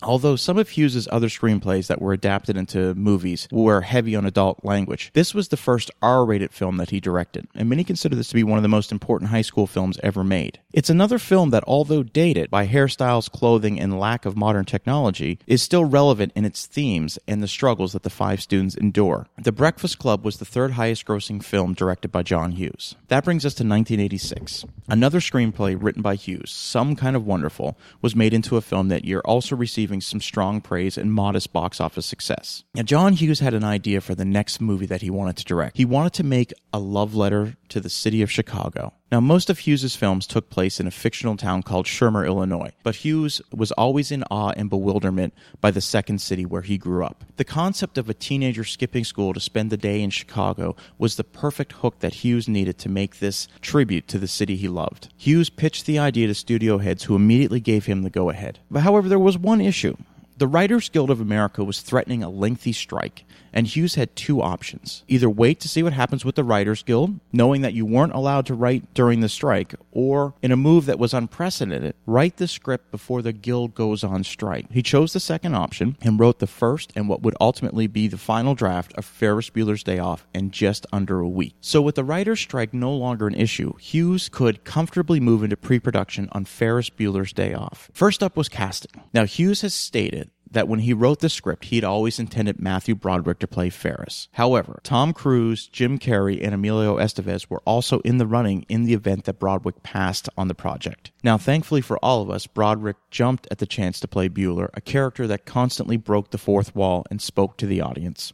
Although 0.02 0.38
some 0.38 0.58
of 0.58 0.70
Hughes' 0.70 1.10
other 1.12 1.28
screenplays 1.28 1.88
that 1.88 2.02
were 2.02 2.14
adapted 2.14 2.56
into 2.56 2.96
movies 2.96 3.50
were 3.52 3.82
heavy 3.82 4.16
on 4.16 4.26
adult 4.26 4.64
language, 4.64 5.12
this 5.14 5.34
was 5.34 5.50
the 5.50 5.58
first 5.58 5.92
R 6.02 6.24
rated 6.24 6.54
film 6.54 6.78
that 6.78 6.92
he 6.92 7.02
directed, 7.02 7.48
and 7.54 7.68
many 7.68 7.84
consider 7.84 8.16
this 8.16 8.30
to 8.30 8.36
be 8.36 8.44
one 8.44 8.58
of 8.58 8.64
the 8.64 8.70
most 8.70 8.94
important 8.94 9.32
high 9.32 9.42
school 9.42 9.68
films 9.68 10.00
ever 10.02 10.24
made. 10.24 10.60
It's 10.72 10.90
another 10.90 11.20
film 11.20 11.50
that, 11.50 11.66
although 11.68 12.04
dated 12.04 12.50
by 12.50 12.66
hairstyles, 12.66 13.30
clothing, 13.30 13.80
and 13.80 14.00
lack 14.00 14.26
of 14.26 14.38
modern 14.38 14.64
technology, 14.64 15.40
is 15.48 15.62
still 15.62 15.84
relevant 15.84 16.32
in 16.34 16.46
its 16.46 16.66
themes 16.66 17.20
and 17.28 17.44
the 17.44 17.48
struggles 17.48 17.92
that 17.92 18.04
the 18.04 18.10
five 18.10 18.42
students 18.42 18.76
endure. 18.76 19.28
The 19.38 19.52
Breakfast 19.52 20.00
Club 20.00 20.24
was 20.24 20.38
the 20.38 20.46
third 20.46 20.72
highest 20.72 21.06
grossing 21.06 21.44
film 21.44 21.74
directed 21.74 22.10
by 22.10 22.24
John 22.24 22.54
Hughes. 22.54 22.96
That 23.10 23.26
brings 23.26 23.46
us 23.46 23.54
to 23.56 23.64
1986. 23.64 24.64
Another 24.88 25.20
screenplay 25.20 25.78
written 25.78 26.02
by 26.02 26.16
Hughes, 26.16 26.52
Some 26.52 26.96
Kind 26.96 27.16
of 27.18 27.26
Wonderful, 27.26 27.78
was 28.02 28.16
made 28.16 28.34
into 28.34 28.56
a 28.56 28.62
film 28.62 28.88
that 28.88 29.06
year, 29.06 29.20
also 29.26 29.56
receiving 29.90 30.02
some 30.02 30.22
strong 30.22 30.62
praise 30.62 30.98
and 30.98 31.12
modest 31.12 31.52
box 31.52 31.82
office 31.82 32.06
success. 32.06 32.64
Now, 32.76 32.84
John 32.84 33.14
Hughes 33.14 33.40
had 33.40 33.54
an 33.54 33.64
idea 33.64 34.02
for 34.02 34.14
the 34.16 34.26
next 34.26 34.62
movie 34.62 34.86
that 34.86 35.02
he 35.02 35.10
wanted 35.10 35.38
to 35.38 35.46
direct. 35.46 35.78
He 35.78 35.86
wanted 35.86 36.14
to 36.14 36.24
make 36.24 36.54
a 36.72 36.80
love 36.80 37.16
letter 37.16 37.56
to 37.70 37.80
the 37.80 37.90
city 37.90 38.22
of 38.22 38.30
Chicago. 38.30 38.94
Now, 39.12 39.20
most 39.20 39.50
of 39.50 39.60
Hughes's 39.60 39.96
films 39.96 40.28
took 40.28 40.52
place 40.52 40.80
in 40.80 40.86
a 40.86 40.92
fictional 40.92 41.36
town 41.36 41.64
called 41.64 41.88
Shermer, 41.88 42.28
Illinois, 42.28 42.72
but 42.84 42.98
Hughes 42.98 43.42
was 43.52 43.72
always 43.72 44.12
in 44.12 44.24
awe 44.30 44.54
and 44.56 44.70
bewilderment 44.70 45.34
by 45.60 45.72
the 45.72 45.82
second 45.82 46.22
city 46.22 46.46
where 46.46 46.62
he 46.62 46.78
grew 46.78 47.04
up. 47.04 47.24
The 47.38 47.44
concept 47.44 47.98
of 47.98 48.08
a 48.08 48.14
teenager 48.14 48.64
skipping 48.64 49.04
school 49.04 49.34
to 49.34 49.40
spend 49.40 49.72
the 49.72 49.78
day 49.78 50.04
in 50.04 50.12
Chicago 50.12 50.76
was 51.00 51.16
the 51.16 51.24
perfect 51.24 51.72
hook 51.72 52.02
that 52.02 52.24
Hughes 52.24 52.48
needed 52.48 52.78
to 52.80 52.90
make 52.90 53.18
this 53.18 53.48
tribute 53.62 54.08
to 54.10 54.20
the 54.20 54.28
city 54.28 54.56
he 54.56 54.68
loved. 54.68 55.12
Hughes 55.18 55.50
pitched 55.50 55.88
the 55.88 55.98
idea 55.98 56.28
to 56.28 56.36
studio 56.36 56.78
heads 56.78 57.06
who 57.06 57.16
immediately 57.16 57.60
gave 57.60 57.88
him 57.88 58.04
the 58.04 58.12
go 58.12 58.30
ahead. 58.30 58.60
But 58.70 58.82
however, 58.82 59.10
there 59.10 59.18
was 59.18 59.40
one 59.40 59.60
issue. 59.60 59.98
The 60.38 60.48
Writers 60.48 60.88
Guild 60.88 61.10
of 61.10 61.20
America 61.20 61.64
was 61.64 61.82
threatening 61.82 62.24
a 62.24 62.30
lengthy 62.30 62.72
strike, 62.74 63.26
and 63.54 63.68
Hughes 63.68 63.96
had 63.96 64.16
two 64.16 64.42
options. 64.42 65.04
Either 65.08 65.30
wait 65.30 65.60
to 65.60 65.70
see 65.70 65.84
what 65.84 65.94
happens 65.94 66.26
with 66.26 66.36
the 66.36 66.44
Writers 66.44 66.84
Guild, 66.84 67.20
knowing 67.32 67.62
that 67.62 67.74
you 67.74 67.86
weren't 67.86 68.14
allowed 68.14 68.46
to 68.48 68.54
write 68.54 68.94
during 68.94 69.20
the 69.20 69.30
strike, 69.30 69.76
or, 69.92 70.34
in 70.42 70.52
a 70.52 70.58
move 70.58 70.86
that 70.86 71.00
was 71.00 71.14
unprecedented, 71.14 71.96
write 72.06 72.38
the 72.38 72.48
script 72.48 72.92
before 72.92 73.22
the 73.22 73.34
Guild 73.34 73.76
goes 73.76 74.04
on 74.04 74.24
strike. 74.24 74.72
He 74.72 74.82
chose 74.82 75.14
the 75.14 75.20
second 75.20 75.56
option 75.56 75.98
and 76.02 76.20
wrote 76.20 76.40
the 76.40 76.48
first 76.48 76.92
and 76.96 77.10
what 77.10 77.22
would 77.22 77.36
ultimately 77.40 77.88
be 77.88 78.08
the 78.08 78.18
final 78.18 78.56
draft 78.56 78.94
of 78.94 79.06
Ferris 79.06 79.50
Bueller's 79.50 79.84
Day 79.84 80.00
Off 80.00 80.28
in 80.34 80.52
just 80.52 80.86
under 80.92 81.20
a 81.20 81.28
week. 81.28 81.56
So, 81.62 81.82
with 81.82 81.96
the 81.96 82.04
writers' 82.04 82.40
strike 82.40 82.74
no 82.74 82.94
longer 82.94 83.28
an 83.28 83.36
issue, 83.36 83.76
Hughes 83.78 84.30
could 84.30 84.64
comfortably 84.64 85.20
move 85.20 85.44
into 85.44 85.58
pre 85.58 85.80
production 85.80 86.30
on 86.32 86.46
Ferris 86.46 86.90
Bueller's 86.90 87.34
Day 87.34 87.54
Off. 87.54 87.90
First 87.94 88.24
up 88.24 88.38
was 88.38 88.50
casting. 88.50 89.04
Now, 89.14 89.26
Hughes 89.26 89.62
has 89.62 89.74
stated 89.74 90.32
that 90.52 90.68
when 90.68 90.80
he 90.80 90.94
wrote 90.94 91.20
the 91.20 91.30
script, 91.30 91.66
he 91.66 91.76
had 91.76 91.84
always 91.84 92.20
intended 92.20 92.60
Matthew 92.60 92.96
Broderick 92.96 93.40
to 93.40 93.48
play 93.48 93.70
Ferris. 93.70 94.28
However, 94.34 94.80
Tom 94.84 95.14
Cruise, 95.14 95.68
Jim 95.68 96.00
Carrey, 96.00 96.44
and 96.44 96.54
Emilio 96.54 96.98
Estevez 96.98 97.50
were 97.50 97.62
also 97.66 98.00
in 98.02 98.18
the 98.18 98.26
running 98.26 98.66
in 98.70 98.84
the 98.84 98.94
event 98.94 99.26
that 99.26 99.40
Broderick 99.40 99.84
passed 99.84 100.30
on 100.38 100.48
the 100.48 100.56
project. 100.56 101.12
Now, 101.24 101.38
thankfully 101.38 101.82
for 101.82 101.98
all 102.00 102.22
of 102.22 102.30
us, 102.30 102.48
Broderick 102.48 102.98
jumped 103.12 103.48
at 103.52 103.60
the 103.60 103.66
chance 103.66 104.00
to 104.00 104.08
play 104.08 104.30
Bueller, 104.30 104.70
a 104.74 104.82
character 104.82 105.28
that 105.28 105.46
constantly 105.46 105.98
broke 105.98 106.32
the 106.32 106.38
fourth 106.38 106.76
wall 106.76 107.06
and 107.10 107.22
spoke 107.22 107.58
to 107.58 107.66
the 107.66 107.82
audience. 107.82 108.34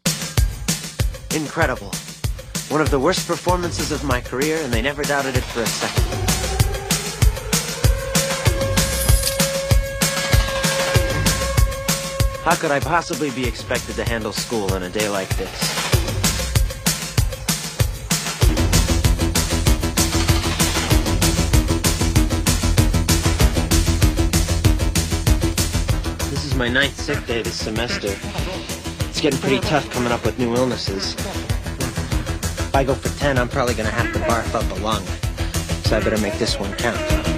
Incredible. 1.35 1.91
One 2.69 2.81
of 2.81 2.89
the 2.89 2.99
worst 2.99 3.27
performances 3.27 3.91
of 3.91 4.03
my 4.03 4.21
career, 4.21 4.57
and 4.63 4.73
they 4.73 4.81
never 4.81 5.03
doubted 5.03 5.35
it 5.35 5.43
for 5.43 5.61
a 5.61 5.67
second. 5.67 6.64
How 12.45 12.53
could 12.53 12.69
I 12.69 12.79
possibly 12.79 13.31
be 13.31 13.43
expected 13.43 13.95
to 13.95 14.03
handle 14.03 14.31
school 14.31 14.71
on 14.71 14.83
a 14.83 14.89
day 14.91 15.09
like 15.09 15.29
this? 15.29 15.49
This 26.29 26.45
is 26.45 26.53
my 26.53 26.69
ninth 26.69 26.95
sick 27.01 27.25
day 27.25 27.41
this 27.41 27.55
semester. 27.55 28.15
It's 29.09 29.21
getting 29.21 29.39
pretty 29.39 29.59
tough 29.61 29.89
coming 29.89 30.11
up 30.11 30.23
with 30.23 30.37
new 30.37 30.55
illnesses. 30.55 31.15
If 31.15 32.75
I 32.75 32.83
go 32.83 32.93
for 32.93 33.09
10, 33.17 33.39
I'm 33.39 33.49
probably 33.49 33.73
gonna 33.73 33.89
have 33.89 34.13
to 34.13 34.19
barf 34.19 34.53
up 34.53 34.69
a 34.77 34.81
lung. 34.83 35.03
So 35.85 35.97
I 35.97 35.99
better 35.99 36.21
make 36.21 36.37
this 36.37 36.59
one 36.59 36.71
count. 36.75 37.34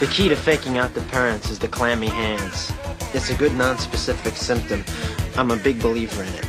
The 0.00 0.08
key 0.10 0.28
to 0.28 0.36
faking 0.36 0.76
out 0.76 0.92
the 0.92 1.02
parents 1.02 1.50
is 1.50 1.60
the 1.60 1.68
clammy 1.68 2.08
hands. 2.08 2.72
It's 3.14 3.30
a 3.30 3.34
good 3.34 3.54
non-specific 3.54 4.34
symptom. 4.34 4.84
I'm 5.36 5.52
a 5.52 5.56
big 5.56 5.80
believer 5.80 6.24
in 6.24 6.34
it. 6.34 6.46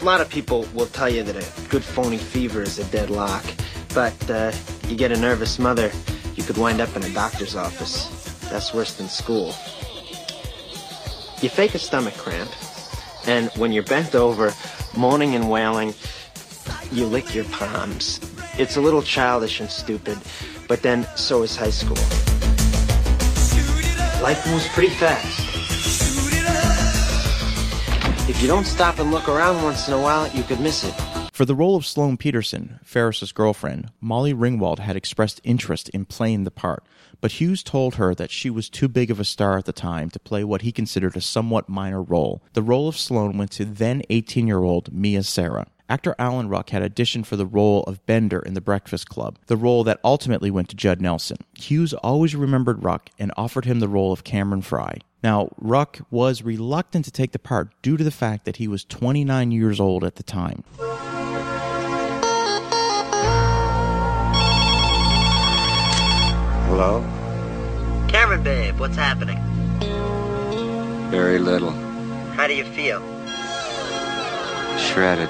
A 0.00 0.04
lot 0.04 0.20
of 0.20 0.28
people 0.28 0.66
will 0.74 0.86
tell 0.86 1.08
you 1.08 1.22
that 1.22 1.36
a 1.36 1.68
good 1.70 1.82
phony 1.82 2.18
fever 2.18 2.60
is 2.60 2.78
a 2.78 2.84
deadlock, 2.90 3.42
but 3.94 4.30
uh, 4.30 4.52
you 4.88 4.94
get 4.94 5.10
a 5.10 5.16
nervous 5.16 5.58
mother, 5.58 5.90
you 6.36 6.42
could 6.42 6.58
wind 6.58 6.82
up 6.82 6.94
in 6.94 7.02
a 7.02 7.08
doctor's 7.10 7.56
office. 7.56 8.06
That's 8.50 8.74
worse 8.74 8.94
than 8.96 9.08
school. 9.08 9.54
You 11.40 11.48
fake 11.48 11.74
a 11.74 11.78
stomach 11.78 12.14
cramp, 12.14 12.50
and 13.26 13.50
when 13.56 13.72
you're 13.72 13.84
bent 13.84 14.14
over, 14.14 14.52
moaning 14.96 15.34
and 15.34 15.48
wailing, 15.50 15.94
you 16.90 17.06
lick 17.06 17.34
your 17.34 17.44
palms. 17.46 18.20
It's 18.58 18.76
a 18.76 18.82
little 18.82 19.02
childish 19.02 19.60
and 19.60 19.70
stupid, 19.70 20.18
but 20.72 20.80
then 20.80 21.06
so 21.16 21.42
is 21.42 21.54
high 21.54 21.68
school. 21.68 21.98
Life 24.22 24.42
moves 24.46 24.66
pretty 24.68 24.88
fast. 24.94 25.38
If 28.26 28.40
you 28.40 28.48
don't 28.48 28.64
stop 28.64 28.98
and 28.98 29.10
look 29.10 29.28
around 29.28 29.62
once 29.62 29.86
in 29.86 29.92
a 29.92 30.00
while, 30.00 30.30
you 30.30 30.42
could 30.42 30.60
miss 30.60 30.84
it. 30.84 30.94
For 31.34 31.44
the 31.44 31.54
role 31.54 31.76
of 31.76 31.84
Sloane 31.84 32.16
Peterson, 32.16 32.80
Ferris's 32.84 33.32
girlfriend, 33.32 33.90
Molly 34.00 34.32
Ringwald 34.32 34.78
had 34.78 34.96
expressed 34.96 35.42
interest 35.44 35.90
in 35.90 36.06
playing 36.06 36.44
the 36.44 36.50
part, 36.50 36.82
but 37.20 37.32
Hughes 37.32 37.62
told 37.62 37.96
her 37.96 38.14
that 38.14 38.30
she 38.30 38.48
was 38.48 38.70
too 38.70 38.88
big 38.88 39.10
of 39.10 39.20
a 39.20 39.24
star 39.24 39.58
at 39.58 39.66
the 39.66 39.74
time 39.74 40.08
to 40.08 40.18
play 40.18 40.42
what 40.42 40.62
he 40.62 40.72
considered 40.72 41.18
a 41.18 41.20
somewhat 41.20 41.68
minor 41.68 42.02
role. 42.02 42.42
The 42.54 42.62
role 42.62 42.88
of 42.88 42.96
Sloane 42.96 43.36
went 43.36 43.50
to 43.52 43.66
then 43.66 44.00
18 44.08 44.46
year 44.46 44.62
old 44.62 44.90
Mia 44.90 45.22
Sara. 45.22 45.66
Actor 45.92 46.14
Alan 46.18 46.48
Ruck 46.48 46.70
had 46.70 46.82
auditioned 46.82 47.26
for 47.26 47.36
the 47.36 47.44
role 47.44 47.82
of 47.82 48.06
Bender 48.06 48.38
in 48.38 48.54
The 48.54 48.62
Breakfast 48.62 49.10
Club, 49.10 49.38
the 49.48 49.58
role 49.58 49.84
that 49.84 50.00
ultimately 50.02 50.50
went 50.50 50.70
to 50.70 50.74
Judd 50.74 51.02
Nelson. 51.02 51.36
Hughes 51.52 51.92
always 51.92 52.34
remembered 52.34 52.82
Ruck 52.82 53.10
and 53.18 53.30
offered 53.36 53.66
him 53.66 53.78
the 53.78 53.90
role 53.90 54.10
of 54.10 54.24
Cameron 54.24 54.62
Fry. 54.62 54.96
Now, 55.22 55.50
Ruck 55.58 55.98
was 56.10 56.40
reluctant 56.40 57.04
to 57.04 57.10
take 57.10 57.32
the 57.32 57.38
part 57.38 57.74
due 57.82 57.98
to 57.98 58.04
the 58.04 58.10
fact 58.10 58.46
that 58.46 58.56
he 58.56 58.66
was 58.66 58.86
29 58.86 59.52
years 59.52 59.78
old 59.78 60.02
at 60.02 60.16
the 60.16 60.22
time. 60.22 60.64
Hello? 66.70 67.02
Cameron, 68.08 68.42
babe, 68.42 68.78
what's 68.78 68.96
happening? 68.96 69.38
Very 71.10 71.38
little. 71.38 71.72
How 72.32 72.46
do 72.46 72.54
you 72.54 72.64
feel? 72.64 73.02
Shredded. 74.78 75.28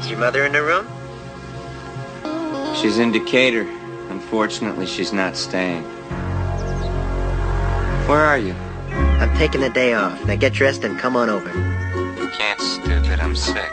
Is 0.00 0.08
your 0.08 0.18
mother 0.18 0.46
in 0.46 0.52
the 0.52 0.62
room? 0.62 0.88
She's 2.74 2.98
in 2.98 3.12
Decatur. 3.12 3.68
Unfortunately, 4.08 4.86
she's 4.86 5.12
not 5.12 5.36
staying. 5.36 5.82
Where 8.08 8.24
are 8.24 8.38
you? 8.38 8.54
I'm 9.20 9.36
taking 9.36 9.60
the 9.60 9.68
day 9.68 9.92
off. 9.92 10.24
Now 10.24 10.36
get 10.36 10.54
dressed 10.54 10.84
and 10.84 10.98
come 10.98 11.16
on 11.16 11.28
over. 11.28 11.48
You 11.48 12.28
can't, 12.30 12.58
stupid. 12.60 13.20
I'm 13.20 13.36
sick. 13.36 13.70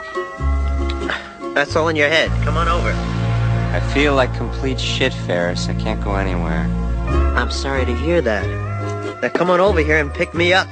That's 1.56 1.78
all 1.78 1.88
in 1.88 1.96
your 1.96 2.10
head. 2.10 2.30
Come 2.44 2.58
on 2.58 2.68
over. 2.68 2.92
I 2.92 3.80
feel 3.94 4.14
like 4.14 4.34
complete 4.36 4.82
shit, 4.82 5.14
Ferris. 5.14 5.70
I 5.70 5.76
can't 5.76 6.04
go 6.04 6.16
anywhere. 6.16 6.66
I'm 7.38 7.52
sorry 7.52 7.86
to 7.86 7.96
hear 7.96 8.22
that. 8.22 8.46
Now 9.22 9.30
come 9.30 9.50
on 9.50 9.62
over 9.62 9.80
here 9.80 9.98
and 9.98 10.14
pick 10.14 10.34
me 10.34 10.52
up. 10.52 10.68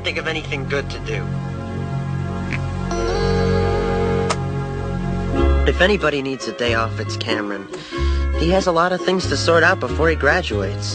Can't 0.00 0.16
think 0.16 0.18
of 0.18 0.26
anything 0.26 0.66
good 0.66 0.88
to 0.88 0.98
do. 1.00 1.22
If 5.68 5.82
anybody 5.82 6.22
needs 6.22 6.48
a 6.48 6.52
day 6.52 6.72
off, 6.72 6.98
it's 6.98 7.18
Cameron. 7.18 7.68
He 8.38 8.48
has 8.50 8.66
a 8.66 8.72
lot 8.72 8.92
of 8.92 9.02
things 9.02 9.26
to 9.26 9.36
sort 9.36 9.62
out 9.62 9.78
before 9.78 10.08
he 10.08 10.16
graduates. 10.16 10.94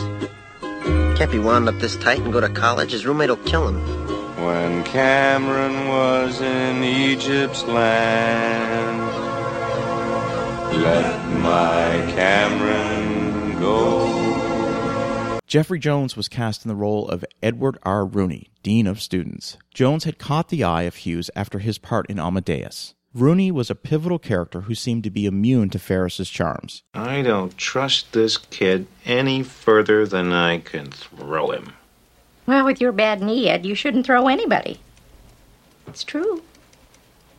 Can't 1.17 1.31
be 1.31 1.37
wound 1.37 1.69
up 1.69 1.77
this 1.79 1.95
tight 1.97 2.19
and 2.21 2.33
go 2.33 2.41
to 2.41 2.49
college. 2.49 2.93
His 2.93 3.05
roommate 3.05 3.29
will 3.29 3.37
kill 3.37 3.67
him. 3.67 3.79
When 4.43 4.83
Cameron 4.85 5.87
was 5.87 6.41
in 6.41 6.83
Egypt's 6.83 7.63
land, 7.63 9.01
let 10.81 11.29
my 11.41 12.11
Cameron 12.11 13.59
go. 13.59 14.25
Jeffrey 15.45 15.79
Jones 15.79 16.17
was 16.17 16.27
cast 16.27 16.65
in 16.65 16.69
the 16.69 16.75
role 16.75 17.07
of 17.07 17.23
Edward 17.41 17.77
R. 17.83 18.05
Rooney, 18.05 18.49
Dean 18.65 18.87
of 18.87 18.99
Students. 18.99 19.57
Jones 19.75 20.05
had 20.05 20.17
caught 20.17 20.49
the 20.49 20.63
eye 20.63 20.81
of 20.89 20.95
Hughes 20.95 21.29
after 21.35 21.59
his 21.59 21.77
part 21.77 22.09
in 22.09 22.17
Amadeus. 22.17 22.95
Rooney 23.13 23.51
was 23.51 23.69
a 23.69 23.75
pivotal 23.75 24.17
character 24.17 24.61
who 24.61 24.73
seemed 24.73 25.03
to 25.03 25.11
be 25.11 25.27
immune 25.27 25.69
to 25.69 25.77
Ferris's 25.77 26.31
charms. 26.31 26.81
I 26.95 27.21
don't 27.21 27.55
trust 27.59 28.13
this 28.13 28.37
kid 28.37 28.87
any 29.05 29.43
further 29.43 30.07
than 30.07 30.33
I 30.33 30.57
can 30.57 30.89
throw 30.89 31.51
him. 31.51 31.73
Well, 32.47 32.65
with 32.65 32.81
your 32.81 32.91
bad 32.91 33.21
knee, 33.21 33.49
Ed, 33.49 33.67
you 33.67 33.75
shouldn't 33.75 34.07
throw 34.07 34.27
anybody. 34.27 34.79
It's 35.85 36.03
true. 36.03 36.41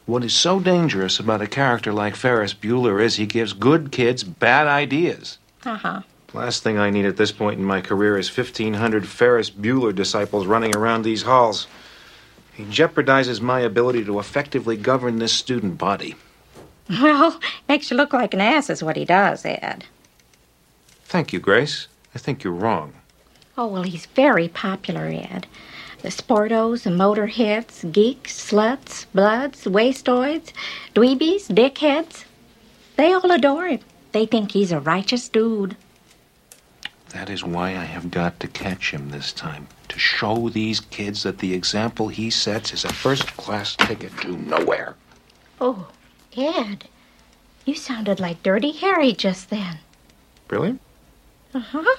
What 0.06 0.22
is 0.22 0.32
so 0.32 0.60
dangerous 0.60 1.18
about 1.18 1.42
a 1.42 1.48
character 1.48 1.92
like 1.92 2.14
Ferris 2.14 2.54
Bueller 2.54 3.02
is 3.02 3.16
he 3.16 3.26
gives 3.26 3.52
good 3.52 3.90
kids 3.90 4.22
bad 4.22 4.68
ideas. 4.68 5.38
Uh 5.64 5.76
huh. 5.76 6.02
Last 6.34 6.62
thing 6.62 6.78
I 6.78 6.90
need 6.90 7.06
at 7.06 7.16
this 7.16 7.32
point 7.32 7.58
in 7.58 7.64
my 7.64 7.80
career 7.80 8.18
is 8.18 8.36
1,500 8.36 9.08
Ferris 9.08 9.50
Bueller 9.50 9.94
disciples 9.94 10.46
running 10.46 10.76
around 10.76 11.02
these 11.02 11.22
halls. 11.22 11.66
He 12.52 12.64
jeopardizes 12.64 13.40
my 13.40 13.60
ability 13.60 14.04
to 14.04 14.18
effectively 14.18 14.76
govern 14.76 15.18
this 15.18 15.32
student 15.32 15.78
body. 15.78 16.16
Well, 16.88 17.40
makes 17.68 17.90
you 17.90 17.96
look 17.96 18.12
like 18.12 18.34
an 18.34 18.40
ass, 18.40 18.70
is 18.70 18.82
what 18.82 18.96
he 18.96 19.04
does, 19.04 19.44
Ed. 19.44 19.84
Thank 21.04 21.32
you, 21.32 21.40
Grace. 21.40 21.88
I 22.14 22.18
think 22.18 22.44
you're 22.44 22.52
wrong. 22.52 22.94
Oh, 23.58 23.66
well, 23.66 23.82
he's 23.82 24.06
very 24.06 24.48
popular, 24.48 25.06
Ed. 25.06 25.46
The 26.02 26.08
sportos, 26.08 26.82
the 26.82 26.90
motorheads, 26.90 27.90
geeks, 27.90 28.38
sluts, 28.38 29.06
bloods, 29.14 29.64
wastoids, 29.64 30.52
dweebies, 30.94 31.48
dickheads. 31.48 32.24
They 32.96 33.12
all 33.12 33.30
adore 33.30 33.68
him. 33.68 33.80
They 34.12 34.26
think 34.26 34.52
he's 34.52 34.72
a 34.72 34.80
righteous 34.80 35.28
dude. 35.28 35.76
That 37.16 37.30
is 37.30 37.42
why 37.42 37.68
I 37.70 37.84
have 37.84 38.10
got 38.10 38.38
to 38.40 38.46
catch 38.46 38.90
him 38.90 39.08
this 39.08 39.32
time. 39.32 39.68
To 39.88 39.98
show 39.98 40.50
these 40.50 40.80
kids 40.80 41.22
that 41.22 41.38
the 41.38 41.54
example 41.54 42.08
he 42.08 42.28
sets 42.28 42.74
is 42.74 42.84
a 42.84 42.92
first 42.92 43.34
class 43.38 43.74
ticket 43.74 44.14
to 44.18 44.36
nowhere. 44.36 44.96
Oh, 45.58 45.88
Ed, 46.36 46.84
you 47.64 47.74
sounded 47.74 48.20
like 48.20 48.42
Dirty 48.42 48.70
Harry 48.70 49.14
just 49.14 49.48
then. 49.48 49.78
Really? 50.50 50.78
Uh 51.54 51.60
huh. 51.60 51.96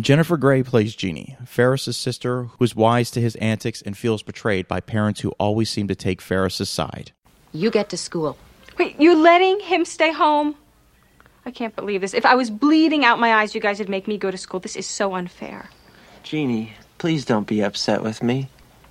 Jennifer 0.00 0.38
Grey 0.38 0.62
plays 0.62 0.96
Jeannie, 0.96 1.36
Ferris's 1.44 1.98
sister 1.98 2.44
who 2.44 2.64
is 2.64 2.74
wise 2.74 3.10
to 3.10 3.20
his 3.20 3.36
antics 3.36 3.82
and 3.82 3.94
feels 3.94 4.22
betrayed 4.22 4.66
by 4.66 4.80
parents 4.80 5.20
who 5.20 5.32
always 5.32 5.68
seem 5.68 5.86
to 5.86 5.94
take 5.94 6.22
Ferris's 6.22 6.70
side. 6.70 7.12
You 7.52 7.70
get 7.70 7.90
to 7.90 7.98
school. 7.98 8.38
Wait, 8.78 8.98
you're 8.98 9.14
letting 9.14 9.60
him 9.60 9.84
stay 9.84 10.12
home? 10.12 10.54
I 11.48 11.50
can't 11.50 11.74
believe 11.74 12.02
this. 12.02 12.12
If 12.12 12.26
I 12.26 12.34
was 12.34 12.50
bleeding 12.50 13.06
out 13.06 13.18
my 13.18 13.32
eyes, 13.32 13.54
you 13.54 13.60
guys 13.62 13.78
would 13.78 13.88
make 13.88 14.06
me 14.06 14.18
go 14.18 14.30
to 14.30 14.36
school. 14.36 14.60
This 14.60 14.76
is 14.76 14.86
so 14.86 15.14
unfair. 15.14 15.70
Jeannie, 16.22 16.74
please 16.98 17.24
don't 17.24 17.46
be 17.46 17.62
upset 17.62 18.02
with 18.02 18.22
me. 18.22 18.50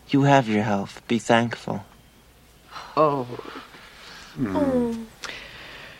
You 0.09 0.23
have 0.23 0.49
your 0.49 0.63
health. 0.63 1.03
Be 1.07 1.19
thankful. 1.19 1.85
Oh. 2.97 3.27
Oh. 4.39 4.97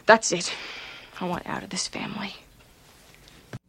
That's 0.07 0.31
it. 0.31 0.51
I 1.21 1.25
want 1.25 1.45
out 1.45 1.61
of 1.61 1.69
this 1.69 1.87
family. 1.87 2.33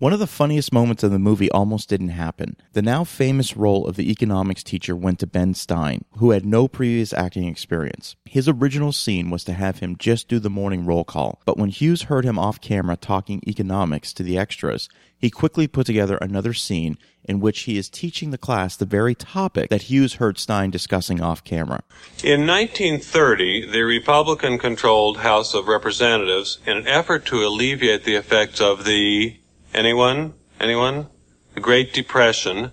One 0.01 0.13
of 0.13 0.21
the 0.21 0.29
funniest 0.29 0.73
moments 0.73 1.03
of 1.03 1.11
the 1.11 1.19
movie 1.19 1.51
almost 1.51 1.89
didn't 1.89 2.11
happen. 2.11 2.57
The 2.73 2.83
now 2.83 3.03
famous 3.03 3.57
role 3.57 3.85
of 3.85 3.97
the 3.97 4.13
economics 4.13 4.63
teacher 4.63 4.95
went 4.95 5.19
to 5.19 5.27
Ben 5.27 5.55
Stein, 5.55 6.05
who 6.19 6.31
had 6.31 6.47
no 6.47 6.69
previous 6.69 7.13
acting 7.13 7.49
experience. 7.49 8.15
His 8.25 8.49
original 8.49 8.93
scene 8.93 9.29
was 9.29 9.43
to 9.43 9.55
have 9.55 9.81
him 9.81 9.97
just 9.99 10.29
do 10.29 10.39
the 10.39 10.49
morning 10.49 10.87
roll 10.87 11.03
call, 11.03 11.43
but 11.45 11.59
when 11.59 11.71
Hughes 11.71 12.03
heard 12.03 12.25
him 12.25 12.39
off 12.39 12.61
camera 12.61 12.97
talking 12.97 13.43
economics 13.45 14.13
to 14.13 14.23
the 14.23 14.39
extras, 14.39 14.89
he 15.19 15.31
quickly 15.31 15.67
put 15.67 15.87
together 15.87 16.17
another 16.19 16.55
scene 16.55 16.97
in 17.25 17.41
which 17.41 17.63
he 17.63 17.77
is 17.77 17.91
teaching 17.91 18.31
the 18.31 18.39
class 18.39 18.77
the 18.77 18.85
very 18.85 19.17
topic 19.17 19.69
that 19.69 19.91
Hughes 19.91 20.15
heard 20.15 20.39
Stein 20.39 20.71
discussing 20.71 21.21
off 21.21 21.43
camera. 21.43 21.83
In 22.23 22.47
1930, 22.47 23.73
the 23.73 23.83
Republican 23.83 24.59
controlled 24.59 25.17
House 25.17 25.55
of 25.55 25.67
Representatives, 25.67 26.59
in 26.65 26.77
an 26.77 26.87
effort 26.87 27.27
to 27.27 27.45
alleviate 27.45 28.05
the 28.05 28.15
effects 28.15 28.61
of 28.61 28.85
the 28.85 29.39
anyone, 29.75 30.35
anyone, 30.61 31.09
the 31.55 31.61
Great 31.61 31.93
Depression, 31.93 32.73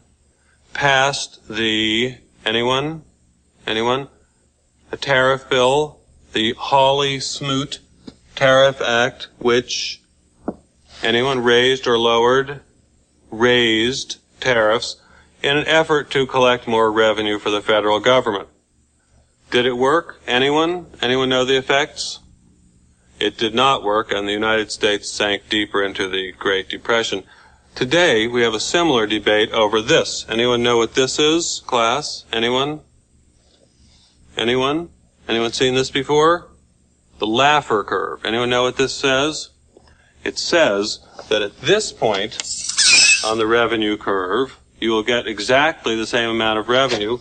passed 0.73 1.47
the 1.47 2.17
anyone, 2.45 3.03
anyone, 3.65 4.08
a 4.91 4.97
tariff 4.97 5.49
bill, 5.49 5.99
the 6.34 6.53
Hawley 6.58 7.19
Smoot 7.19 7.79
Tariff 8.36 8.81
Act, 8.81 9.27
which 9.39 10.01
anyone 11.01 11.43
raised 11.43 11.88
or 11.88 11.97
lowered, 11.97 12.62
raised 13.31 14.17
tariffs 14.39 15.01
in 15.41 15.58
an 15.58 15.67
effort 15.67 16.12
to 16.12 16.25
collect 16.25 16.67
more 16.67 16.91
revenue 16.91 17.39
for 17.39 17.49
the 17.49 17.62
federal 17.62 17.99
government. 17.99 18.49
Did 19.51 19.65
it 19.65 19.77
work? 19.77 20.21
Anyone? 20.27 20.88
Anyone 21.01 21.29
know 21.29 21.45
the 21.45 21.58
effects? 21.58 22.19
It 23.19 23.38
did 23.38 23.56
not 23.56 23.84
work, 23.84 24.12
and 24.12 24.28
the 24.28 24.34
United 24.34 24.71
States 24.71 25.10
sank 25.10 25.49
deeper 25.49 25.82
into 25.82 26.10
the 26.10 26.34
Great 26.34 26.67
Depression. 26.67 27.23
Today, 27.73 28.28
we 28.28 28.41
have 28.41 28.54
a 28.54 28.60
similar 28.60 29.08
debate 29.08 29.51
over 29.51 29.82
this. 29.82 30.25
Anyone 30.28 30.63
know 30.63 30.78
what 30.78 30.95
this 30.95 31.17
is, 31.17 31.62
class? 31.65 32.25
Anyone? 32.34 32.82
Anyone? 34.38 34.89
Anyone 35.28 35.54
seen 35.54 35.75
this 35.75 35.91
before? 35.91 36.49
The 37.19 37.25
Laffer 37.25 37.86
curve. 37.86 38.25
Anyone 38.25 38.49
know 38.49 38.63
what 38.63 38.78
this 38.78 38.93
says? 38.93 39.49
It 40.23 40.38
says 40.38 40.99
that 41.30 41.41
at 41.41 41.62
this 41.62 41.93
point 41.93 42.41
on 43.25 43.38
the 43.38 43.47
revenue 43.47 43.95
curve, 43.95 44.60
you 44.80 44.91
will 44.91 45.04
get 45.04 45.25
exactly 45.25 45.95
the 45.95 46.08
same 46.08 46.30
amount 46.30 46.60
of 46.60 46.67
revenue 46.67 47.19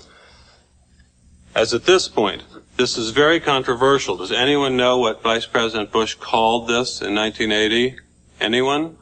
as 1.55 1.73
at 1.73 1.85
this 1.85 2.09
point. 2.09 2.43
This 2.77 2.99
is 2.99 3.11
very 3.11 3.39
controversial. 3.39 4.17
Does 4.17 4.33
anyone 4.33 4.77
know 4.77 4.99
what 4.99 5.23
Vice 5.23 5.47
President 5.47 5.93
Bush 5.93 6.15
called 6.15 6.67
this 6.67 7.01
in 7.01 7.15
1980? 7.15 7.97
Anyone? 8.41 8.97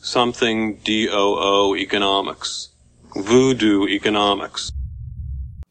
Something 0.00 0.76
DOO 0.78 1.76
economics. 1.76 2.70
Voodoo 3.14 3.86
economics. 3.86 4.72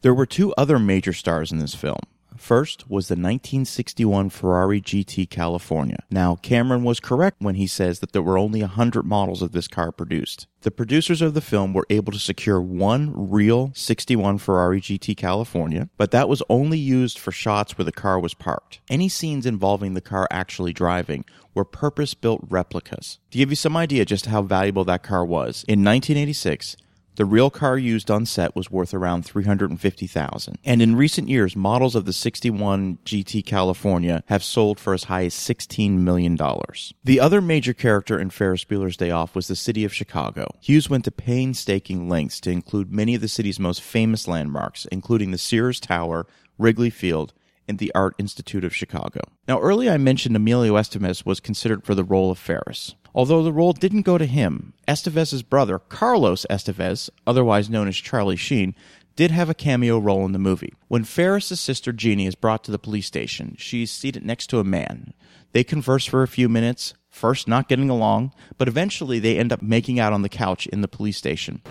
There 0.02 0.14
were 0.14 0.26
two 0.26 0.54
other 0.54 0.78
major 0.78 1.12
stars 1.12 1.50
in 1.50 1.58
this 1.58 1.74
film. 1.74 2.00
First 2.40 2.88
was 2.88 3.08
the 3.08 3.12
1961 3.12 4.30
Ferrari 4.30 4.80
GT 4.80 5.28
California. 5.28 6.02
Now, 6.10 6.36
Cameron 6.36 6.84
was 6.84 6.98
correct 6.98 7.36
when 7.40 7.56
he 7.56 7.66
says 7.66 8.00
that 8.00 8.12
there 8.12 8.22
were 8.22 8.38
only 8.38 8.62
100 8.62 9.04
models 9.04 9.42
of 9.42 9.52
this 9.52 9.68
car 9.68 9.92
produced. 9.92 10.46
The 10.62 10.70
producers 10.70 11.20
of 11.20 11.34
the 11.34 11.42
film 11.42 11.74
were 11.74 11.86
able 11.90 12.12
to 12.12 12.18
secure 12.18 12.60
one 12.60 13.12
real 13.14 13.72
61 13.74 14.38
Ferrari 14.38 14.80
GT 14.80 15.18
California, 15.18 15.90
but 15.98 16.12
that 16.12 16.30
was 16.30 16.42
only 16.48 16.78
used 16.78 17.18
for 17.18 17.30
shots 17.30 17.76
where 17.76 17.84
the 17.84 17.92
car 17.92 18.18
was 18.18 18.32
parked. 18.32 18.80
Any 18.88 19.10
scenes 19.10 19.44
involving 19.44 19.92
the 19.92 20.00
car 20.00 20.26
actually 20.30 20.72
driving 20.72 21.26
were 21.54 21.66
purpose 21.66 22.14
built 22.14 22.40
replicas. 22.48 23.18
To 23.32 23.38
give 23.38 23.50
you 23.50 23.56
some 23.56 23.76
idea 23.76 24.06
just 24.06 24.26
how 24.26 24.40
valuable 24.40 24.84
that 24.84 25.02
car 25.02 25.26
was, 25.26 25.62
in 25.68 25.84
1986, 25.84 26.76
the 27.20 27.26
real 27.26 27.50
car 27.50 27.76
used 27.76 28.10
on 28.10 28.24
set 28.24 28.56
was 28.56 28.70
worth 28.70 28.94
around 28.94 29.26
350,000. 29.26 30.58
And 30.64 30.80
in 30.80 30.96
recent 30.96 31.28
years, 31.28 31.54
models 31.54 31.94
of 31.94 32.06
the 32.06 32.14
61 32.14 32.96
GT 33.04 33.44
California 33.44 34.24
have 34.28 34.42
sold 34.42 34.80
for 34.80 34.94
as 34.94 35.04
high 35.04 35.26
as 35.26 35.34
16 35.34 36.02
million 36.02 36.34
dollars. 36.34 36.94
The 37.04 37.20
other 37.20 37.42
major 37.42 37.74
character 37.74 38.18
in 38.18 38.30
Ferris 38.30 38.64
Bueller's 38.64 38.96
Day 38.96 39.10
Off 39.10 39.34
was 39.34 39.48
the 39.48 39.54
city 39.54 39.84
of 39.84 39.92
Chicago. 39.92 40.46
Hughes 40.62 40.88
went 40.88 41.04
to 41.04 41.10
painstaking 41.10 42.08
lengths 42.08 42.40
to 42.40 42.50
include 42.50 42.90
many 42.90 43.14
of 43.14 43.20
the 43.20 43.28
city's 43.28 43.60
most 43.60 43.82
famous 43.82 44.26
landmarks, 44.26 44.86
including 44.86 45.30
the 45.30 45.36
Sears 45.36 45.78
Tower, 45.78 46.26
Wrigley 46.56 46.88
Field, 46.88 47.34
and 47.70 47.78
the 47.78 47.94
Art 47.94 48.14
Institute 48.18 48.64
of 48.64 48.74
Chicago. 48.74 49.20
Now, 49.48 49.60
earlier 49.60 49.92
I 49.92 49.96
mentioned 49.96 50.36
Emilio 50.36 50.74
Estevez 50.74 51.24
was 51.24 51.40
considered 51.40 51.84
for 51.84 51.94
the 51.94 52.04
role 52.04 52.30
of 52.30 52.38
Ferris. 52.38 52.96
Although 53.14 53.42
the 53.42 53.52
role 53.52 53.72
didn't 53.72 54.02
go 54.02 54.18
to 54.18 54.26
him, 54.26 54.74
Estevez's 54.86 55.42
brother, 55.42 55.78
Carlos 55.78 56.44
Estevez, 56.50 57.08
otherwise 57.26 57.70
known 57.70 57.88
as 57.88 57.96
Charlie 57.96 58.36
Sheen, 58.36 58.74
did 59.16 59.30
have 59.30 59.48
a 59.48 59.54
cameo 59.54 59.98
role 59.98 60.24
in 60.24 60.32
the 60.32 60.38
movie. 60.38 60.74
When 60.88 61.04
Ferris's 61.04 61.60
sister 61.60 61.92
Jeannie 61.92 62.26
is 62.26 62.34
brought 62.34 62.64
to 62.64 62.70
the 62.72 62.78
police 62.78 63.06
station, 63.06 63.54
she's 63.56 63.90
seated 63.90 64.24
next 64.24 64.48
to 64.48 64.58
a 64.58 64.64
man. 64.64 65.14
They 65.52 65.64
converse 65.64 66.06
for 66.06 66.22
a 66.22 66.28
few 66.28 66.48
minutes, 66.48 66.94
first 67.08 67.46
not 67.46 67.68
getting 67.68 67.90
along, 67.90 68.32
but 68.58 68.68
eventually 68.68 69.18
they 69.18 69.38
end 69.38 69.52
up 69.52 69.62
making 69.62 70.00
out 70.00 70.12
on 70.12 70.22
the 70.22 70.28
couch 70.28 70.66
in 70.66 70.80
the 70.80 70.88
police 70.88 71.16
station. 71.16 71.62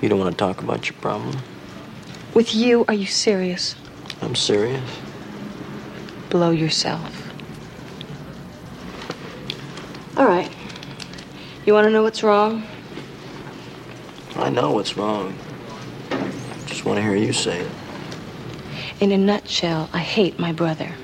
You 0.00 0.08
don't 0.08 0.18
want 0.18 0.32
to 0.32 0.38
talk 0.38 0.62
about 0.62 0.88
your 0.88 0.98
problem? 1.00 1.36
With 2.34 2.54
you, 2.54 2.84
are 2.88 2.94
you 2.94 3.06
serious? 3.06 3.76
I'm 4.22 4.34
serious. 4.34 4.80
Blow 6.30 6.50
yourself. 6.50 7.18
All 10.16 10.26
right. 10.26 10.50
You 11.66 11.74
want 11.74 11.86
to 11.86 11.90
know 11.90 12.02
what's 12.02 12.22
wrong? 12.22 12.64
I 14.36 14.48
know 14.48 14.70
what's 14.70 14.96
wrong. 14.96 15.36
Just 16.66 16.84
want 16.84 16.96
to 16.98 17.02
hear 17.02 17.14
you 17.14 17.32
say 17.32 17.60
it. 17.60 17.70
In 19.00 19.12
a 19.12 19.18
nutshell, 19.18 19.90
I 19.92 19.98
hate 19.98 20.38
my 20.38 20.52
brother. 20.52 20.94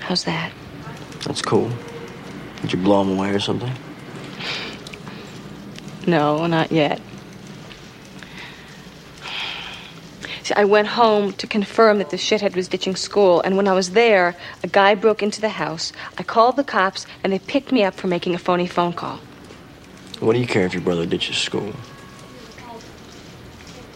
How's 0.00 0.24
that? 0.24 0.52
That's 1.24 1.42
cool. 1.42 1.70
Did 2.60 2.72
you 2.72 2.78
blow 2.78 3.00
him 3.02 3.18
away 3.18 3.30
or 3.30 3.40
something? 3.40 3.72
No, 6.06 6.46
not 6.46 6.70
yet. 6.70 7.00
See, 10.35 10.35
I 10.54 10.64
went 10.64 10.88
home 10.88 11.32
to 11.34 11.46
confirm 11.46 11.98
that 11.98 12.10
the 12.10 12.16
shithead 12.16 12.54
was 12.54 12.68
ditching 12.68 12.94
school, 12.94 13.40
and 13.40 13.56
when 13.56 13.66
I 13.66 13.72
was 13.72 13.90
there, 13.90 14.36
a 14.62 14.68
guy 14.68 14.94
broke 14.94 15.22
into 15.22 15.40
the 15.40 15.48
house. 15.48 15.92
I 16.18 16.22
called 16.22 16.56
the 16.56 16.64
cops, 16.64 17.06
and 17.24 17.32
they 17.32 17.38
picked 17.38 17.72
me 17.72 17.82
up 17.82 17.94
for 17.94 18.06
making 18.06 18.34
a 18.34 18.38
phony 18.38 18.66
phone 18.66 18.92
call. 18.92 19.18
What 20.20 20.34
do 20.34 20.38
you 20.38 20.46
care 20.46 20.66
if 20.66 20.72
your 20.72 20.82
brother 20.82 21.06
ditches 21.06 21.36
school? 21.36 21.72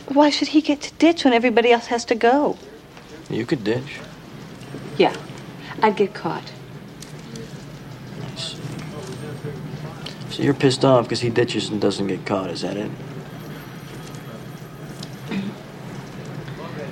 Why 0.09 0.31
should 0.31 0.49
he 0.49 0.61
get 0.61 0.81
to 0.83 0.93
ditch 0.95 1.25
when 1.25 1.33
everybody 1.33 1.71
else 1.71 1.87
has 1.87 2.05
to 2.07 2.15
go? 2.15 2.59
You 3.29 3.47
could 3.47 3.63
ditch. 3.63 4.01
Yeah, 4.99 5.15
I'd 5.83 5.97
get 5.97 6.15
caught. 6.15 6.51
So 8.37 10.43
you're 10.43 10.55
pissed 10.55 10.85
off 10.85 11.05
because 11.05 11.21
he 11.21 11.31
ditches 11.31 11.69
and 11.69 11.81
doesn't 11.81 12.07
get 12.07 12.27
caught, 12.27 12.51
is 12.51 12.63
that 12.63 12.77
it? 12.77 12.91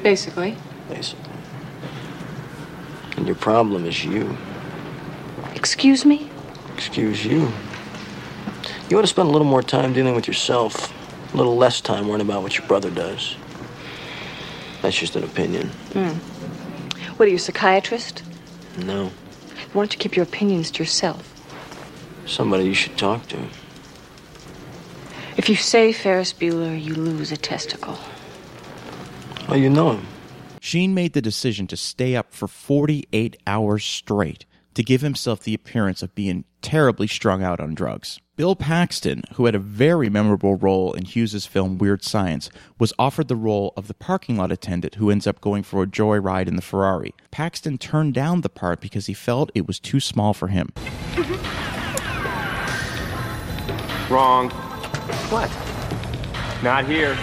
Basically. 0.09 0.57
Basically. 0.89 1.31
And 3.19 3.27
your 3.27 3.37
problem 3.37 3.85
is 3.85 4.07
you. 4.07 4.39
Excuse 5.55 6.07
me? 6.07 6.31
Excuse 6.75 7.27
you. 7.27 7.53
You 8.89 8.97
ought 8.97 9.03
to 9.03 9.07
spend 9.07 9.29
a 9.29 9.31
little 9.31 9.47
more 9.47 9.63
time 9.63 9.93
dealing 9.93 10.15
with 10.15 10.27
yourself, 10.27 10.95
a 11.35 11.37
little 11.37 11.59
less 11.59 11.83
time 11.83 12.09
worrying 12.09 12.23
about 12.23 12.41
what 12.43 12.57
your 12.57 12.67
brother 12.67 12.89
does. 12.89 13.37
That's 14.81 14.97
just 14.97 15.15
an 15.15 15.25
opinion. 15.25 15.67
Hmm. 15.93 16.15
What 17.19 17.27
are 17.27 17.31
you, 17.31 17.37
a 17.37 17.39
psychiatrist? 17.39 18.23
No. 18.79 19.13
Why 19.75 19.83
don't 19.83 19.93
you 19.93 19.99
keep 19.99 20.17
your 20.17 20.23
opinions 20.23 20.71
to 20.71 20.83
yourself? 20.83 21.23
Somebody 22.25 22.65
you 22.65 22.73
should 22.73 22.97
talk 22.97 23.29
to. 23.29 23.37
If 25.37 25.51
you 25.51 25.57
say 25.57 25.93
Ferris 25.93 26.33
Bueller, 26.33 26.83
you 26.83 26.95
lose 26.95 27.31
a 27.31 27.37
testicle. 27.37 27.99
Oh, 29.51 29.55
you 29.55 29.71
know 29.71 29.93
him. 29.93 30.07
Sheen 30.61 30.93
made 30.93 31.15
the 31.15 31.23
decision 31.23 31.67
to 31.69 31.77
stay 31.77 32.15
up 32.15 32.35
for 32.35 32.47
48 32.47 33.37
hours 33.47 33.83
straight 33.83 34.45
to 34.75 34.83
give 34.83 35.01
himself 35.01 35.43
the 35.43 35.55
appearance 35.55 36.03
of 36.03 36.15
being 36.15 36.45
terribly 36.61 37.07
strung 37.07 37.43
out 37.43 37.59
on 37.59 37.75
drugs. 37.75 38.21
Bill 38.37 38.55
Paxton, 38.55 39.25
who 39.35 39.47
had 39.47 39.55
a 39.55 39.59
very 39.59 40.11
memorable 40.11 40.57
role 40.57 40.93
in 40.93 41.07
Hughes's 41.07 41.47
film 41.47 41.79
Weird 41.79 42.05
Science, 42.05 42.51
was 42.79 42.93
offered 42.99 43.29
the 43.29 43.37
role 43.37 43.73
of 43.75 43.89
the 43.89 43.95
parking 43.95 44.37
lot 44.37 44.53
attendant 44.53 44.97
who 44.97 45.11
ends 45.11 45.27
up 45.27 45.41
going 45.41 45.63
for 45.63 45.83
a 45.83 45.87
joyride 45.87 46.47
in 46.47 46.57
the 46.57 46.63
Ferrari. 46.63 47.15
Paxton 47.31 47.79
turned 47.79 48.13
down 48.13 48.43
the 48.43 48.51
part 48.51 48.81
because 48.81 49.07
he 49.07 49.15
felt 49.15 49.51
it 49.55 49.67
was 49.67 49.81
too 49.81 49.99
small 49.99 50.35
for 50.35 50.49
him. 50.49 50.73
Wrong. 54.11 54.51
What? 55.31 55.51
Not 56.63 56.85
here. 56.85 57.17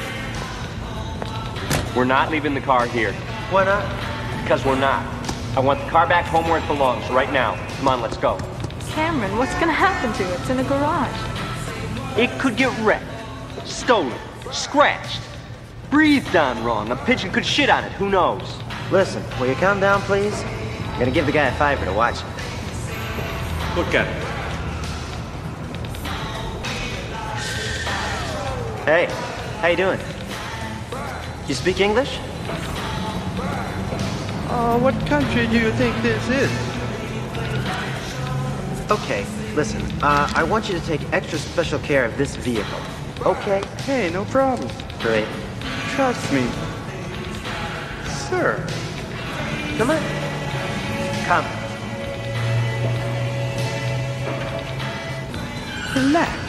We're 1.95 2.03
not 2.03 2.29
leaving 2.29 2.53
the 2.53 2.59
car 2.59 2.87
here. 2.87 3.13
Why 3.51 3.63
not? 3.63 4.43
Because 4.43 4.65
we're 4.65 4.77
not. 4.77 5.05
I 5.55 5.61
want 5.61 5.79
the 5.79 5.89
car 5.89 6.05
back 6.05 6.25
home 6.25 6.45
where 6.49 6.59
it 6.59 6.67
belongs, 6.67 7.09
right 7.09 7.31
now. 7.31 7.55
Come 7.77 7.87
on, 7.87 8.01
let's 8.01 8.17
go. 8.17 8.37
Cameron, 8.89 9.37
what's 9.37 9.53
gonna 9.53 9.71
happen 9.71 10.11
to 10.13 10.23
it? 10.29 10.39
It's 10.41 10.49
in 10.49 10.59
a 10.59 10.63
garage. 10.65 12.19
It 12.19 12.37
could 12.37 12.57
get 12.57 12.77
wrecked, 12.79 13.05
stolen, 13.65 14.17
scratched, 14.51 15.21
breathed 15.89 16.35
on 16.35 16.61
wrong. 16.65 16.91
A 16.91 16.97
pigeon 16.97 17.31
could 17.31 17.45
shit 17.45 17.69
on 17.69 17.85
it. 17.85 17.93
Who 17.93 18.09
knows? 18.09 18.57
Listen, 18.91 19.23
will 19.39 19.47
you 19.47 19.55
calm 19.55 19.79
down, 19.79 20.01
please? 20.01 20.33
I'm 20.43 20.99
gonna 20.99 21.11
give 21.11 21.25
the 21.25 21.31
guy 21.31 21.47
a 21.47 21.53
fiver 21.55 21.85
to 21.85 21.93
watch 21.93 22.19
him. 22.19 22.29
Look 23.77 23.95
at 23.95 24.05
it. 24.05 24.23
Hey, 28.85 29.05
how 29.61 29.67
you 29.69 29.77
doing? 29.77 30.14
You 31.47 31.53
speak 31.53 31.79
English? 31.79 32.17
Uh, 34.49 34.79
what 34.79 34.95
country 35.05 35.45
do 35.45 35.59
you 35.59 35.71
think 35.73 35.95
this 36.01 36.27
is? 36.29 36.51
Okay, 38.89 39.25
listen. 39.53 39.79
Uh, 40.01 40.27
I 40.33 40.43
want 40.43 40.67
you 40.67 40.79
to 40.79 40.85
take 40.87 41.01
extra 41.13 41.37
special 41.37 41.77
care 41.79 42.03
of 42.03 42.17
this 42.17 42.35
vehicle. 42.35 42.79
Okay? 43.23 43.63
Hey, 43.83 44.09
no 44.09 44.25
problem. 44.25 44.69
Great. 45.01 45.27
Trust 45.91 46.33
me. 46.33 46.47
Sir. 48.27 48.65
Come 49.77 49.91
on. 49.91 50.01
Come. 51.25 51.45
Relax. 55.95 56.45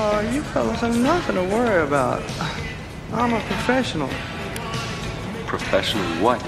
Uh, 0.00 0.20
you 0.32 0.42
fellas 0.42 0.78
have 0.78 0.96
nothing 0.96 1.34
to 1.34 1.42
worry 1.42 1.84
about. 1.84 2.22
I'm 3.12 3.34
a 3.34 3.40
professional. 3.40 4.08
Professional 5.48 6.04
what? 6.22 6.40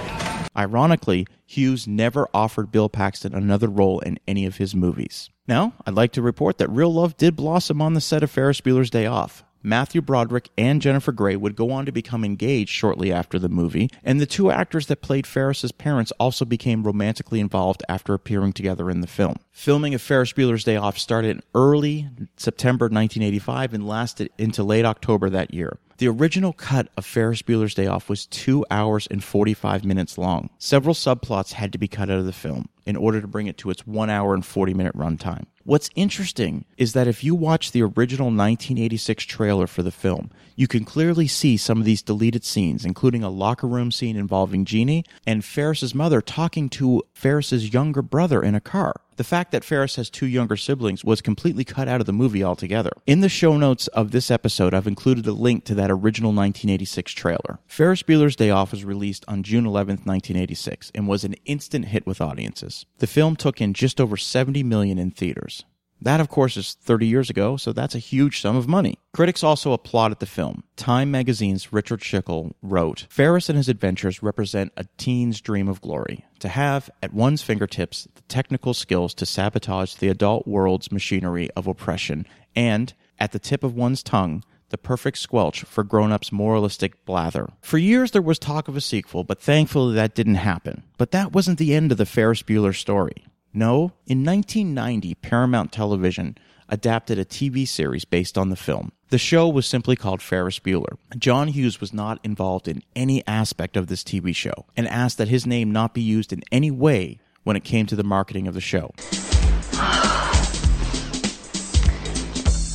Ironically, 0.56 1.26
Hughes 1.46 1.88
never 1.88 2.28
offered 2.32 2.70
Bill 2.70 2.88
Paxton 2.88 3.34
another 3.34 3.66
role 3.66 3.98
in 3.98 4.20
any 4.28 4.46
of 4.46 4.58
his 4.58 4.76
movies. 4.76 5.30
Now, 5.48 5.72
I'd 5.84 5.94
like 5.94 6.12
to 6.12 6.22
report 6.22 6.58
that 6.58 6.70
real 6.70 6.94
love 6.94 7.16
did 7.16 7.34
blossom 7.34 7.82
on 7.82 7.94
the 7.94 8.00
set 8.00 8.22
of 8.22 8.30
Ferris 8.30 8.60
Bueller's 8.60 8.88
Day 8.88 9.06
Off. 9.06 9.42
Matthew 9.62 10.00
Broderick 10.00 10.48
and 10.56 10.80
Jennifer 10.80 11.12
Grey 11.12 11.36
would 11.36 11.54
go 11.54 11.70
on 11.70 11.84
to 11.86 11.92
become 11.92 12.24
engaged 12.24 12.70
shortly 12.70 13.12
after 13.12 13.38
the 13.38 13.48
movie, 13.48 13.90
and 14.02 14.20
the 14.20 14.26
two 14.26 14.50
actors 14.50 14.86
that 14.86 15.02
played 15.02 15.26
Ferris's 15.26 15.72
parents 15.72 16.12
also 16.18 16.44
became 16.44 16.82
romantically 16.82 17.40
involved 17.40 17.82
after 17.88 18.14
appearing 18.14 18.52
together 18.52 18.90
in 18.90 19.00
the 19.02 19.06
film. 19.06 19.36
Filming 19.52 19.94
of 19.94 20.00
Ferris 20.00 20.32
Bueller's 20.32 20.64
Day 20.64 20.76
Off 20.76 20.98
started 20.98 21.30
in 21.30 21.42
early 21.54 22.08
September 22.36 22.84
1985 22.84 23.74
and 23.74 23.86
lasted 23.86 24.30
into 24.38 24.64
late 24.64 24.86
October 24.86 25.28
that 25.28 25.52
year. 25.52 25.78
The 25.98 26.08
original 26.08 26.54
cut 26.54 26.88
of 26.96 27.04
Ferris 27.04 27.42
Bueller's 27.42 27.74
Day 27.74 27.86
Off 27.86 28.08
was 28.08 28.24
2 28.24 28.64
hours 28.70 29.06
and 29.10 29.22
45 29.22 29.84
minutes 29.84 30.16
long. 30.16 30.48
Several 30.56 30.94
subplots 30.94 31.52
had 31.52 31.72
to 31.72 31.78
be 31.78 31.88
cut 31.88 32.08
out 32.08 32.18
of 32.18 32.24
the 32.24 32.32
film 32.32 32.70
in 32.86 32.96
order 32.96 33.20
to 33.20 33.28
bring 33.28 33.48
it 33.48 33.58
to 33.58 33.68
its 33.68 33.86
1 33.86 34.08
hour 34.08 34.32
and 34.32 34.42
40 34.44 34.72
minute 34.72 34.96
runtime. 34.96 35.44
What's 35.70 35.88
interesting 35.94 36.64
is 36.78 36.94
that 36.94 37.06
if 37.06 37.22
you 37.22 37.36
watch 37.36 37.70
the 37.70 37.82
original 37.82 38.26
1986 38.26 39.22
trailer 39.22 39.68
for 39.68 39.84
the 39.84 39.92
film, 39.92 40.32
you 40.56 40.66
can 40.66 40.84
clearly 40.84 41.28
see 41.28 41.56
some 41.56 41.78
of 41.78 41.84
these 41.84 42.02
deleted 42.02 42.44
scenes, 42.44 42.84
including 42.84 43.22
a 43.22 43.30
locker 43.30 43.68
room 43.68 43.92
scene 43.92 44.16
involving 44.16 44.64
Jeannie 44.64 45.04
and 45.24 45.44
Ferris's 45.44 45.94
mother 45.94 46.20
talking 46.20 46.70
to 46.70 47.04
Ferris's 47.14 47.72
younger 47.72 48.02
brother 48.02 48.42
in 48.42 48.56
a 48.56 48.60
car. 48.60 48.96
The 49.20 49.24
fact 49.24 49.52
that 49.52 49.64
Ferris 49.64 49.96
has 49.96 50.08
two 50.08 50.24
younger 50.24 50.56
siblings 50.56 51.04
was 51.04 51.20
completely 51.20 51.62
cut 51.62 51.88
out 51.88 52.00
of 52.00 52.06
the 52.06 52.12
movie 52.14 52.42
altogether. 52.42 52.90
In 53.06 53.20
the 53.20 53.28
show 53.28 53.58
notes 53.58 53.86
of 53.88 54.12
this 54.12 54.30
episode, 54.30 54.72
I've 54.72 54.86
included 54.86 55.26
a 55.26 55.32
link 55.32 55.66
to 55.66 55.74
that 55.74 55.90
original 55.90 56.30
1986 56.30 57.12
trailer. 57.12 57.58
Ferris 57.66 58.02
Bueller's 58.02 58.34
Day 58.34 58.48
Off 58.48 58.70
was 58.70 58.82
released 58.82 59.26
on 59.28 59.42
June 59.42 59.66
11, 59.66 59.96
1986, 60.04 60.90
and 60.94 61.06
was 61.06 61.24
an 61.24 61.34
instant 61.44 61.88
hit 61.88 62.06
with 62.06 62.22
audiences. 62.22 62.86
The 62.96 63.06
film 63.06 63.36
took 63.36 63.60
in 63.60 63.74
just 63.74 64.00
over 64.00 64.16
70 64.16 64.62
million 64.62 64.98
in 64.98 65.10
theaters. 65.10 65.66
That, 66.02 66.20
of 66.20 66.28
course, 66.28 66.56
is 66.56 66.74
30 66.74 67.06
years 67.06 67.28
ago, 67.28 67.56
so 67.56 67.72
that's 67.72 67.94
a 67.94 67.98
huge 67.98 68.40
sum 68.40 68.56
of 68.56 68.66
money. 68.66 68.98
Critics 69.12 69.44
also 69.44 69.72
applauded 69.72 70.18
the 70.18 70.26
film. 70.26 70.64
Time 70.76 71.10
magazine's 71.10 71.72
Richard 71.72 72.00
Schickel 72.00 72.52
wrote 72.62 73.06
Ferris 73.10 73.48
and 73.48 73.56
his 73.56 73.68
adventures 73.68 74.22
represent 74.22 74.72
a 74.76 74.86
teen's 74.96 75.40
dream 75.40 75.68
of 75.68 75.80
glory. 75.80 76.24
To 76.38 76.48
have, 76.48 76.88
at 77.02 77.12
one's 77.12 77.42
fingertips, 77.42 78.08
the 78.14 78.22
technical 78.22 78.72
skills 78.72 79.12
to 79.14 79.26
sabotage 79.26 79.94
the 79.94 80.08
adult 80.08 80.46
world's 80.46 80.90
machinery 80.90 81.50
of 81.56 81.66
oppression, 81.66 82.26
and, 82.56 82.94
at 83.18 83.32
the 83.32 83.38
tip 83.38 83.62
of 83.62 83.74
one's 83.74 84.02
tongue, 84.02 84.42
the 84.70 84.78
perfect 84.78 85.18
squelch 85.18 85.62
for 85.64 85.84
grown 85.84 86.12
ups' 86.12 86.32
moralistic 86.32 87.04
blather. 87.04 87.50
For 87.60 87.76
years 87.76 88.12
there 88.12 88.22
was 88.22 88.38
talk 88.38 88.68
of 88.68 88.76
a 88.76 88.80
sequel, 88.80 89.24
but 89.24 89.40
thankfully 89.40 89.94
that 89.96 90.14
didn't 90.14 90.36
happen. 90.36 90.84
But 90.96 91.10
that 91.10 91.32
wasn't 91.32 91.58
the 91.58 91.74
end 91.74 91.92
of 91.92 91.98
the 91.98 92.06
Ferris 92.06 92.42
Bueller 92.42 92.74
story. 92.74 93.24
No, 93.52 93.92
in 94.06 94.24
1990, 94.24 95.16
Paramount 95.16 95.72
Television 95.72 96.38
adapted 96.68 97.18
a 97.18 97.24
TV 97.24 97.66
series 97.66 98.04
based 98.04 98.38
on 98.38 98.48
the 98.48 98.56
film. 98.56 98.92
The 99.08 99.18
show 99.18 99.48
was 99.48 99.66
simply 99.66 99.96
called 99.96 100.22
Ferris 100.22 100.60
Bueller. 100.60 100.96
John 101.18 101.48
Hughes 101.48 101.80
was 101.80 101.92
not 101.92 102.20
involved 102.22 102.68
in 102.68 102.84
any 102.94 103.26
aspect 103.26 103.76
of 103.76 103.88
this 103.88 104.04
TV 104.04 104.34
show 104.34 104.66
and 104.76 104.86
asked 104.86 105.18
that 105.18 105.26
his 105.26 105.48
name 105.48 105.72
not 105.72 105.94
be 105.94 106.00
used 106.00 106.32
in 106.32 106.42
any 106.52 106.70
way 106.70 107.18
when 107.42 107.56
it 107.56 107.64
came 107.64 107.86
to 107.86 107.96
the 107.96 108.04
marketing 108.04 108.46
of 108.46 108.54
the 108.54 108.60
show. 108.60 108.94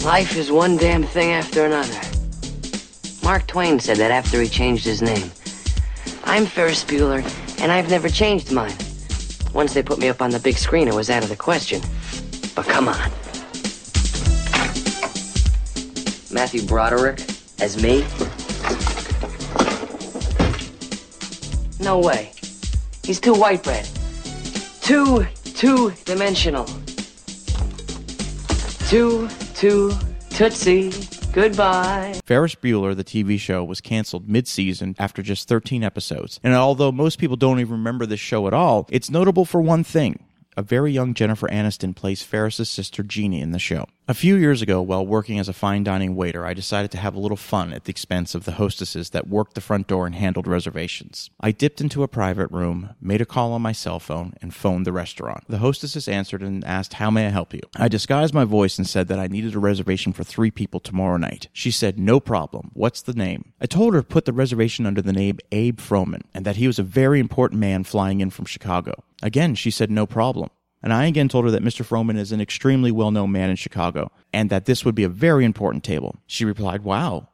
Life 0.06 0.36
is 0.36 0.52
one 0.52 0.76
damn 0.76 1.04
thing 1.04 1.32
after 1.32 1.66
another. 1.66 2.02
Mark 3.24 3.48
Twain 3.48 3.80
said 3.80 3.98
that 3.98 4.12
after 4.12 4.42
he 4.42 4.50
changed 4.50 4.84
his 4.84 5.02
name. 5.02 5.32
I'm 6.26 6.46
Ferris 6.46 6.84
Bueller, 6.84 7.24
and 7.62 7.72
I've 7.72 7.90
never 7.90 8.10
changed 8.10 8.52
mine. 8.52 8.76
Once 9.56 9.74
they 9.74 9.82
put 9.82 9.98
me 10.00 10.10
up 10.10 10.22
on 10.22 10.32
the 10.32 10.40
big 10.40 10.58
screen, 10.58 10.86
it 10.86 10.94
was 10.94 11.10
out 11.10 11.24
of 11.24 11.30
the 11.30 11.36
question. 11.36 11.82
But 12.56 12.66
come 12.66 12.90
on. 12.90 13.10
Matthew 16.30 16.64
Broderick 16.64 17.22
as 17.62 17.82
me? 17.82 18.06
No 21.80 22.00
way. 22.00 22.34
He's 23.06 23.22
too 23.22 23.34
white 23.34 23.64
bread. 23.64 23.88
Too, 24.82 25.26
two 25.46 25.94
dimensional. 26.04 26.66
Too, 28.90 29.30
too, 29.54 29.94
tootsie. 30.32 31.15
Goodbye. 31.36 32.22
Ferris 32.24 32.56
Bueller, 32.56 32.96
the 32.96 33.04
TV 33.04 33.38
show, 33.38 33.62
was 33.62 33.82
canceled 33.82 34.30
mid 34.30 34.48
season 34.48 34.96
after 34.98 35.22
just 35.22 35.50
13 35.50 35.84
episodes. 35.84 36.40
And 36.42 36.54
although 36.54 36.94
most 36.94 37.20
people 37.20 37.36
don't 37.36 37.60
even 37.60 37.74
remember 37.74 38.06
this 38.06 38.22
show 38.22 38.48
at 38.48 38.54
all, 38.54 38.88
it's 38.90 39.10
notable 39.10 39.44
for 39.44 39.60
one 39.60 39.84
thing. 39.84 40.24
A 40.58 40.64
very 40.64 40.92
young 40.92 41.14
Jennifer 41.14 41.50
Aniston 41.50 41.94
plays 41.94 42.24
Ferris's 42.24 42.70
sister 42.70 43.04
Jeannie 43.04 43.42
in 43.42 43.52
the 43.52 43.60
show. 43.60 43.88
A 44.08 44.14
few 44.14 44.36
years 44.36 44.62
ago, 44.62 44.82
while 44.82 45.06
working 45.06 45.38
as 45.38 45.50
a 45.50 45.54
fine 45.54 45.84
dining 45.84 46.16
waiter, 46.16 46.46
I 46.46 46.54
decided 46.54 46.92
to 46.92 46.98
have 46.98 47.16
a 47.16 47.20
little 47.20 47.36
fun 47.36 47.74
at 47.74 47.86
the 47.86 47.90
expense 47.90 48.36
of 48.36 48.46
the 48.46 48.54
hostesses 48.54 49.10
that 49.10 49.28
worked 49.28 49.56
the 49.56 49.62
front 49.62 49.88
door 49.88 50.06
and 50.06 50.16
handled 50.16 50.48
reservations. 50.48 51.30
I 51.42 51.52
dipped 51.52 51.82
into 51.82 52.04
a 52.04 52.08
private 52.08 52.52
room, 52.52 52.92
made 53.02 53.20
a 53.20 53.26
call 53.26 53.52
on 53.52 53.64
my 53.64 53.72
cell 53.72 54.00
phone, 54.00 54.34
and 54.42 54.54
phoned 54.54 54.86
the 54.86 54.94
restaurant. 54.94 55.44
The 55.50 55.58
hostesses 55.58 56.08
answered 56.08 56.44
and 56.44 56.64
asked, 56.64 56.94
How 56.94 57.10
may 57.10 57.26
I 57.26 57.32
help 57.32 57.54
you? 57.54 57.62
I 57.76 57.88
disguised 57.88 58.34
my 58.34 58.46
voice 58.46 58.78
and 58.78 58.88
said 58.88 59.08
that 59.10 59.20
I 59.20 59.28
needed 59.28 59.56
a 59.56 59.60
reservation 59.60 60.14
for 60.14 60.24
three 60.24 60.52
people 60.52 60.80
tomorrow 60.80 61.18
night. 61.18 61.50
She 61.52 61.72
said, 61.72 62.00
No 62.00 62.20
problem. 62.20 62.70
What's 62.74 63.02
the 63.02 63.14
name? 63.14 63.54
I 63.60 63.66
told 63.66 63.94
her 63.96 64.02
to 64.02 64.08
put 64.08 64.26
the 64.26 64.34
reservation 64.34 64.86
under 64.86 65.02
the 65.02 65.14
name 65.14 65.40
Abe 65.52 65.80
Froman 65.80 66.22
and 66.34 66.46
that 66.46 66.58
he 66.58 66.68
was 66.68 66.80
a 66.80 66.84
very 66.84 67.20
important 67.20 67.60
man 67.60 67.84
flying 67.84 68.22
in 68.22 68.30
from 68.30 68.46
Chicago. 68.46 69.04
Again, 69.26 69.56
she 69.56 69.72
said, 69.72 69.90
No 69.90 70.06
problem. 70.06 70.52
And 70.84 70.94
I 70.94 71.08
again 71.08 71.28
told 71.28 71.46
her 71.46 71.52
that 71.52 71.64
Mr. 71.64 71.84
Froman 71.84 72.16
is 72.16 72.32
an 72.32 72.40
extremely 72.40 72.92
well 72.92 73.10
known 73.10 73.32
man 73.32 73.50
in 73.50 73.56
Chicago 73.56 74.12
and 74.32 74.52
that 74.52 74.66
this 74.66 74.86
would 74.86 74.94
be 74.94 75.04
a 75.04 75.10
very 75.10 75.44
important 75.46 75.84
table. 75.84 76.18
She 76.28 76.46
replied, 76.46 76.84
Wow, 76.84 77.30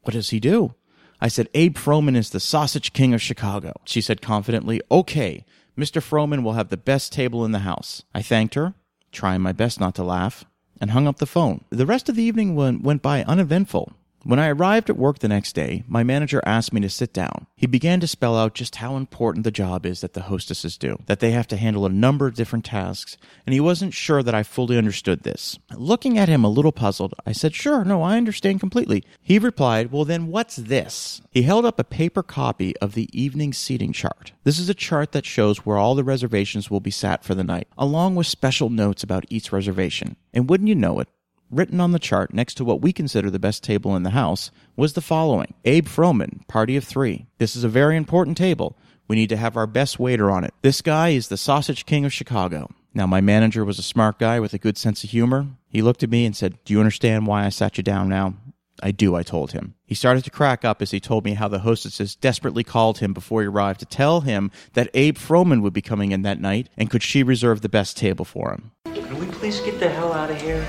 what 0.00 0.14
does 0.14 0.30
he 0.30 0.40
do? 0.40 0.74
I 1.20 1.28
said, 1.28 1.50
Abe 1.52 1.76
Froman 1.76 2.16
is 2.16 2.30
the 2.30 2.40
sausage 2.40 2.94
king 2.94 3.12
of 3.12 3.20
Chicago. 3.20 3.74
She 3.84 4.00
said 4.00 4.22
confidently, 4.22 4.80
Okay, 4.90 5.44
Mr. 5.76 6.00
Froman 6.00 6.42
will 6.42 6.54
have 6.54 6.70
the 6.70 6.78
best 6.78 7.12
table 7.12 7.44
in 7.44 7.52
the 7.52 7.58
house. 7.60 8.02
I 8.14 8.22
thanked 8.22 8.54
her, 8.54 8.72
trying 9.12 9.42
my 9.42 9.52
best 9.52 9.78
not 9.78 9.94
to 9.96 10.02
laugh, 10.02 10.46
and 10.80 10.92
hung 10.92 11.06
up 11.06 11.18
the 11.18 11.26
phone. 11.26 11.66
The 11.68 11.84
rest 11.84 12.08
of 12.08 12.16
the 12.16 12.22
evening 12.22 12.56
went, 12.56 12.80
went 12.80 13.02
by 13.02 13.22
uneventful. 13.24 13.92
When 14.26 14.40
I 14.40 14.48
arrived 14.48 14.90
at 14.90 14.96
work 14.96 15.20
the 15.20 15.28
next 15.28 15.52
day, 15.52 15.84
my 15.86 16.02
manager 16.02 16.42
asked 16.44 16.72
me 16.72 16.80
to 16.80 16.90
sit 16.90 17.12
down. 17.12 17.46
He 17.54 17.68
began 17.68 18.00
to 18.00 18.08
spell 18.08 18.36
out 18.36 18.54
just 18.54 18.74
how 18.74 18.96
important 18.96 19.44
the 19.44 19.52
job 19.52 19.86
is 19.86 20.00
that 20.00 20.14
the 20.14 20.22
hostesses 20.22 20.76
do, 20.76 20.98
that 21.06 21.20
they 21.20 21.30
have 21.30 21.46
to 21.46 21.56
handle 21.56 21.86
a 21.86 21.90
number 21.90 22.26
of 22.26 22.34
different 22.34 22.64
tasks, 22.64 23.16
and 23.46 23.54
he 23.54 23.60
wasn't 23.60 23.94
sure 23.94 24.24
that 24.24 24.34
I 24.34 24.42
fully 24.42 24.76
understood 24.76 25.22
this. 25.22 25.60
Looking 25.76 26.18
at 26.18 26.28
him 26.28 26.42
a 26.42 26.48
little 26.48 26.72
puzzled, 26.72 27.14
I 27.24 27.30
said, 27.30 27.54
Sure, 27.54 27.84
no, 27.84 28.02
I 28.02 28.16
understand 28.16 28.58
completely. 28.58 29.04
He 29.22 29.38
replied, 29.38 29.92
Well, 29.92 30.04
then 30.04 30.26
what's 30.26 30.56
this? 30.56 31.22
He 31.30 31.42
held 31.42 31.64
up 31.64 31.78
a 31.78 31.84
paper 31.84 32.24
copy 32.24 32.76
of 32.78 32.94
the 32.94 33.08
evening 33.12 33.52
seating 33.52 33.92
chart. 33.92 34.32
This 34.42 34.58
is 34.58 34.68
a 34.68 34.74
chart 34.74 35.12
that 35.12 35.24
shows 35.24 35.58
where 35.58 35.76
all 35.76 35.94
the 35.94 36.02
reservations 36.02 36.68
will 36.68 36.80
be 36.80 36.90
sat 36.90 37.22
for 37.22 37.36
the 37.36 37.44
night, 37.44 37.68
along 37.78 38.16
with 38.16 38.26
special 38.26 38.70
notes 38.70 39.04
about 39.04 39.24
each 39.28 39.52
reservation. 39.52 40.16
And 40.34 40.50
wouldn't 40.50 40.68
you 40.68 40.74
know 40.74 40.98
it, 40.98 41.08
Written 41.50 41.80
on 41.80 41.92
the 41.92 42.00
chart 42.00 42.34
next 42.34 42.54
to 42.54 42.64
what 42.64 42.80
we 42.80 42.92
consider 42.92 43.30
the 43.30 43.38
best 43.38 43.62
table 43.62 43.94
in 43.94 44.02
the 44.02 44.10
house 44.10 44.50
was 44.74 44.94
the 44.94 45.00
following 45.00 45.54
Abe 45.64 45.86
Froman, 45.86 46.46
party 46.48 46.76
of 46.76 46.82
three. 46.82 47.26
This 47.38 47.54
is 47.54 47.62
a 47.62 47.68
very 47.68 47.96
important 47.96 48.36
table. 48.36 48.76
We 49.06 49.14
need 49.14 49.28
to 49.28 49.36
have 49.36 49.56
our 49.56 49.68
best 49.68 50.00
waiter 50.00 50.28
on 50.28 50.42
it. 50.42 50.52
This 50.62 50.82
guy 50.82 51.10
is 51.10 51.28
the 51.28 51.36
Sausage 51.36 51.86
King 51.86 52.04
of 52.04 52.12
Chicago. 52.12 52.70
Now, 52.94 53.06
my 53.06 53.20
manager 53.20 53.64
was 53.64 53.78
a 53.78 53.84
smart 53.84 54.18
guy 54.18 54.40
with 54.40 54.54
a 54.54 54.58
good 54.58 54.76
sense 54.76 55.04
of 55.04 55.10
humor. 55.10 55.46
He 55.68 55.82
looked 55.82 56.02
at 56.02 56.10
me 56.10 56.26
and 56.26 56.34
said, 56.34 56.58
Do 56.64 56.72
you 56.72 56.80
understand 56.80 57.28
why 57.28 57.44
I 57.44 57.50
sat 57.50 57.76
you 57.76 57.84
down 57.84 58.08
now? 58.08 58.34
I 58.82 58.90
do, 58.90 59.14
I 59.14 59.22
told 59.22 59.52
him. 59.52 59.74
He 59.84 59.94
started 59.94 60.24
to 60.24 60.30
crack 60.30 60.64
up 60.64 60.82
as 60.82 60.90
he 60.90 60.98
told 60.98 61.24
me 61.24 61.34
how 61.34 61.46
the 61.46 61.60
hostesses 61.60 62.16
desperately 62.16 62.64
called 62.64 62.98
him 62.98 63.12
before 63.12 63.42
he 63.42 63.46
arrived 63.46 63.80
to 63.80 63.86
tell 63.86 64.22
him 64.22 64.50
that 64.72 64.90
Abe 64.94 65.16
Froman 65.16 65.62
would 65.62 65.72
be 65.72 65.80
coming 65.80 66.10
in 66.10 66.22
that 66.22 66.40
night 66.40 66.68
and 66.76 66.90
could 66.90 67.04
she 67.04 67.22
reserve 67.22 67.60
the 67.60 67.68
best 67.68 67.96
table 67.96 68.24
for 68.24 68.50
him. 68.50 68.72
Can 68.84 69.20
we 69.20 69.26
please 69.26 69.60
get 69.60 69.78
the 69.78 69.88
hell 69.88 70.12
out 70.12 70.30
of 70.30 70.40
here? 70.40 70.66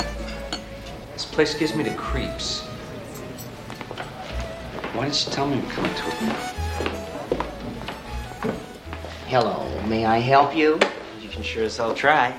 This 1.38 1.52
place 1.52 1.60
gives 1.60 1.76
me 1.76 1.84
the 1.84 1.94
creeps. 1.94 2.62
Why 4.96 5.04
didn't 5.04 5.24
you 5.24 5.32
tell 5.32 5.46
me 5.46 5.62
to 5.62 5.68
coming 5.68 5.94
to 5.94 6.08
it? 6.08 6.16
Hello, 9.28 9.70
may 9.86 10.08
I 10.08 10.18
help 10.18 10.56
you? 10.56 10.80
You 11.22 11.30
can 11.30 11.44
sure 11.44 11.66
as 11.66 11.78
hell 11.78 11.94
try. 11.94 12.36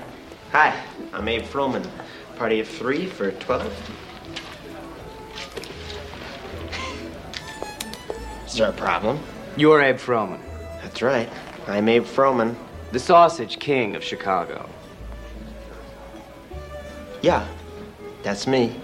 Hi, 0.51 0.77
I'm 1.13 1.29
Abe 1.29 1.43
Froman. 1.43 1.89
Party 2.35 2.59
of 2.59 2.67
three 2.67 3.05
for 3.05 3.31
12. 3.31 3.93
Is 8.47 8.55
there 8.55 8.67
a 8.67 8.73
problem? 8.73 9.17
You're 9.55 9.81
Abe 9.81 9.95
Froman. 9.95 10.41
That's 10.81 11.01
right. 11.01 11.29
I'm 11.67 11.87
Abe 11.87 12.03
Froman. 12.03 12.53
The 12.91 12.99
Sausage 12.99 13.59
King 13.59 13.95
of 13.95 14.03
Chicago. 14.03 14.69
Yeah, 17.21 17.47
that's 18.23 18.45
me. 18.45 18.75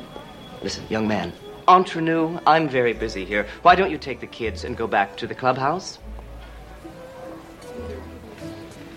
Listen, 0.66 0.84
young 0.90 1.08
man. 1.08 1.32
Entre 1.68 2.02
nous, 2.02 2.40
I'm 2.48 2.68
very 2.68 2.92
busy 2.92 3.24
here. 3.24 3.46
Why 3.62 3.76
don't 3.76 3.92
you 3.92 4.00
take 4.00 4.20
the 4.20 4.26
kids 4.26 4.64
and 4.64 4.76
go 4.76 4.88
back 4.88 5.16
to 5.18 5.28
the 5.28 5.36
clubhouse? 5.36 6.00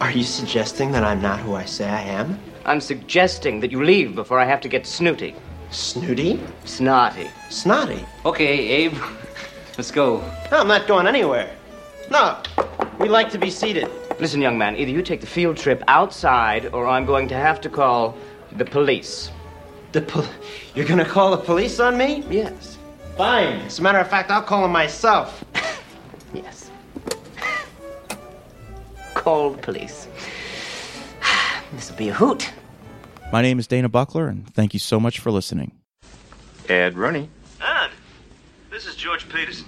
Are 0.01 0.11
you 0.11 0.23
suggesting 0.23 0.93
that 0.93 1.05
I'm 1.05 1.21
not 1.21 1.41
who 1.41 1.55
I 1.55 1.67
say 1.67 1.87
I 1.87 2.01
am? 2.05 2.41
I'm 2.65 2.81
suggesting 2.81 3.61
that 3.61 3.71
you 3.71 3.85
leave 3.85 4.15
before 4.15 4.41
I 4.41 4.47
have 4.47 4.63
to 4.63 4.69
get 4.71 4.87
snooty. 4.87 5.35
Snooty? 5.71 6.41
Snotty. 6.65 7.29
Snotty? 7.51 8.03
Okay, 8.25 8.69
Abe. 8.69 8.97
Let's 9.77 9.91
go. 9.91 10.21
No, 10.51 10.61
I'm 10.61 10.69
not 10.69 10.87
going 10.87 11.07
anywhere. 11.07 11.55
No, 12.11 12.39
we 12.99 13.11
like 13.11 13.29
to 13.33 13.39
be 13.39 13.51
seated. 13.51 13.91
Listen, 14.19 14.41
young 14.41 14.57
man, 14.57 14.75
either 14.75 14.91
you 14.91 15.03
take 15.03 15.21
the 15.21 15.27
field 15.27 15.59
trip 15.59 15.83
outside 15.87 16.73
or 16.73 16.87
I'm 16.87 17.05
going 17.05 17.29
to 17.29 17.37
have 17.37 17.61
to 17.61 17.69
call 17.69 18.17
the 18.53 18.65
police. 18.65 19.31
The 19.93 20.03
pol- 20.03 20.27
You're 20.75 20.87
gonna 20.87 21.05
call 21.05 21.31
the 21.31 21.39
police 21.39 21.81
on 21.81 21.97
me? 21.97 22.25
Yes. 22.31 22.79
Fine. 23.17 23.61
As 23.63 23.79
a 23.79 23.83
matter 23.83 23.99
of 23.99 24.09
fact, 24.09 24.31
I'll 24.31 24.43
call 24.43 24.63
them 24.63 24.73
myself. 24.73 25.45
Yes. 26.33 26.71
Call 29.15 29.51
the 29.51 29.59
police. 29.59 30.07
This'll 31.73 31.97
be 31.97 32.09
a 32.11 32.15
hoot. 32.15 32.51
My 33.33 33.43
name 33.43 33.59
is 33.59 33.67
Dana 33.67 33.89
Buckler, 33.89 34.29
and 34.29 34.47
thank 34.55 34.73
you 34.73 34.81
so 34.81 35.01
much 35.01 35.19
for 35.19 35.31
listening. 35.31 35.73
Ed 36.69 36.97
Rooney. 36.97 37.29
Ed, 37.61 37.91
this 38.71 38.87
is 38.87 38.95
George 38.95 39.29
Peterson. 39.29 39.67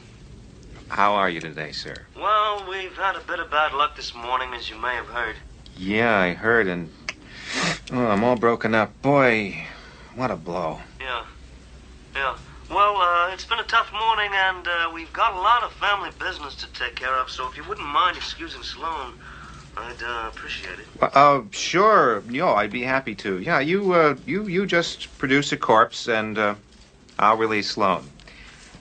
How 0.88 1.14
are 1.14 1.28
you 1.30 1.40
today, 1.40 1.72
sir? 1.72 1.94
Well, 2.16 2.66
we've 2.68 2.96
had 2.96 3.16
a 3.16 3.20
bit 3.20 3.38
of 3.38 3.50
bad 3.50 3.72
luck 3.72 3.96
this 3.96 4.14
morning, 4.14 4.50
as 4.54 4.68
you 4.68 4.76
may 4.76 4.94
have 4.94 5.06
heard. 5.06 5.36
Yeah, 5.76 6.18
I 6.18 6.32
heard, 6.34 6.66
and 6.66 6.90
oh, 7.92 8.06
I'm 8.06 8.24
all 8.24 8.36
broken 8.36 8.74
up. 8.74 9.00
Boy, 9.02 9.64
what 10.14 10.30
a 10.30 10.36
blow. 10.36 10.80
Yeah. 11.00 11.24
Yeah. 12.14 12.36
Well, 12.70 12.96
uh, 12.98 13.32
it's 13.32 13.44
been 13.44 13.58
a 13.58 13.64
tough 13.64 13.92
morning, 13.92 14.30
and 14.32 14.68
uh, 14.68 14.90
we've 14.94 15.12
got 15.12 15.34
a 15.34 15.38
lot 15.38 15.64
of 15.64 15.72
family 15.72 16.10
business 16.20 16.54
to 16.56 16.66
take 16.72 16.94
care 16.94 17.14
of, 17.16 17.28
so 17.28 17.48
if 17.48 17.56
you 17.56 17.64
wouldn't 17.64 17.88
mind 17.88 18.16
excusing 18.16 18.62
Sloane, 18.62 19.14
I'd 19.76 20.02
uh, 20.02 20.28
appreciate 20.28 20.78
it. 20.78 20.86
Uh, 21.02 21.06
uh, 21.06 21.42
sure. 21.50 22.22
No, 22.28 22.50
I'd 22.54 22.70
be 22.70 22.82
happy 22.82 23.14
to. 23.16 23.40
Yeah, 23.40 23.58
you, 23.60 23.92
uh, 23.92 24.16
you, 24.24 24.46
you 24.46 24.66
just 24.66 25.16
produce 25.18 25.50
a 25.50 25.56
corpse, 25.56 26.08
and 26.08 26.38
uh, 26.38 26.54
I'll 27.18 27.36
release 27.36 27.70
Sloane. 27.70 28.04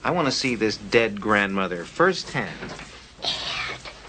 I 0.04 0.12
want 0.12 0.26
to 0.26 0.32
see 0.32 0.54
this 0.54 0.76
dead 0.76 1.20
grandmother 1.20 1.84
firsthand. 1.84 2.74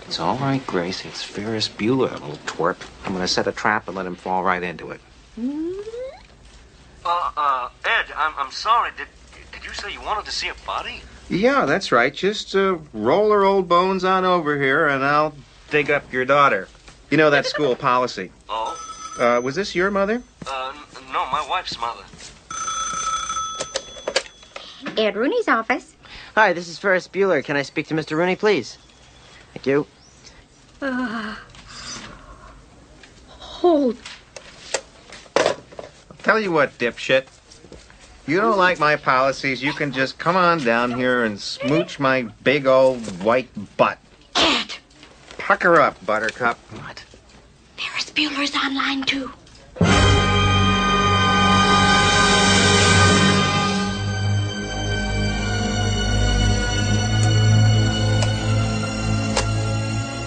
It's 0.05 0.19
all 0.19 0.38
right, 0.38 0.65
Grace. 0.67 1.05
It's 1.05 1.24
Ferris 1.24 1.69
Bueller, 1.69 2.11
a 2.11 2.26
little 2.26 2.38
twerp. 2.45 2.78
I'm 3.05 3.13
going 3.13 3.24
to 3.24 3.28
set 3.28 3.47
a 3.47 3.51
trap 3.51 3.88
and 3.88 3.95
let 3.95 4.05
him 4.05 4.15
fall 4.15 4.43
right 4.43 4.61
into 4.61 4.91
it. 4.91 5.01
Uh, 7.04 7.32
uh, 7.36 7.70
Ed, 7.86 8.06
I'm, 8.16 8.34
I'm 8.38 8.52
sorry. 8.52 8.91
Did, 8.97 9.08
did 9.52 9.66
you 9.66 9.74
say 9.74 9.91
you 9.91 10.02
wanted 10.02 10.26
to 10.26 10.32
see 10.32 10.49
a 10.49 10.54
body? 10.66 11.02
Yeah, 11.30 11.66
that's 11.66 11.91
right. 11.91 12.14
Just 12.14 12.56
uh, 12.56 12.78
roll 12.93 13.32
her 13.32 13.43
old 13.43 13.68
bones 13.68 14.04
on 14.04 14.26
over 14.26 14.60
here, 14.62 14.88
and 14.88 15.04
I'll 15.04 15.34
dig 15.70 15.89
up 15.89 16.12
your 16.12 16.26
daughter. 16.26 16.68
You 17.10 17.18
know 17.18 17.30
that 17.30 17.45
school 17.45 17.76
policy. 17.89 18.32
Oh? 18.49 18.78
Uh, 19.20 19.41
was 19.41 19.56
this 19.56 19.76
your 19.76 19.91
mother? 19.91 20.22
Uh, 20.47 20.74
n- 20.76 21.04
no, 21.12 21.26
my 21.32 21.45
wife's 21.49 21.80
mother. 21.80 22.04
Ed 24.97 25.16
Rooney's 25.16 25.47
office. 25.47 25.95
Hi, 26.36 26.54
this 26.54 26.68
is 26.68 26.78
Ferris 26.78 27.08
Bueller. 27.08 27.43
Can 27.43 27.56
I 27.56 27.62
speak 27.62 27.88
to 27.88 27.93
Mr. 27.93 28.16
Rooney, 28.18 28.36
please? 28.36 28.78
Thank 29.54 29.66
you. 29.66 29.88
Uh, 30.82 31.36
hold. 33.39 33.97
Tell 36.24 36.39
you 36.39 36.51
what, 36.51 36.78
dipshit. 36.78 37.26
You 38.28 38.39
don't 38.39 38.57
like 38.57 38.80
my 38.80 38.95
policies, 38.95 39.63
you 39.63 39.74
can 39.74 39.91
just 39.91 40.19
come 40.19 40.36
on 40.36 40.59
down 40.63 40.93
here 40.93 41.24
and 41.24 41.39
smooch 41.39 41.99
my 41.99 42.24
big 42.43 42.67
old 42.67 43.24
white 43.24 43.49
butt. 43.76 43.97
Ed, 44.36 44.76
Pucker 45.39 45.82
up, 45.82 46.05
buttercup. 46.05 46.57
What? 46.84 47.03
Ferris 47.76 48.11
Bueller's 48.11 48.55
online 48.55 49.03
too. 49.03 49.32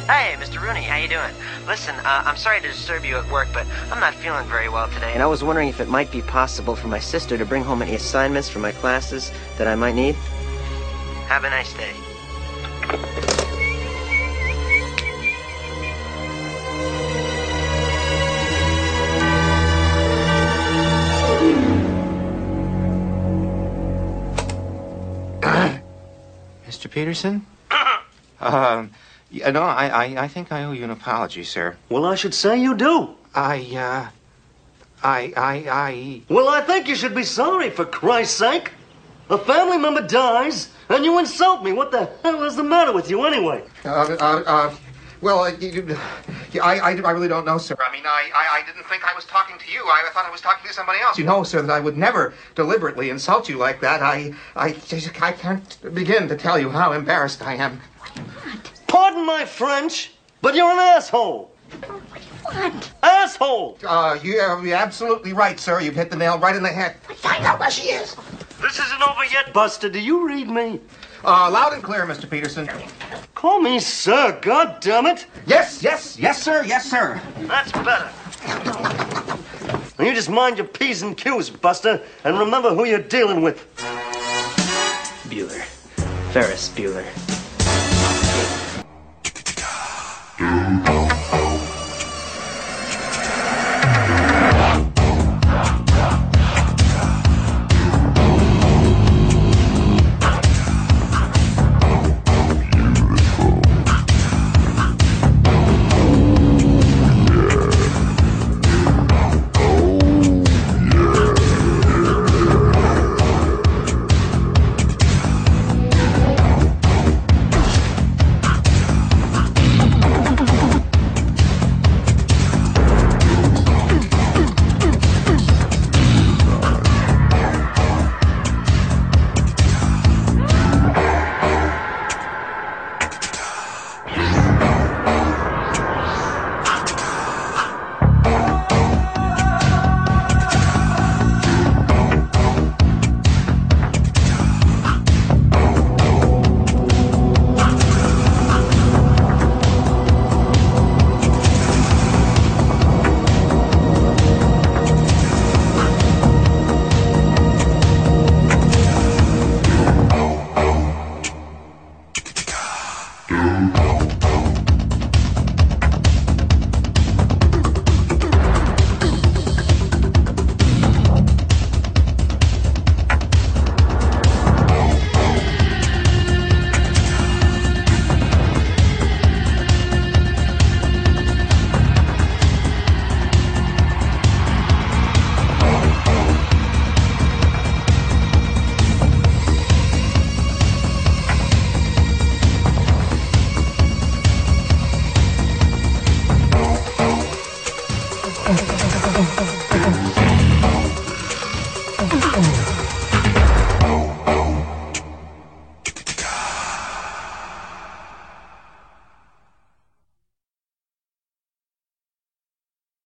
Hey, 0.06 0.34
Mr. 0.38 0.60
Rooney, 0.60 0.82
how 0.82 0.96
you 0.96 1.08
doing? 1.08 1.32
Listen, 1.66 1.94
uh, 2.04 2.22
I'm 2.26 2.36
sorry 2.36 2.60
to 2.60 2.68
disturb 2.68 3.06
you 3.06 3.16
at 3.16 3.26
work, 3.30 3.48
but 3.54 3.66
I'm 3.90 3.98
not 3.98 4.14
feeling 4.14 4.46
very 4.48 4.68
well 4.68 4.86
today, 4.88 5.14
and 5.14 5.22
I 5.22 5.26
was 5.26 5.42
wondering 5.42 5.68
if 5.68 5.80
it 5.80 5.88
might 5.88 6.10
be 6.12 6.20
possible 6.20 6.76
for 6.76 6.88
my 6.88 6.98
sister 6.98 7.38
to 7.38 7.46
bring 7.46 7.64
home 7.64 7.80
any 7.80 7.94
assignments 7.94 8.50
for 8.50 8.58
my 8.58 8.72
classes 8.72 9.32
that 9.56 9.66
I 9.66 9.74
might 9.74 9.94
need. 9.94 10.14
Have 11.26 11.44
a 11.44 11.50
nice 11.50 11.72
day. 11.72 11.94
Mr. 26.68 26.90
Peterson? 26.90 27.46
um, 28.40 28.90
yeah, 29.34 29.50
no, 29.50 29.62
I, 29.62 29.88
I, 29.88 30.04
I 30.24 30.28
think 30.28 30.52
I 30.52 30.62
owe 30.62 30.70
you 30.70 30.84
an 30.84 30.90
apology, 30.90 31.42
sir. 31.42 31.76
Well, 31.88 32.04
I 32.04 32.14
should 32.14 32.34
say 32.34 32.60
you 32.60 32.76
do. 32.76 33.16
I, 33.34 33.58
uh, 33.76 34.08
I, 35.02 35.32
I, 35.36 35.54
I. 35.68 36.22
Well, 36.28 36.48
I 36.48 36.60
think 36.60 36.86
you 36.86 36.94
should 36.94 37.16
be 37.16 37.24
sorry, 37.24 37.70
for 37.70 37.84
Christ's 37.84 38.36
sake. 38.36 38.70
A 39.30 39.38
family 39.38 39.78
member 39.78 40.06
dies, 40.06 40.68
and 40.88 41.04
you 41.04 41.18
insult 41.18 41.64
me. 41.64 41.72
What 41.72 41.90
the 41.90 42.10
hell 42.22 42.44
is 42.44 42.54
the 42.54 42.62
matter 42.62 42.92
with 42.92 43.10
you, 43.10 43.24
anyway? 43.24 43.64
Uh, 43.84 43.88
uh, 44.20 44.42
uh, 44.46 44.76
well, 45.20 45.40
uh, 45.40 45.50
you, 45.58 45.96
you, 46.52 46.60
I, 46.62 46.78
I, 46.78 46.90
I 46.90 47.10
really 47.10 47.26
don't 47.26 47.44
know, 47.44 47.58
sir. 47.58 47.74
I 47.84 47.90
mean, 47.90 48.06
I, 48.06 48.30
I, 48.32 48.60
I 48.60 48.66
didn't 48.66 48.86
think 48.86 49.02
I 49.04 49.14
was 49.14 49.24
talking 49.24 49.58
to 49.58 49.72
you. 49.72 49.82
I, 49.86 50.06
I 50.08 50.12
thought 50.12 50.26
I 50.26 50.30
was 50.30 50.42
talking 50.42 50.68
to 50.68 50.72
somebody 50.72 51.00
else. 51.00 51.18
You 51.18 51.24
know, 51.24 51.42
sir, 51.42 51.60
that 51.60 51.72
I 51.72 51.80
would 51.80 51.96
never 51.96 52.34
deliberately 52.54 53.10
insult 53.10 53.48
you 53.48 53.56
like 53.56 53.80
that. 53.80 54.00
I, 54.00 54.34
I, 54.54 54.76
I 55.20 55.32
can't 55.32 55.94
begin 55.94 56.28
to 56.28 56.36
tell 56.36 56.56
you 56.56 56.68
how 56.70 56.92
embarrassed 56.92 57.42
I 57.42 57.54
am. 57.54 57.80
Pardon 58.94 59.26
my 59.26 59.44
French, 59.44 60.12
but 60.40 60.54
you're 60.54 60.70
an 60.70 60.78
asshole. 60.78 61.50
What? 62.44 62.92
Asshole! 63.02 63.76
Uh, 63.84 64.16
you 64.22 64.38
are 64.38 64.64
you're 64.64 64.76
absolutely 64.76 65.32
right, 65.32 65.58
sir. 65.58 65.80
You've 65.80 65.96
hit 65.96 66.10
the 66.10 66.16
nail 66.16 66.38
right 66.38 66.54
in 66.54 66.62
the 66.62 66.68
head. 66.68 66.94
Find 67.16 67.44
out 67.44 67.58
where 67.58 67.72
she 67.72 67.88
is. 67.88 68.14
This 68.62 68.78
isn't 68.78 69.02
over 69.02 69.24
yet, 69.24 69.52
Buster. 69.52 69.88
Do 69.88 69.98
you 69.98 70.24
read 70.24 70.48
me? 70.48 70.80
Uh, 71.24 71.50
loud 71.50 71.72
and 71.72 71.82
clear, 71.82 72.06
Mr. 72.06 72.30
Peterson. 72.30 72.70
Call 73.34 73.60
me 73.60 73.80
sir, 73.80 74.38
God 74.40 74.78
damn 74.80 75.06
it. 75.06 75.26
Yes, 75.44 75.82
yes, 75.82 76.16
yes, 76.16 76.40
sir, 76.40 76.62
yes, 76.64 76.88
sir. 76.88 77.20
That's 77.48 77.72
better. 77.72 78.08
Now 79.98 80.04
you 80.04 80.14
just 80.14 80.30
mind 80.30 80.56
your 80.56 80.68
P's 80.68 81.02
and 81.02 81.16
Q's, 81.16 81.50
Buster, 81.50 82.00
and 82.22 82.38
remember 82.38 82.72
who 82.72 82.84
you're 82.84 83.00
dealing 83.00 83.42
with. 83.42 83.66
Bueller. 85.28 85.64
Ferris 86.32 86.68
Bueller. 86.68 87.33